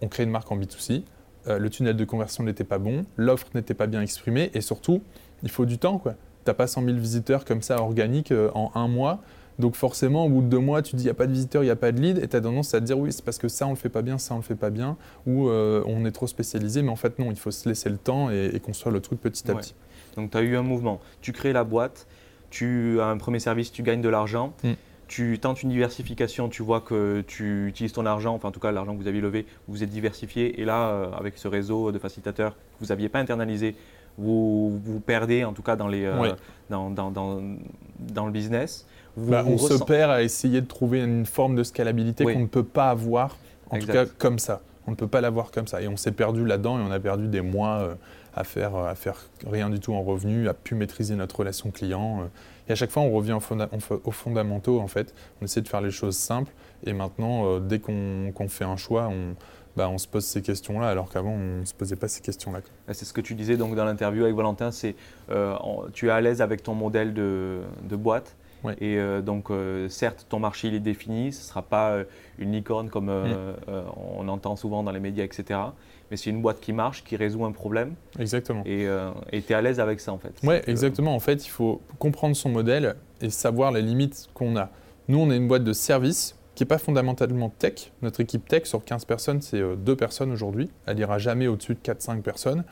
on 0.00 0.08
crée 0.08 0.24
une 0.24 0.30
marque 0.30 0.50
en 0.50 0.58
B2C, 0.58 1.02
euh, 1.46 1.58
le 1.58 1.70
tunnel 1.70 1.96
de 1.96 2.04
conversion 2.04 2.42
n'était 2.44 2.64
pas 2.64 2.78
bon, 2.78 3.04
l'offre 3.16 3.48
n'était 3.54 3.74
pas 3.74 3.86
bien 3.86 4.00
exprimée, 4.00 4.50
et 4.54 4.60
surtout, 4.60 5.02
il 5.42 5.50
faut 5.50 5.66
du 5.66 5.78
temps. 5.78 5.98
Tu 5.98 6.10
n'as 6.46 6.54
pas 6.54 6.66
100 6.66 6.84
000 6.84 6.96
visiteurs 6.96 7.44
comme 7.44 7.62
ça 7.62 7.80
organiques 7.80 8.32
euh, 8.32 8.50
en 8.54 8.70
un 8.74 8.88
mois. 8.88 9.20
Donc 9.58 9.76
forcément, 9.76 10.26
au 10.26 10.28
bout 10.28 10.42
de 10.42 10.48
deux 10.48 10.58
mois, 10.58 10.82
tu 10.82 10.96
dis 10.96 11.04
il 11.04 11.06
n'y 11.06 11.10
a 11.10 11.14
pas 11.14 11.26
de 11.26 11.32
visiteurs, 11.32 11.62
il 11.62 11.66
n'y 11.66 11.72
a 11.72 11.76
pas 11.76 11.92
de 11.92 12.00
lead, 12.00 12.18
et 12.18 12.26
tu 12.26 12.36
as 12.36 12.40
tendance 12.40 12.74
à 12.74 12.80
te 12.80 12.86
dire 12.86 12.98
oui, 12.98 13.12
c'est 13.12 13.24
parce 13.24 13.38
que 13.38 13.48
ça, 13.48 13.66
on 13.66 13.70
ne 13.70 13.74
le 13.74 13.80
fait 13.80 13.88
pas 13.88 14.02
bien, 14.02 14.18
ça, 14.18 14.34
on 14.34 14.38
ne 14.38 14.42
le 14.42 14.46
fait 14.46 14.56
pas 14.56 14.70
bien, 14.70 14.96
ou 15.26 15.48
euh, 15.48 15.82
on 15.86 16.04
est 16.04 16.10
trop 16.10 16.26
spécialisé, 16.26 16.82
mais 16.82 16.90
en 16.90 16.96
fait 16.96 17.18
non, 17.18 17.30
il 17.30 17.36
faut 17.36 17.52
se 17.52 17.68
laisser 17.68 17.88
le 17.88 17.96
temps 17.96 18.30
et, 18.30 18.60
construire 18.60 18.92
le 18.92 19.00
truc 19.00 19.20
petit 19.20 19.48
à 19.50 19.54
petit. 19.54 19.74
Donc 20.16 20.32
tu 20.32 20.36
as 20.36 20.42
eu 20.42 20.56
un 20.56 20.62
mouvement, 20.62 21.00
tu 21.20 21.32
crées 21.32 21.52
la 21.52 21.64
boîte, 21.64 22.06
tu 22.50 23.00
as 23.00 23.06
un 23.06 23.16
premier 23.16 23.38
service, 23.38 23.70
tu 23.70 23.82
gagnes 23.82 24.02
de 24.02 24.08
l'argent. 24.08 24.54
Mm. 24.62 24.72
Tu 25.06 25.38
tentes 25.38 25.62
une 25.62 25.68
diversification, 25.68 26.48
tu 26.48 26.62
vois 26.62 26.80
que 26.80 27.22
tu 27.26 27.68
utilises 27.68 27.92
ton 27.92 28.06
argent, 28.06 28.34
enfin 28.34 28.48
en 28.48 28.52
tout 28.52 28.58
cas 28.58 28.72
l'argent 28.72 28.96
que 28.96 29.02
vous 29.02 29.06
aviez 29.06 29.20
levé, 29.20 29.44
vous 29.68 29.82
êtes 29.82 29.90
diversifié. 29.90 30.60
Et 30.60 30.64
là, 30.64 30.88
euh, 30.88 31.12
avec 31.12 31.36
ce 31.36 31.46
réseau 31.46 31.92
de 31.92 31.98
facilitateurs 31.98 32.54
que 32.54 32.80
vous 32.80 32.86
n'aviez 32.86 33.10
pas 33.10 33.18
internalisé, 33.18 33.76
vous 34.18 34.78
vous 34.84 35.00
perdez 35.00 35.44
en 35.44 35.52
tout 35.52 35.62
cas 35.62 35.76
dans, 35.76 35.88
les, 35.88 36.04
euh, 36.04 36.32
dans, 36.70 36.90
dans, 36.90 37.10
dans, 37.10 38.26
le 38.26 38.32
business. 38.32 38.86
Bah, 39.16 39.44
on 39.46 39.58
se 39.58 39.82
perd 39.84 40.10
à 40.10 40.22
essayer 40.22 40.60
de 40.60 40.66
trouver 40.66 41.02
une 41.02 41.26
forme 41.26 41.54
de 41.56 41.62
scalabilité 41.62 42.24
qu'on 42.24 42.40
ne 42.40 42.46
peut 42.46 42.64
pas 42.64 42.90
avoir, 42.90 43.36
en 43.70 43.78
tout 43.78 43.86
cas 43.86 44.06
comme 44.06 44.38
ça. 44.38 44.60
On 44.86 44.90
ne 44.90 44.96
peut 44.96 45.06
pas 45.06 45.20
l'avoir 45.20 45.50
comme 45.50 45.66
ça. 45.66 45.80
Et 45.80 45.88
on 45.88 45.96
s'est 45.96 46.12
perdu 46.12 46.44
là-dedans 46.44 46.78
et 46.78 46.82
on 46.82 46.90
a 46.90 47.00
perdu 47.00 47.28
des 47.28 47.40
mois 47.40 47.78
euh, 47.78 47.94
à, 48.34 48.44
faire, 48.44 48.76
à 48.76 48.94
faire 48.94 49.16
rien 49.46 49.70
du 49.70 49.80
tout 49.80 49.94
en 49.94 50.02
revenu, 50.02 50.48
à 50.48 50.54
pu 50.54 50.74
maîtriser 50.74 51.14
notre 51.14 51.36
relation 51.38 51.70
client. 51.70 52.20
Euh. 52.20 52.26
Et 52.68 52.72
à 52.72 52.74
chaque 52.74 52.90
fois, 52.90 53.02
on 53.02 53.10
revient 53.10 53.32
aux, 53.32 54.10
fondamentaux, 54.10 54.80
en 54.80 54.88
fait. 54.88 55.14
On 55.40 55.44
essaie 55.44 55.62
de 55.62 55.68
faire 55.68 55.80
les 55.80 55.90
choses 55.90 56.16
simples. 56.16 56.52
Et 56.84 56.92
maintenant, 56.92 57.46
euh, 57.46 57.60
dès 57.60 57.78
qu'on 57.78 58.48
fait 58.48 58.64
un 58.64 58.76
choix, 58.76 59.08
on, 59.08 59.34
bah, 59.76 59.88
on 59.88 59.98
se 59.98 60.06
pose 60.06 60.24
ces 60.24 60.42
questions-là, 60.42 60.88
alors 60.88 61.10
qu'avant, 61.10 61.32
on 61.32 61.60
ne 61.60 61.64
se 61.64 61.74
posait 61.74 61.96
pas 61.96 62.08
ces 62.08 62.20
questions-là. 62.20 62.60
C'est 62.92 63.04
ce 63.04 63.12
que 63.12 63.20
tu 63.20 63.34
disais 63.34 63.56
donc 63.56 63.74
dans 63.74 63.84
l'interview 63.84 64.24
avec 64.24 64.36
Valentin, 64.36 64.70
c'est 64.70 64.94
tu 65.92 66.08
es 66.08 66.10
à 66.10 66.20
l'aise 66.20 66.42
avec 66.42 66.62
ton 66.62 66.74
modèle 66.74 67.14
de, 67.14 67.60
de 67.82 67.96
boîte 67.96 68.36
et 68.72 68.96
euh, 68.98 69.20
donc, 69.20 69.50
euh, 69.50 69.88
certes, 69.88 70.26
ton 70.28 70.38
marché 70.38 70.68
il 70.68 70.74
est 70.74 70.80
défini, 70.80 71.32
ce 71.32 71.40
ne 71.40 71.48
sera 71.48 71.62
pas 71.62 71.90
euh, 71.90 72.04
une 72.38 72.52
licorne 72.52 72.88
comme 72.88 73.06
mm. 73.06 73.54
on 74.16 74.28
entend 74.28 74.56
souvent 74.56 74.82
dans 74.82 74.92
les 74.92 75.00
médias, 75.00 75.24
etc. 75.24 75.60
Mais 76.10 76.16
c'est 76.16 76.30
une 76.30 76.40
boîte 76.40 76.60
qui 76.60 76.72
marche, 76.72 77.04
qui 77.04 77.16
résout 77.16 77.44
un 77.44 77.52
problème. 77.52 77.94
Exactement. 78.18 78.62
Et 78.64 78.86
tu 79.32 79.52
es 79.52 79.54
à 79.54 79.62
l'aise 79.62 79.80
avec 79.80 80.00
ça, 80.00 80.12
en 80.12 80.18
fait. 80.18 80.34
Oui, 80.42 80.56
exactement. 80.66 81.14
En 81.14 81.20
fait, 81.20 81.46
il 81.46 81.50
faut 81.50 81.80
comprendre 81.98 82.36
son 82.36 82.48
modèle 82.48 82.96
et 83.20 83.30
savoir 83.30 83.72
les 83.72 83.82
limites 83.82 84.28
qu'on 84.34 84.56
a. 84.56 84.70
Nous, 85.08 85.18
on 85.18 85.30
est 85.30 85.36
une 85.36 85.48
boîte 85.48 85.64
de 85.64 85.72
service 85.72 86.36
qui 86.54 86.62
n'est 86.62 86.68
pas 86.68 86.78
fondamentalement 86.78 87.50
tech. 87.50 87.92
Notre 88.02 88.20
équipe 88.20 88.48
tech, 88.48 88.64
sur 88.64 88.84
15 88.84 89.04
personnes, 89.04 89.42
c'est 89.42 89.62
deux 89.76 89.96
personnes 89.96 90.32
aujourd'hui. 90.32 90.70
Elle 90.86 90.96
n'ira 90.96 91.18
jamais 91.18 91.48
au-dessus 91.48 91.74
de 91.74 91.80
4-5 91.80 92.22
personnes. 92.22 92.64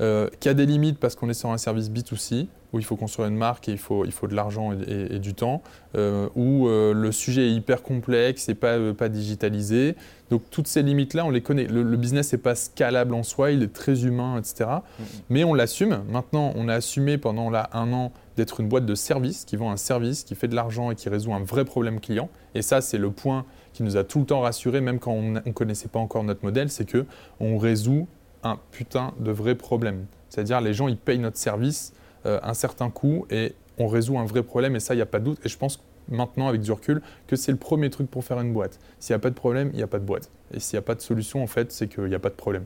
Euh, 0.00 0.28
qui 0.40 0.48
a 0.48 0.54
des 0.54 0.66
limites 0.66 0.98
parce 0.98 1.14
qu'on 1.14 1.28
est 1.28 1.34
sur 1.34 1.50
un 1.50 1.58
service 1.58 1.88
B2C, 1.88 2.48
où 2.72 2.80
il 2.80 2.84
faut 2.84 2.96
construire 2.96 3.28
une 3.28 3.36
marque 3.36 3.68
et 3.68 3.72
il 3.72 3.78
faut, 3.78 4.04
il 4.04 4.10
faut 4.10 4.26
de 4.26 4.34
l'argent 4.34 4.72
et, 4.72 5.20
du 5.20 5.34
temps, 5.34 5.62
euh, 5.94 6.28
où 6.34 6.66
euh, 6.66 6.92
le 6.92 7.12
sujet 7.12 7.46
est 7.46 7.52
hyper 7.52 7.84
complexe 7.84 8.48
et 8.48 8.56
pas, 8.56 8.76
pas 8.92 9.08
digitalisé. 9.08 9.94
Donc 10.30 10.42
toutes 10.50 10.66
ces 10.66 10.82
limites-là, 10.82 11.24
on 11.24 11.30
les 11.30 11.42
connaît. 11.42 11.68
Le, 11.68 11.96
business 11.96 12.32
n'est 12.32 12.40
pas 12.40 12.56
scalable 12.56 13.14
en 13.14 13.22
soi, 13.22 13.52
il 13.52 13.62
est 13.62 13.72
très 13.72 14.04
humain, 14.04 14.36
etc. 14.36 14.64
Mm-hmm. 14.68 15.04
Mais 15.30 15.44
on 15.44 15.54
l'assume. 15.54 16.02
Maintenant, 16.10 16.52
on 16.56 16.66
a 16.66 16.74
assumé 16.74 17.16
pendant 17.16 17.48
là, 17.48 17.70
un 17.72 17.92
an 17.92 18.10
d'être 18.36 18.60
une 18.60 18.68
boîte 18.68 18.86
de 18.86 18.94
service 18.94 19.44
qui 19.44 19.56
vend 19.56 19.70
un 19.70 19.76
service, 19.76 20.24
qui 20.24 20.34
fait 20.34 20.48
de 20.48 20.54
l'argent 20.54 20.90
et 20.90 20.94
qui 20.94 21.08
résout 21.08 21.32
un 21.32 21.42
vrai 21.42 21.64
problème 21.64 22.00
client. 22.00 22.28
Et 22.54 22.62
ça, 22.62 22.80
c'est 22.80 22.98
le 22.98 23.10
point 23.10 23.44
qui 23.72 23.82
nous 23.82 23.96
a 23.96 24.04
tout 24.04 24.20
le 24.20 24.26
temps 24.26 24.40
rassuré, 24.40 24.80
même 24.80 24.98
quand 24.98 25.12
on 25.12 25.32
ne 25.32 25.40
connaissait 25.52 25.88
pas 25.88 25.98
encore 25.98 26.24
notre 26.24 26.44
modèle, 26.44 26.70
c'est 26.70 26.84
que 26.84 27.06
on 27.40 27.58
résout 27.58 28.06
un 28.42 28.58
putain 28.70 29.12
de 29.18 29.30
vrai 29.30 29.54
problème. 29.54 30.06
C'est-à-dire 30.28 30.60
les 30.60 30.74
gens, 30.74 30.88
ils 30.88 30.96
payent 30.96 31.18
notre 31.18 31.38
service 31.38 31.92
euh, 32.26 32.40
un 32.42 32.54
certain 32.54 32.90
coût 32.90 33.26
et 33.30 33.54
on 33.78 33.86
résout 33.86 34.18
un 34.18 34.24
vrai 34.24 34.42
problème 34.42 34.76
et 34.76 34.80
ça, 34.80 34.94
il 34.94 34.98
n'y 34.98 35.02
a 35.02 35.06
pas 35.06 35.18
de 35.18 35.24
doute. 35.24 35.38
Et 35.44 35.48
je 35.48 35.58
pense 35.58 35.82
maintenant, 36.08 36.48
avec 36.48 36.60
du 36.60 36.72
recul, 36.72 37.02
que 37.26 37.36
c'est 37.36 37.52
le 37.52 37.58
premier 37.58 37.90
truc 37.90 38.10
pour 38.10 38.24
faire 38.24 38.40
une 38.40 38.52
boîte. 38.52 38.78
S'il 38.98 39.14
n'y 39.14 39.16
a 39.16 39.20
pas 39.20 39.30
de 39.30 39.34
problème, 39.34 39.70
il 39.72 39.76
n'y 39.76 39.82
a 39.82 39.86
pas 39.86 39.98
de 39.98 40.04
boîte. 40.04 40.30
Et 40.52 40.60
s'il 40.60 40.76
n'y 40.76 40.78
a 40.78 40.82
pas 40.82 40.94
de 40.94 41.00
solution, 41.00 41.42
en 41.42 41.46
fait, 41.46 41.72
c'est 41.72 41.88
qu'il 41.88 42.04
n'y 42.04 42.14
a 42.14 42.18
pas 42.18 42.28
de 42.28 42.34
problème. 42.34 42.64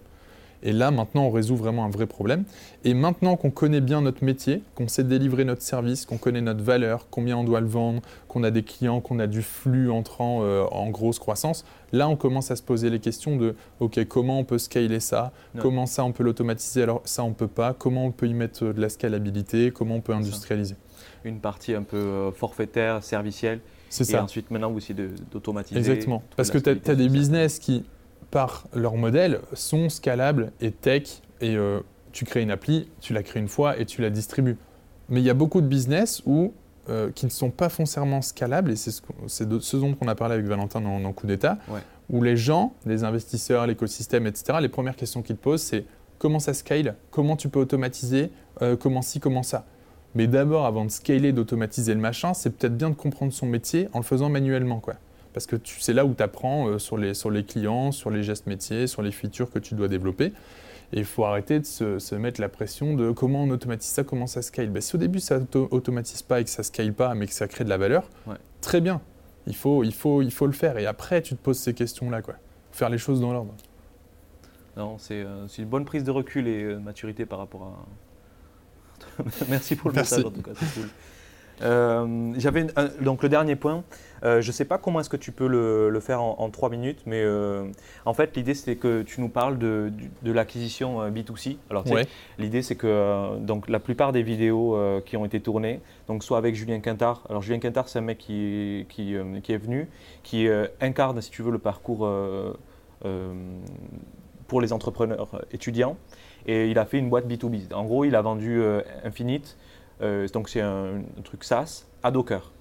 Et 0.62 0.72
là, 0.72 0.90
maintenant, 0.90 1.24
on 1.24 1.30
résout 1.30 1.56
vraiment 1.56 1.84
un 1.84 1.90
vrai 1.90 2.06
problème. 2.06 2.44
Et 2.84 2.94
maintenant 2.94 3.36
qu'on 3.36 3.50
connaît 3.50 3.80
bien 3.80 4.00
notre 4.00 4.24
métier, 4.24 4.62
qu'on 4.74 4.88
sait 4.88 5.04
délivrer 5.04 5.44
notre 5.44 5.62
service, 5.62 6.04
qu'on 6.04 6.18
connaît 6.18 6.40
notre 6.40 6.62
valeur, 6.62 7.06
combien 7.10 7.36
on 7.36 7.44
doit 7.44 7.60
le 7.60 7.66
vendre, 7.66 8.02
qu'on 8.26 8.42
a 8.42 8.50
des 8.50 8.62
clients, 8.62 9.00
qu'on 9.00 9.18
a 9.18 9.26
du 9.26 9.42
flux 9.42 9.90
entrant 9.90 10.40
euh, 10.42 10.64
en 10.70 10.90
grosse 10.90 11.18
croissance, 11.18 11.64
là, 11.92 12.08
on 12.08 12.16
commence 12.16 12.50
à 12.50 12.56
se 12.56 12.62
poser 12.62 12.90
les 12.90 12.98
questions 12.98 13.36
de 13.36 13.54
OK, 13.80 14.02
comment 14.06 14.38
on 14.38 14.44
peut 14.44 14.58
scaler 14.58 15.00
ça? 15.00 15.32
Comment 15.58 15.86
ça, 15.86 16.04
on 16.04 16.12
peut 16.12 16.24
l'automatiser? 16.24 16.82
Alors, 16.82 17.02
ça, 17.04 17.24
on 17.24 17.30
ne 17.30 17.34
peut 17.34 17.48
pas. 17.48 17.74
Comment 17.74 18.06
on 18.06 18.10
peut 18.10 18.26
y 18.26 18.34
mettre 18.34 18.64
euh, 18.64 18.72
de 18.72 18.80
la 18.80 18.88
scalabilité? 18.88 19.70
Comment 19.70 19.96
on 19.96 20.00
peut 20.00 20.12
industrialiser? 20.12 20.76
Une 21.24 21.40
partie 21.40 21.74
un 21.74 21.82
peu 21.82 21.96
euh, 21.96 22.32
forfaitaire, 22.32 23.02
servicielle. 23.02 23.60
C'est 23.90 24.04
ça. 24.04 24.18
Et 24.18 24.20
ensuite, 24.20 24.50
maintenant, 24.50 24.72
aussi 24.72 24.94
d'automatiser. 24.94 25.78
Exactement. 25.78 26.22
Parce 26.36 26.50
que 26.50 26.58
tu 26.58 26.70
as, 26.70 26.94
des 26.94 27.08
business 27.08 27.58
qui 27.58 27.84
par 28.30 28.66
leur 28.74 28.96
modèle, 28.96 29.40
sont 29.54 29.88
scalables 29.88 30.52
et 30.60 30.70
tech. 30.70 31.22
Et 31.40 31.56
euh, 31.56 31.80
tu 32.12 32.24
crées 32.24 32.42
une 32.42 32.50
appli, 32.50 32.88
tu 33.00 33.12
la 33.12 33.22
crées 33.22 33.40
une 33.40 33.48
fois 33.48 33.78
et 33.78 33.86
tu 33.86 34.02
la 34.02 34.10
distribues. 34.10 34.56
Mais 35.08 35.20
il 35.20 35.24
y 35.24 35.30
a 35.30 35.34
beaucoup 35.34 35.60
de 35.60 35.66
business 35.66 36.22
où, 36.26 36.52
euh, 36.88 37.10
qui 37.14 37.26
ne 37.26 37.30
sont 37.30 37.50
pas 37.50 37.68
foncièrement 37.68 38.22
scalables, 38.22 38.70
et 38.70 38.76
c'est 38.76 38.90
ce, 38.90 39.02
ce, 39.26 39.76
dont 39.76 39.96
on 40.00 40.08
a 40.08 40.14
parlé 40.14 40.34
avec 40.34 40.46
Valentin 40.46 40.80
dans, 40.80 41.00
dans 41.00 41.12
Coup 41.12 41.26
d'État, 41.26 41.58
où 42.10 42.22
les 42.22 42.36
gens, 42.36 42.74
les 42.86 43.04
investisseurs, 43.04 43.66
l'écosystème, 43.66 44.26
etc., 44.26 44.58
les 44.60 44.68
premières 44.68 44.96
questions 44.96 45.22
qu'ils 45.22 45.36
te 45.36 45.42
posent, 45.42 45.62
c'est 45.62 45.84
comment 46.18 46.40
ça 46.40 46.54
scale, 46.54 46.96
comment 47.10 47.36
tu 47.36 47.48
peux 47.48 47.60
automatiser, 47.60 48.30
euh, 48.62 48.76
comment 48.76 49.02
ci, 49.02 49.20
comment 49.20 49.42
ça. 49.42 49.64
Mais 50.14 50.26
d'abord, 50.26 50.66
avant 50.66 50.84
de 50.84 50.90
scaler, 50.90 51.32
d'automatiser 51.32 51.94
le 51.94 52.00
machin, 52.00 52.34
c'est 52.34 52.50
peut-être 52.50 52.76
bien 52.76 52.90
de 52.90 52.94
comprendre 52.94 53.32
son 53.32 53.46
métier 53.46 53.88
en 53.92 53.98
le 53.98 54.04
faisant 54.04 54.28
manuellement. 54.28 54.80
quoi 54.80 54.94
parce 55.32 55.46
que 55.46 55.56
c'est 55.78 55.92
là 55.92 56.04
où 56.04 56.14
tu 56.14 56.22
apprends 56.22 56.68
euh, 56.68 56.78
sur, 56.78 56.96
les, 56.96 57.14
sur 57.14 57.30
les 57.30 57.44
clients, 57.44 57.92
sur 57.92 58.10
les 58.10 58.22
gestes 58.22 58.46
métiers, 58.46 58.86
sur 58.86 59.02
les 59.02 59.12
features 59.12 59.50
que 59.50 59.58
tu 59.58 59.74
dois 59.74 59.88
développer. 59.88 60.32
Et 60.92 60.98
il 61.00 61.04
faut 61.04 61.24
arrêter 61.24 61.60
de 61.60 61.64
se, 61.66 62.14
mettre 62.14 62.40
la 62.40 62.48
pression 62.48 62.94
de 62.94 63.10
comment 63.10 63.42
on 63.42 63.50
automatise 63.50 63.90
ça, 63.90 64.04
comment 64.04 64.26
ça 64.26 64.40
scale. 64.40 64.70
Ben, 64.70 64.80
si 64.80 64.96
au 64.96 64.98
début 64.98 65.20
ça 65.20 65.38
automatise 65.70 66.22
pas 66.22 66.40
et 66.40 66.44
que 66.44 66.50
ça 66.50 66.62
scale 66.62 66.94
pas, 66.94 67.14
mais 67.14 67.26
que 67.26 67.34
ça 67.34 67.46
crée 67.46 67.64
de 67.64 67.68
la 67.68 67.76
valeur, 67.76 68.08
très 68.62 68.80
bien. 68.80 69.00
Il 69.46 69.54
faut, 69.54 69.82
il, 69.82 69.92
faut, 69.92 70.22
il 70.22 70.30
faut 70.30 70.46
le 70.46 70.52
faire. 70.52 70.78
Et 70.78 70.86
après, 70.86 71.22
tu 71.22 71.34
te 71.34 71.42
poses 71.42 71.58
ces 71.58 71.72
questions-là. 71.74 72.22
Quoi. 72.22 72.34
Faire 72.72 72.90
les 72.90 72.98
choses 72.98 73.20
dans 73.20 73.32
l'ordre. 73.32 73.54
Non, 74.76 74.96
c'est 74.98 75.22
euh, 75.22 75.46
une 75.58 75.64
bonne 75.64 75.84
prise 75.84 76.04
de 76.04 76.10
recul 76.10 76.46
et 76.46 76.62
euh, 76.62 76.78
maturité 76.78 77.26
par 77.26 77.38
rapport 77.38 77.86
à. 79.18 79.22
Merci 79.48 79.74
pour 79.74 79.90
le 79.90 79.96
message 79.96 80.24
en 80.24 80.30
tout 80.30 80.42
cas, 80.42 80.52
c'est 80.54 80.80
cool. 80.80 80.88
Euh, 81.62 82.34
j'avais 82.36 82.66
donc 83.00 83.22
le 83.22 83.28
dernier 83.28 83.56
point. 83.56 83.84
Euh, 84.24 84.40
je 84.40 84.48
ne 84.48 84.52
sais 84.52 84.64
pas 84.64 84.78
comment 84.78 85.00
est-ce 85.00 85.10
que 85.10 85.16
tu 85.16 85.30
peux 85.30 85.46
le, 85.46 86.00
faire 86.00 86.22
en, 86.22 86.50
trois 86.50 86.70
minutes, 86.70 87.00
mais 87.06 87.22
euh, 87.22 87.64
en 88.04 88.14
fait 88.14 88.36
l'idée 88.36 88.54
c'était 88.54 88.76
que 88.76 89.02
tu 89.02 89.20
nous 89.20 89.28
parles 89.28 89.58
de, 89.58 89.92
de, 90.22 90.32
l'acquisition 90.32 91.08
B2C. 91.10 91.56
Alors 91.70 91.84
l'idée 92.38 92.62
c'est 92.62 92.74
que 92.74 93.38
donc 93.38 93.68
la 93.68 93.78
plupart 93.78 94.12
des 94.12 94.22
vidéos 94.22 94.76
qui 95.04 95.16
ont 95.16 95.24
été 95.24 95.40
tournées, 95.40 95.80
donc 96.08 96.24
soit 96.24 96.38
avec 96.38 96.54
Julien 96.54 96.80
Quintard. 96.80 97.22
Alors 97.28 97.42
Julien 97.42 97.60
Quintard 97.60 97.88
c'est 97.88 97.98
un 97.98 98.02
mec 98.02 98.18
qui, 98.18 98.86
qui, 98.88 99.14
qui, 99.42 99.52
est 99.52 99.58
venu, 99.58 99.88
qui 100.22 100.48
incarne 100.80 101.20
si 101.20 101.30
tu 101.30 101.42
veux 101.42 101.52
le 101.52 101.58
parcours 101.58 102.08
pour 104.48 104.60
les 104.60 104.72
entrepreneurs 104.72 105.42
étudiants, 105.52 105.96
et 106.46 106.68
il 106.68 106.78
a 106.78 106.86
fait 106.86 106.98
une 106.98 107.08
boîte 107.08 107.26
B2B. 107.26 107.72
En 107.72 107.84
gros 107.84 108.04
il 108.04 108.16
a 108.16 108.22
vendu 108.22 108.60
Infinite 109.04 109.56
donc 110.32 110.48
c'est 110.48 110.60
un, 110.60 111.02
truc 111.24 111.44
SaaS 111.44 111.86
à 112.02 112.10
Docker. 112.10 112.52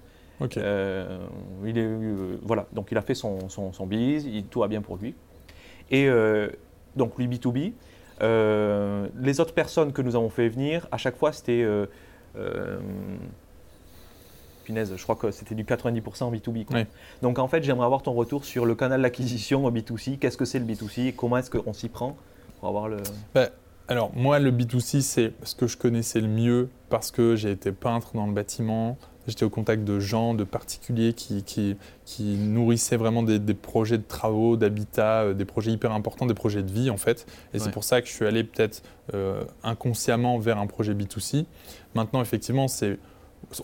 Euh, 0.56 1.26
il 1.64 1.76
est, 1.78 1.82
euh, 1.84 2.38
voilà, 2.42 2.66
donc 2.72 2.92
il 2.92 2.98
a 2.98 3.02
fait 3.02 3.14
son, 3.14 3.48
son, 3.48 3.72
son 3.72 3.86
biz, 3.86 4.24
il, 4.24 4.44
tout 4.44 4.60
va 4.60 4.68
bien 4.68 4.82
pour 4.82 4.96
lui. 4.96 5.14
Et 5.90 6.08
donc 6.96 7.16
lui 7.18 7.28
B2B, 7.28 7.72
les 8.20 9.40
autres 9.40 9.54
personnes 9.54 9.92
que 9.92 10.02
nous 10.02 10.16
avons 10.16 10.30
fait 10.30 10.48
venir, 10.48 10.86
à 10.92 10.98
chaque 10.98 11.16
fois 11.16 11.32
c'était 11.32 11.66
punaise, 14.68 14.92
je 14.94 15.02
crois 15.02 15.16
que 15.16 15.30
c'était 15.30 15.54
du 15.54 15.64
90% 15.64 16.24
en 16.24 16.32
B2B. 16.32 16.86
Donc 17.22 17.38
en 17.38 17.48
fait, 17.48 17.62
j'aimerais 17.62 17.86
avoir 17.86 18.02
ton 18.02 18.12
retour 18.12 18.44
sur 18.44 18.66
le 18.66 18.74
canal 18.74 19.00
d'acquisition 19.00 19.68
B2C. 19.70 20.18
Qu'est-ce 20.18 20.36
que 20.36 20.44
c'est 20.44 20.58
le 20.58 20.66
B2C 20.66 21.14
Comment 21.14 21.38
est-ce 21.38 21.50
qu'on 21.50 21.72
s'y 21.72 21.88
prend 21.88 22.16
pour 22.60 22.68
avoir 22.68 22.88
le... 22.88 22.98
Bah, 23.34 23.48
Alors 23.88 24.12
moi, 24.14 24.38
le 24.38 24.52
B2C, 24.52 25.00
c'est 25.00 25.32
ce 25.42 25.54
que 25.54 25.66
je 25.66 25.76
connaissais 25.76 26.20
le 26.20 26.28
mieux 26.28 26.68
parce 26.90 27.10
que 27.10 27.36
j'ai 27.36 27.50
été 27.50 27.72
peintre 27.72 28.10
dans 28.14 28.26
le 28.26 28.32
bâtiment, 28.32 28.98
J'étais 29.28 29.44
au 29.44 29.50
contact 29.50 29.84
de 29.84 30.00
gens, 30.00 30.32
de 30.32 30.42
particuliers 30.42 31.12
qui, 31.12 31.44
qui, 31.44 32.22
nourrissaient 32.22 32.96
vraiment 32.96 33.22
des, 33.22 33.54
projets 33.54 33.98
de 33.98 34.02
travaux, 34.02 34.56
d'habitat, 34.56 35.24
euh, 35.24 35.34
des 35.34 35.44
projets 35.44 35.70
hyper 35.70 35.92
importants, 35.92 36.24
des 36.24 36.32
projets 36.32 36.62
de 36.62 36.72
vie 36.72 36.88
en 36.88 36.96
fait. 36.96 37.26
Et 37.52 37.58
c'est 37.58 37.70
pour 37.70 37.84
ça 37.84 38.00
que 38.00 38.08
je 38.08 38.12
suis 38.14 38.24
allé 38.24 38.42
peut-être 38.42 38.82
euh, 39.12 39.44
inconsciemment 39.62 40.38
vers 40.38 40.56
un 40.56 40.66
projet 40.66 40.94
B2C. 40.94 41.44
Maintenant, 41.94 42.22
effectivement, 42.22 42.68
c'est 42.68 42.98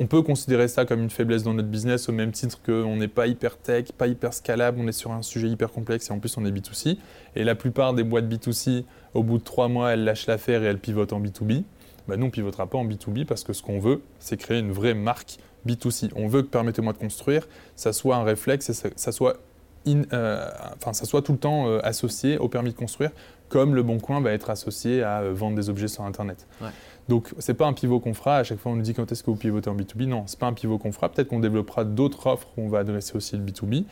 on 0.00 0.06
peut 0.06 0.22
considérer 0.22 0.68
ça 0.68 0.84
comme 0.84 1.02
une 1.02 1.10
faiblesse 1.10 1.42
dans 1.42 1.54
notre 1.54 1.68
business 1.68 2.08
au 2.08 2.12
même 2.12 2.32
titre 2.32 2.60
qu'on 2.64 2.96
n'est 2.96 3.08
pas 3.08 3.26
hyper 3.26 3.58
tech, 3.58 3.92
pas 3.92 4.06
hyper 4.06 4.32
scalable, 4.32 4.78
on 4.80 4.88
est 4.88 4.92
sur 4.92 5.12
un 5.12 5.22
sujet 5.22 5.48
hyper 5.48 5.70
complexe 5.70 6.08
et 6.08 6.12
en 6.12 6.18
plus 6.18 6.36
on 6.38 6.44
est 6.44 6.50
B2C. 6.50 6.96
Et 7.36 7.44
la 7.44 7.54
plupart 7.54 7.94
des 7.94 8.04
boîtes 8.04 8.26
B2C, 8.26 8.84
au 9.12 9.22
bout 9.22 9.38
de 9.38 9.44
trois 9.44 9.68
mois, 9.68 9.92
elles 9.92 10.04
lâchent 10.04 10.26
l'affaire 10.26 10.62
et 10.62 10.66
elles 10.66 10.78
pivotent 10.78 11.12
en 11.12 11.20
B2B. 11.20 11.64
Bah, 12.08 12.16
nous, 12.16 12.24
on 12.24 12.26
ne 12.26 12.32
pivotera 12.32 12.66
pas 12.66 12.78
en 12.78 12.84
B2B 12.84 13.24
parce 13.24 13.44
que 13.44 13.52
ce 13.52 13.62
qu'on 13.62 13.78
veut, 13.78 14.02
c'est 14.18 14.36
créer 14.36 14.58
une 14.58 14.72
vraie 14.72 14.94
marque 14.94 15.38
B2C. 15.66 16.10
On 16.16 16.28
veut 16.28 16.42
que 16.42 16.48
Permettez-moi 16.48 16.92
de 16.92 16.98
construire, 16.98 17.48
ça 17.76 17.92
soit 17.92 18.16
un 18.16 18.24
réflexe 18.24 18.70
et 18.70 18.74
ça, 18.96 19.12
soit, 19.12 19.38
euh, 19.86 20.48
enfin, 20.76 20.92
ça 20.92 21.04
soit 21.04 21.22
tout 21.22 21.32
le 21.32 21.38
temps 21.38 21.68
euh, 21.68 21.80
associé 21.82 22.38
au 22.38 22.48
permis 22.48 22.70
de 22.70 22.76
construire, 22.76 23.10
comme 23.48 23.74
le 23.74 23.82
Bon 23.82 23.98
Coin 23.98 24.20
va 24.20 24.32
être 24.32 24.50
associé 24.50 25.02
à 25.02 25.20
euh, 25.20 25.32
vendre 25.32 25.56
des 25.56 25.70
objets 25.70 25.88
sur 25.88 26.04
Internet. 26.04 26.46
Donc, 27.08 27.28
ce 27.38 27.50
n'est 27.50 27.56
pas 27.56 27.66
un 27.66 27.72
pivot 27.72 28.00
qu'on 28.00 28.14
fera. 28.14 28.38
À 28.38 28.44
chaque 28.44 28.58
fois, 28.58 28.72
on 28.72 28.76
nous 28.76 28.82
dit 28.82 28.94
quand 28.94 29.10
est-ce 29.10 29.22
que 29.22 29.30
vous 29.30 29.36
pivotez 29.36 29.68
en 29.68 29.76
B2B. 29.76 30.06
Non, 30.06 30.26
ce 30.26 30.34
n'est 30.34 30.38
pas 30.38 30.46
un 30.46 30.52
pivot 30.52 30.78
qu'on 30.78 30.92
fera. 30.92 31.08
Peut-être 31.08 31.28
qu'on 31.28 31.40
développera 31.40 31.84
d'autres 31.84 32.26
offres 32.26 32.48
où 32.56 32.62
on 32.62 32.68
va 32.68 32.78
adresser 32.78 33.16
aussi 33.16 33.36
le 33.36 33.44
B2B. 33.44 33.84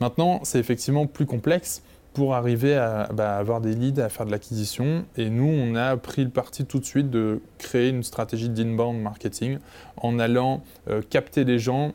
Maintenant, 0.00 0.40
c'est 0.42 0.58
effectivement 0.58 1.06
plus 1.06 1.26
complexe 1.26 1.82
pour 2.14 2.34
arriver 2.34 2.74
à 2.74 3.10
bah, 3.12 3.36
avoir 3.36 3.60
des 3.60 3.74
leads, 3.74 4.02
à 4.02 4.08
faire 4.08 4.26
de 4.26 4.32
l'acquisition. 4.32 5.04
Et 5.16 5.30
nous, 5.30 5.46
on 5.46 5.76
a 5.76 5.96
pris 5.96 6.24
le 6.24 6.30
parti 6.30 6.64
tout 6.64 6.80
de 6.80 6.84
suite 6.84 7.10
de 7.10 7.40
créer 7.58 7.90
une 7.90 8.02
stratégie 8.02 8.48
d'inbound 8.48 9.00
marketing 9.00 9.58
en 9.96 10.18
allant 10.18 10.62
euh, 10.88 11.00
capter 11.08 11.44
les 11.44 11.58
gens 11.58 11.92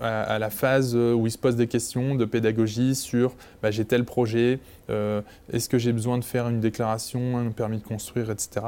à, 0.00 0.38
la 0.38 0.50
phase 0.50 0.94
où 0.94 1.26
ils 1.26 1.30
se 1.30 1.38
posent 1.38 1.56
des 1.56 1.66
questions 1.66 2.14
de 2.14 2.24
pédagogie 2.24 2.94
sur 2.94 3.34
bah, 3.62 3.70
j'ai 3.70 3.84
tel 3.84 4.04
projet, 4.04 4.60
euh, 4.90 5.22
est-ce 5.52 5.68
que 5.68 5.78
j'ai 5.78 5.92
besoin 5.92 6.18
de 6.18 6.24
faire 6.24 6.48
une 6.48 6.60
déclaration, 6.60 7.38
un 7.38 7.50
permis 7.50 7.78
de 7.78 7.84
construire, 7.84 8.30
etc. 8.30 8.66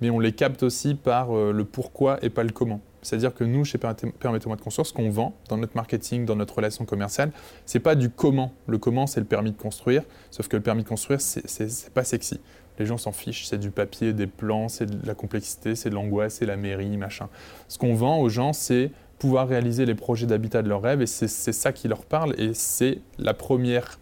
Mais 0.00 0.10
on 0.10 0.18
les 0.18 0.32
capte 0.32 0.62
aussi 0.62 0.94
par 0.94 1.36
euh, 1.36 1.52
le 1.52 1.64
pourquoi 1.64 2.18
et 2.22 2.30
pas 2.30 2.42
le 2.42 2.50
comment. 2.50 2.80
C'est-à-dire 3.02 3.34
que 3.34 3.42
nous, 3.42 3.64
chez 3.64 3.78
Permettez-moi 3.78 4.56
de 4.56 4.60
construire, 4.60 4.86
ce 4.86 4.92
qu'on 4.92 5.10
vend 5.10 5.34
dans 5.48 5.56
notre 5.56 5.74
marketing, 5.74 6.24
dans 6.24 6.36
notre 6.36 6.54
relation 6.54 6.84
commerciale, 6.84 7.32
c'est 7.66 7.80
pas 7.80 7.96
du 7.96 8.10
comment. 8.10 8.52
Le 8.68 8.78
comment, 8.78 9.08
c'est 9.08 9.18
le 9.18 9.26
permis 9.26 9.50
de 9.50 9.56
construire, 9.56 10.04
sauf 10.30 10.46
que 10.46 10.56
le 10.56 10.62
permis 10.62 10.84
de 10.84 10.88
construire, 10.88 11.20
c'est 11.20 11.90
pas 11.92 12.04
sexy. 12.04 12.40
Les 12.78 12.86
gens 12.86 12.98
s'en 12.98 13.12
fichent, 13.12 13.46
c'est 13.46 13.58
du 13.58 13.70
papier, 13.70 14.12
des 14.12 14.26
plans, 14.26 14.68
c'est 14.68 14.86
de 14.86 15.06
la 15.06 15.14
complexité, 15.14 15.74
c'est 15.74 15.90
de 15.90 15.94
l'angoisse, 15.94 16.34
c'est 16.34 16.46
la 16.46 16.56
mairie, 16.56 16.96
machin. 16.96 17.28
Ce 17.68 17.76
qu'on 17.76 17.94
vend 17.94 18.18
aux 18.18 18.28
gens, 18.28 18.52
c'est 18.52 18.92
pouvoir 19.22 19.46
réaliser 19.46 19.86
les 19.86 19.94
projets 19.94 20.26
d'habitat 20.26 20.62
de 20.62 20.68
leurs 20.68 20.82
rêves, 20.82 21.00
et 21.00 21.06
c'est 21.06 21.28
ça 21.28 21.72
qui 21.72 21.86
leur 21.86 22.04
parle, 22.04 22.34
et 22.40 22.54
c'est 22.54 22.98
la 23.18 23.34
première 23.34 24.00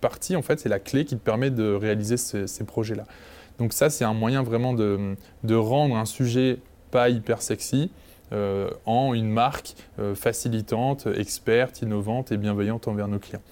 partie, 0.00 0.34
en 0.34 0.42
fait, 0.42 0.58
c'est 0.58 0.68
la 0.68 0.80
clé 0.80 1.04
qui 1.04 1.16
te 1.16 1.22
permet 1.22 1.50
de 1.50 1.72
réaliser 1.72 2.16
ces, 2.16 2.64
projets-là. 2.64 3.04
Donc 3.60 3.72
ça, 3.72 3.90
c'est 3.90 4.04
un 4.04 4.12
moyen 4.12 4.42
vraiment 4.42 4.74
de, 4.74 5.14
de 5.44 5.54
rendre 5.54 5.94
un 5.96 6.04
sujet 6.04 6.58
pas 6.90 7.10
hyper 7.10 7.42
sexy, 7.42 7.92
euh, 8.32 8.68
en 8.86 9.14
une 9.14 9.28
marque 9.30 9.76
euh, 10.00 10.16
facilitante, 10.16 11.06
experte, 11.16 11.82
innovante 11.82 12.32
et 12.32 12.36
bienveillante 12.36 12.88
envers 12.88 13.06
nos 13.06 13.20
clients. 13.20 13.42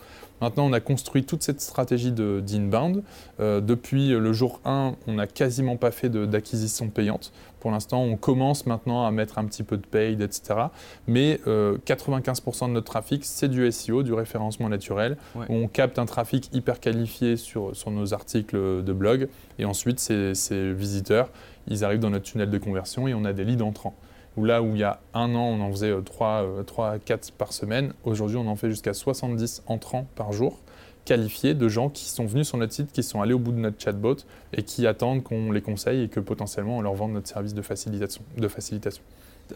Maintenant, 0.41 0.67
on 0.67 0.73
a 0.73 0.81
construit 0.81 1.25
toute 1.25 1.45
cette 1.45 1.61
stratégie 1.61 2.11
d'inbound. 2.11 3.05
Euh, 3.39 3.61
depuis 3.61 4.09
le 4.09 4.33
jour 4.33 4.61
1, 4.65 4.97
on 5.07 5.13
n'a 5.13 5.29
quasiment 5.29 5.77
pas 5.77 5.93
fait 5.93 6.09
d'acquisition 6.09 6.89
payante. 6.89 7.33
Pour 7.65 7.71
l'instant, 7.71 8.03
on 8.03 8.19
commence 8.19 8.67
maintenant 8.67 9.07
à 9.07 9.11
mettre 9.11 9.39
un 9.39 9.47
petit 9.47 9.63
peu 9.63 9.79
de 9.79 9.87
paid, 9.87 10.21
etc. 10.21 10.67
Mais 11.07 11.41
95% 11.47 12.69
de 12.69 12.73
notre 12.73 12.93
trafic, 12.93 13.25
c'est 13.25 13.49
du 13.49 13.73
SEO, 13.73 14.03
du 14.03 14.13
référencement 14.13 14.69
naturel. 14.69 15.17
on 15.49 15.67
capte 15.67 15.99
un 15.99 16.05
trafic 16.05 16.51
hyper 16.53 16.79
qualifié 16.79 17.39
sur, 17.39 17.75
sur 17.75 17.91
nos 17.91 18.13
articles 18.13 18.55
de 18.85 18.93
blog. 18.93 19.29
Et 19.59 19.65
ensuite, 19.65 19.99
ces, 19.99 20.35
ces 20.35 20.75
visiteurs, 20.75 21.31
ils 21.67 21.87
arrivent 21.87 22.01
dans 22.01 22.11
notre 22.11 22.27
tunnel 22.27 22.51
de 22.51 22.59
conversion 22.59 23.09
et 23.09 23.15
on 23.15 23.25
a 23.25 23.33
des 23.33 23.45
leads 23.45 23.65
entrants 23.65 23.95
où 24.37 24.45
là 24.45 24.61
où 24.61 24.75
il 24.75 24.81
y 24.81 24.85
a 24.85 25.01
un 25.15 25.35
an, 25.35 25.45
on 25.45 25.63
en 25.63 25.71
faisait 25.71 25.95
3, 26.05 26.65
3 26.67 26.91
à 26.91 26.99
4 26.99 27.33
par 27.33 27.55
semaine, 27.55 27.95
aujourd'hui 28.05 28.37
on 28.37 28.47
en 28.47 28.57
fait 28.57 28.69
jusqu'à 28.69 28.93
70 28.93 29.63
entrants 29.69 30.07
par 30.17 30.33
jour, 30.33 30.59
qualifiés 31.05 31.55
de 31.55 31.69
gens 31.69 31.91
qui 31.91 32.09
sont 32.09 32.27
venus 32.27 32.49
sur 32.49 32.57
notre 32.57 32.73
site, 32.73 32.93
qui 32.93 33.03
sont 33.03 33.21
allés 33.21 33.35
au 33.35 33.39
bout 33.39 33.53
de 33.53 33.59
notre 33.59 33.81
chatbot 33.83 34.17
et 34.53 34.63
qui 34.63 34.87
attendent 34.87 35.23
qu'on 35.23 35.53
les 35.53 35.61
conseille 35.61 36.03
et 36.03 36.09
que 36.09 36.21
potentiellement 36.21 36.79
on 36.79 36.83
leur 36.83 36.95
vende 36.95 37.13
notre 37.13 37.29
service 37.29 37.55
de 37.55 37.63
facilitation. 37.63 38.23
De 38.37 38.49
facilitation. 38.49 39.03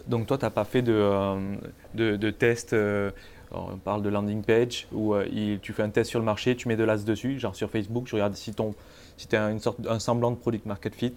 Donc 0.07 0.27
toi, 0.27 0.39
tu 0.39 0.45
n'as 0.45 0.51
pas 0.51 0.65
fait 0.65 0.83
de, 0.83 0.93
euh, 0.93 1.57
de, 1.95 2.17
de 2.17 2.31
test 2.31 2.73
euh, 2.73 3.11
on 3.51 3.79
parle 3.79 4.03
de 4.03 4.11
landing 4.11 4.43
page 4.43 4.87
où 4.93 5.15
euh, 5.15 5.57
tu 5.63 5.73
fais 5.73 5.83
un 5.83 5.89
test 5.89 6.11
sur 6.11 6.19
le 6.19 6.25
marché, 6.27 6.55
tu 6.55 6.69
mets 6.69 6.77
de 6.77 6.85
l'as 6.85 7.03
dessus, 7.05 7.39
genre 7.39 7.57
sur 7.57 7.71
Facebook, 7.71 8.07
je 8.07 8.15
regarde 8.15 8.35
si, 8.35 8.53
ton, 8.53 8.75
si 9.17 9.27
tu 9.27 9.37
as 9.37 9.51
une 9.51 9.59
sorte, 9.59 9.79
un 9.89 9.99
semblant 9.99 10.31
de 10.31 10.37
product 10.37 10.67
market 10.67 10.95
fit. 10.95 11.15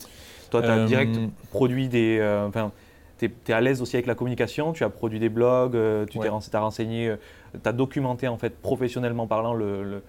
Toi, 0.49 0.61
tu 0.61 0.69
as 0.69 0.85
direct 0.85 1.17
produit 1.51 1.89
des 1.89 2.19
tu 3.17 3.31
es, 3.47 3.53
à 3.53 3.61
l'aise 3.61 3.81
aussi 3.81 3.97
avec 3.97 4.07
la 4.07 4.15
communication, 4.15 4.71
tu 4.71 4.83
as 4.83 4.89
produit 4.89 5.19
des 5.19 5.29
blogs, 5.29 5.77
tu 6.09 6.19
t'es 6.19 6.27
as 6.27 6.59
renseigné, 6.59 7.15
tu 7.61 7.69
as 7.69 7.73
documenté 7.73 8.29
en 8.29 8.37
fait 8.37 8.57
professionnellement 8.57 9.27
parlant 9.27 9.53
le, 9.53 9.83
le, 9.83 10.03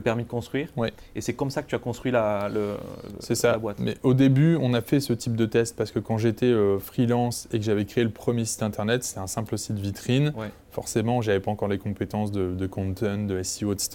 permis 0.00 0.24
de 0.24 0.28
construire. 0.28 0.68
Et 1.14 1.20
c'est 1.20 1.34
comme 1.34 1.50
ça 1.50 1.62
que 1.62 1.68
tu 1.68 1.74
as 1.74 1.78
construit 1.78 2.12
la, 2.12 2.48
le, 2.48 2.76
ça. 3.20 3.58
boîte. 3.58 3.78
Mais 3.80 3.96
au 4.02 4.14
début, 4.14 4.56
on 4.60 4.74
a 4.74 4.80
fait 4.80 5.00
ce 5.00 5.12
type 5.12 5.36
de 5.36 5.46
test 5.46 5.76
parce 5.76 5.90
que 5.90 5.98
quand 5.98 6.18
j'étais 6.18 6.46
euh, 6.46 6.78
freelance 6.78 7.48
et 7.52 7.58
que 7.58 7.64
j'avais 7.64 7.84
créé 7.84 8.04
le 8.04 8.10
premier 8.10 8.44
site 8.44 8.62
internet, 8.62 9.04
c'est 9.04 9.18
un 9.18 9.26
simple 9.26 9.56
site 9.58 9.78
vitrine. 9.78 10.32
Forcément, 10.70 11.20
je 11.20 11.28
n'avais 11.28 11.40
pas 11.40 11.50
encore 11.50 11.68
les 11.68 11.78
compétences 11.78 12.30
de, 12.30 12.66
content, 12.66 13.18
de 13.18 13.42
SEO, 13.42 13.72
etc. 13.72 13.90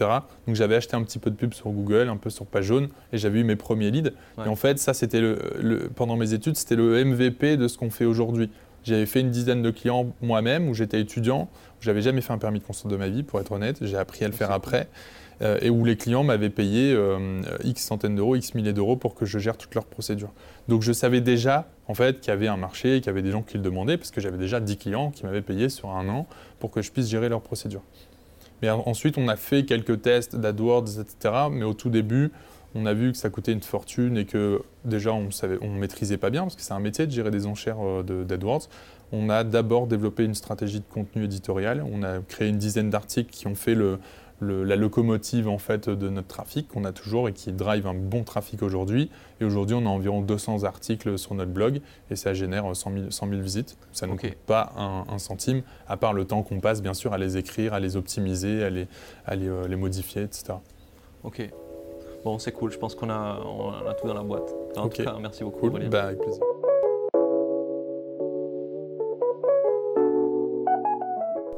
Donc 0.46 0.56
j'avais 0.56 0.76
acheté 0.76 0.96
un 0.96 1.04
petit 1.04 1.20
peu 1.20 1.30
de 1.30 1.36
pub 1.36 1.54
sur 1.54 1.70
Google, 1.70 2.10
un 2.10 2.18
peu 2.18 2.30
sur 2.30 2.46
page 2.46 2.66
jaune, 2.66 2.90
et 3.14 3.18
j'avais 3.18 3.40
eu 3.40 3.44
mes 3.44 3.56
premiers 3.56 3.92
leads. 3.92 4.12
Et 4.46 4.50
en 4.50 4.56
fait, 4.56 4.78
ça, 4.80 4.94
c'était 4.94 5.22
le, 5.22 5.90
pendant 5.96 6.18
mes 6.18 6.34
études, 6.34 6.58
c'était 6.58 6.76
le 6.76 7.04
MVP 7.04 7.58
de 7.58 7.68
ce 7.68 7.78
qu'on 7.78 7.90
fait 7.90 8.06
aujourd'hui. 8.06 8.50
J'avais 8.84 9.08
fait 9.08 9.22
une 9.22 9.32
dizaine 9.32 9.64
de 9.64 9.72
clients 9.72 10.08
moi-même 10.22 10.70
où 10.70 10.74
j'étais 10.76 11.02
étudiant, 11.02 11.50
où 11.54 11.82
j'avais 11.82 12.02
jamais 12.02 12.22
fait 12.22 12.34
un 12.34 12.38
permis 12.38 12.60
de 12.60 12.66
construire 12.66 12.92
de 12.92 12.98
ma 12.98 13.10
vie, 13.10 13.24
pour 13.24 13.40
être 13.40 13.52
honnête. 13.52 13.78
J'ai 13.82 13.98
appris 13.98 14.24
à 14.26 14.28
le 14.28 14.34
faire 14.34 14.52
après. 14.52 14.88
Euh, 15.42 15.58
et 15.62 15.70
où 15.70 15.84
les 15.84 15.98
clients 15.98 16.24
m'avaient 16.24 16.50
payé 16.50 16.94
euh, 16.94 17.42
X 17.64 17.84
centaines 17.84 18.16
d'euros, 18.16 18.38
X 18.38 18.54
milliers 18.56 18.72
d'euros 18.72 18.96
pour 18.96 19.16
que 19.16 19.26
je 19.26 19.38
gère 19.38 19.58
toutes 19.58 19.76
leurs 19.76 19.86
procédures. 19.86 20.32
Donc 20.70 20.82
je 20.82 20.94
savais 20.94 21.20
déjà 21.20 21.68
en 21.88 21.94
fait 21.94 22.22
qu'il 22.22 22.30
y 22.30 22.34
avait 22.34 22.48
un 22.48 22.56
marché, 22.56 23.02
qu'il 23.02 23.08
y 23.08 23.10
avait 23.10 23.22
des 23.22 23.32
gens 23.32 23.42
qui 23.42 23.58
le 23.58 23.64
demandaient, 23.64 23.98
parce 23.98 24.12
que 24.12 24.22
j'avais 24.22 24.38
déjà 24.38 24.62
10 24.62 24.78
clients 24.78 25.12
qui 25.12 25.26
m'avaient 25.26 25.42
payé 25.42 25.68
sur 25.68 25.90
un 25.90 26.08
an 26.08 26.28
pour 26.60 26.72
que 26.72 26.82
je 26.82 26.92
puisse 26.92 27.10
gérer 27.10 27.28
leurs 27.28 27.42
procédures. 27.42 27.84
Mais 28.62 28.70
ensuite, 28.70 29.18
on 29.18 29.28
a 29.28 29.36
fait 29.36 29.66
quelques 29.66 30.02
tests 30.02 30.38
d'AdWords, 30.38 31.00
etc. 31.02 31.34
Mais 31.52 31.66
au 31.66 31.74
tout 31.74 31.90
début, 31.90 32.32
on 32.74 32.86
a 32.86 32.94
vu 32.94 33.12
que 33.12 33.18
ça 33.18 33.30
coûtait 33.30 33.52
une 33.52 33.62
fortune 33.62 34.18
et 34.18 34.26
que 34.26 34.62
déjà 34.86 35.12
on 35.12 35.28
ne 35.28 35.80
maîtrisait 35.80 36.18
pas 36.18 36.30
bien, 36.30 36.44
parce 36.44 36.56
que 36.56 36.62
c'est 36.62 36.74
un 36.74 36.80
métier 36.80 37.06
de 37.06 37.12
gérer 37.12 37.32
des 37.32 37.46
enchères 37.46 37.78
euh, 37.82 38.24
d'AdWords. 38.24 38.70
On 39.12 39.30
a 39.30 39.44
d'abord 39.44 39.88
développé 39.88 40.24
une 40.24 40.34
stratégie 40.34 40.80
de 40.80 40.86
contenu 40.90 41.26
éditorial. 41.26 41.84
On 41.90 42.04
a 42.04 42.20
créé 42.20 42.48
une 42.50 42.58
dizaine 42.58 42.90
d'articles 42.90 43.30
qui 43.32 43.48
ont 43.48 43.56
fait 43.56 43.76
le, 43.76 44.00
la 44.42 44.76
locomotive 44.76 45.48
en 45.48 45.58
fait 45.58 45.90
de 45.90 46.10
notre 46.10 46.28
trafic 46.28 46.68
qu'on 46.68 46.84
a 46.84 46.92
toujours 46.92 47.30
et 47.30 47.34
qui 47.34 47.52
drive 47.52 47.88
un 47.88 47.94
bon 47.94 48.24
trafic 48.24 48.62
aujourd'hui. 48.64 49.10
Et 49.42 49.46
aujourd'hui, 49.46 49.76
on 49.76 49.86
a 49.86 49.90
environ 49.90 50.22
200 50.22 50.64
articles 50.64 51.18
sur 51.18 51.36
notre 51.36 51.52
blog 51.52 51.82
et 52.10 52.16
ça 52.16 52.34
génère 52.34 52.76
100 52.76 52.92
000, 53.12 53.42
visites. 53.42 53.78
Ça 53.92 54.08
ne 54.08 54.16
coûte 54.16 54.36
pas 54.46 54.74
un, 54.78 55.18
centime, 55.20 55.62
à 55.88 55.98
part 55.98 56.14
le 56.14 56.26
temps 56.26 56.44
qu'on 56.44 56.60
passe 56.60 56.82
bien 56.82 56.94
sûr 56.94 57.14
à 57.14 57.18
les 57.18 57.38
écrire, 57.38 57.74
à 57.74 57.80
les 57.80 57.96
optimiser, 57.96 58.64
à 58.64 58.70
les, 58.70 58.88
à 59.26 59.36
les, 59.36 59.48
euh, 59.48 59.78
modifier, 59.78 60.24
etc. 60.24 60.54
Ok. 61.24 61.50
Bon, 62.24 62.40
c'est 62.40 62.52
cool. 62.52 62.72
Je 62.72 62.78
pense 62.78 62.96
qu'on 62.96 63.10
a, 63.10 63.40
on 63.46 63.88
a 63.88 63.94
tout 63.94 64.08
dans 64.08 64.14
la 64.14 64.24
boîte. 64.24 64.54
En 64.76 64.90
tout 64.90 65.04
cas, 65.04 65.16
merci 65.22 65.44
beaucoup. 65.44 65.70
Cool. 65.70 65.90
Bah, 65.90 66.06
avec 66.06 66.20
plaisir. 66.20 66.44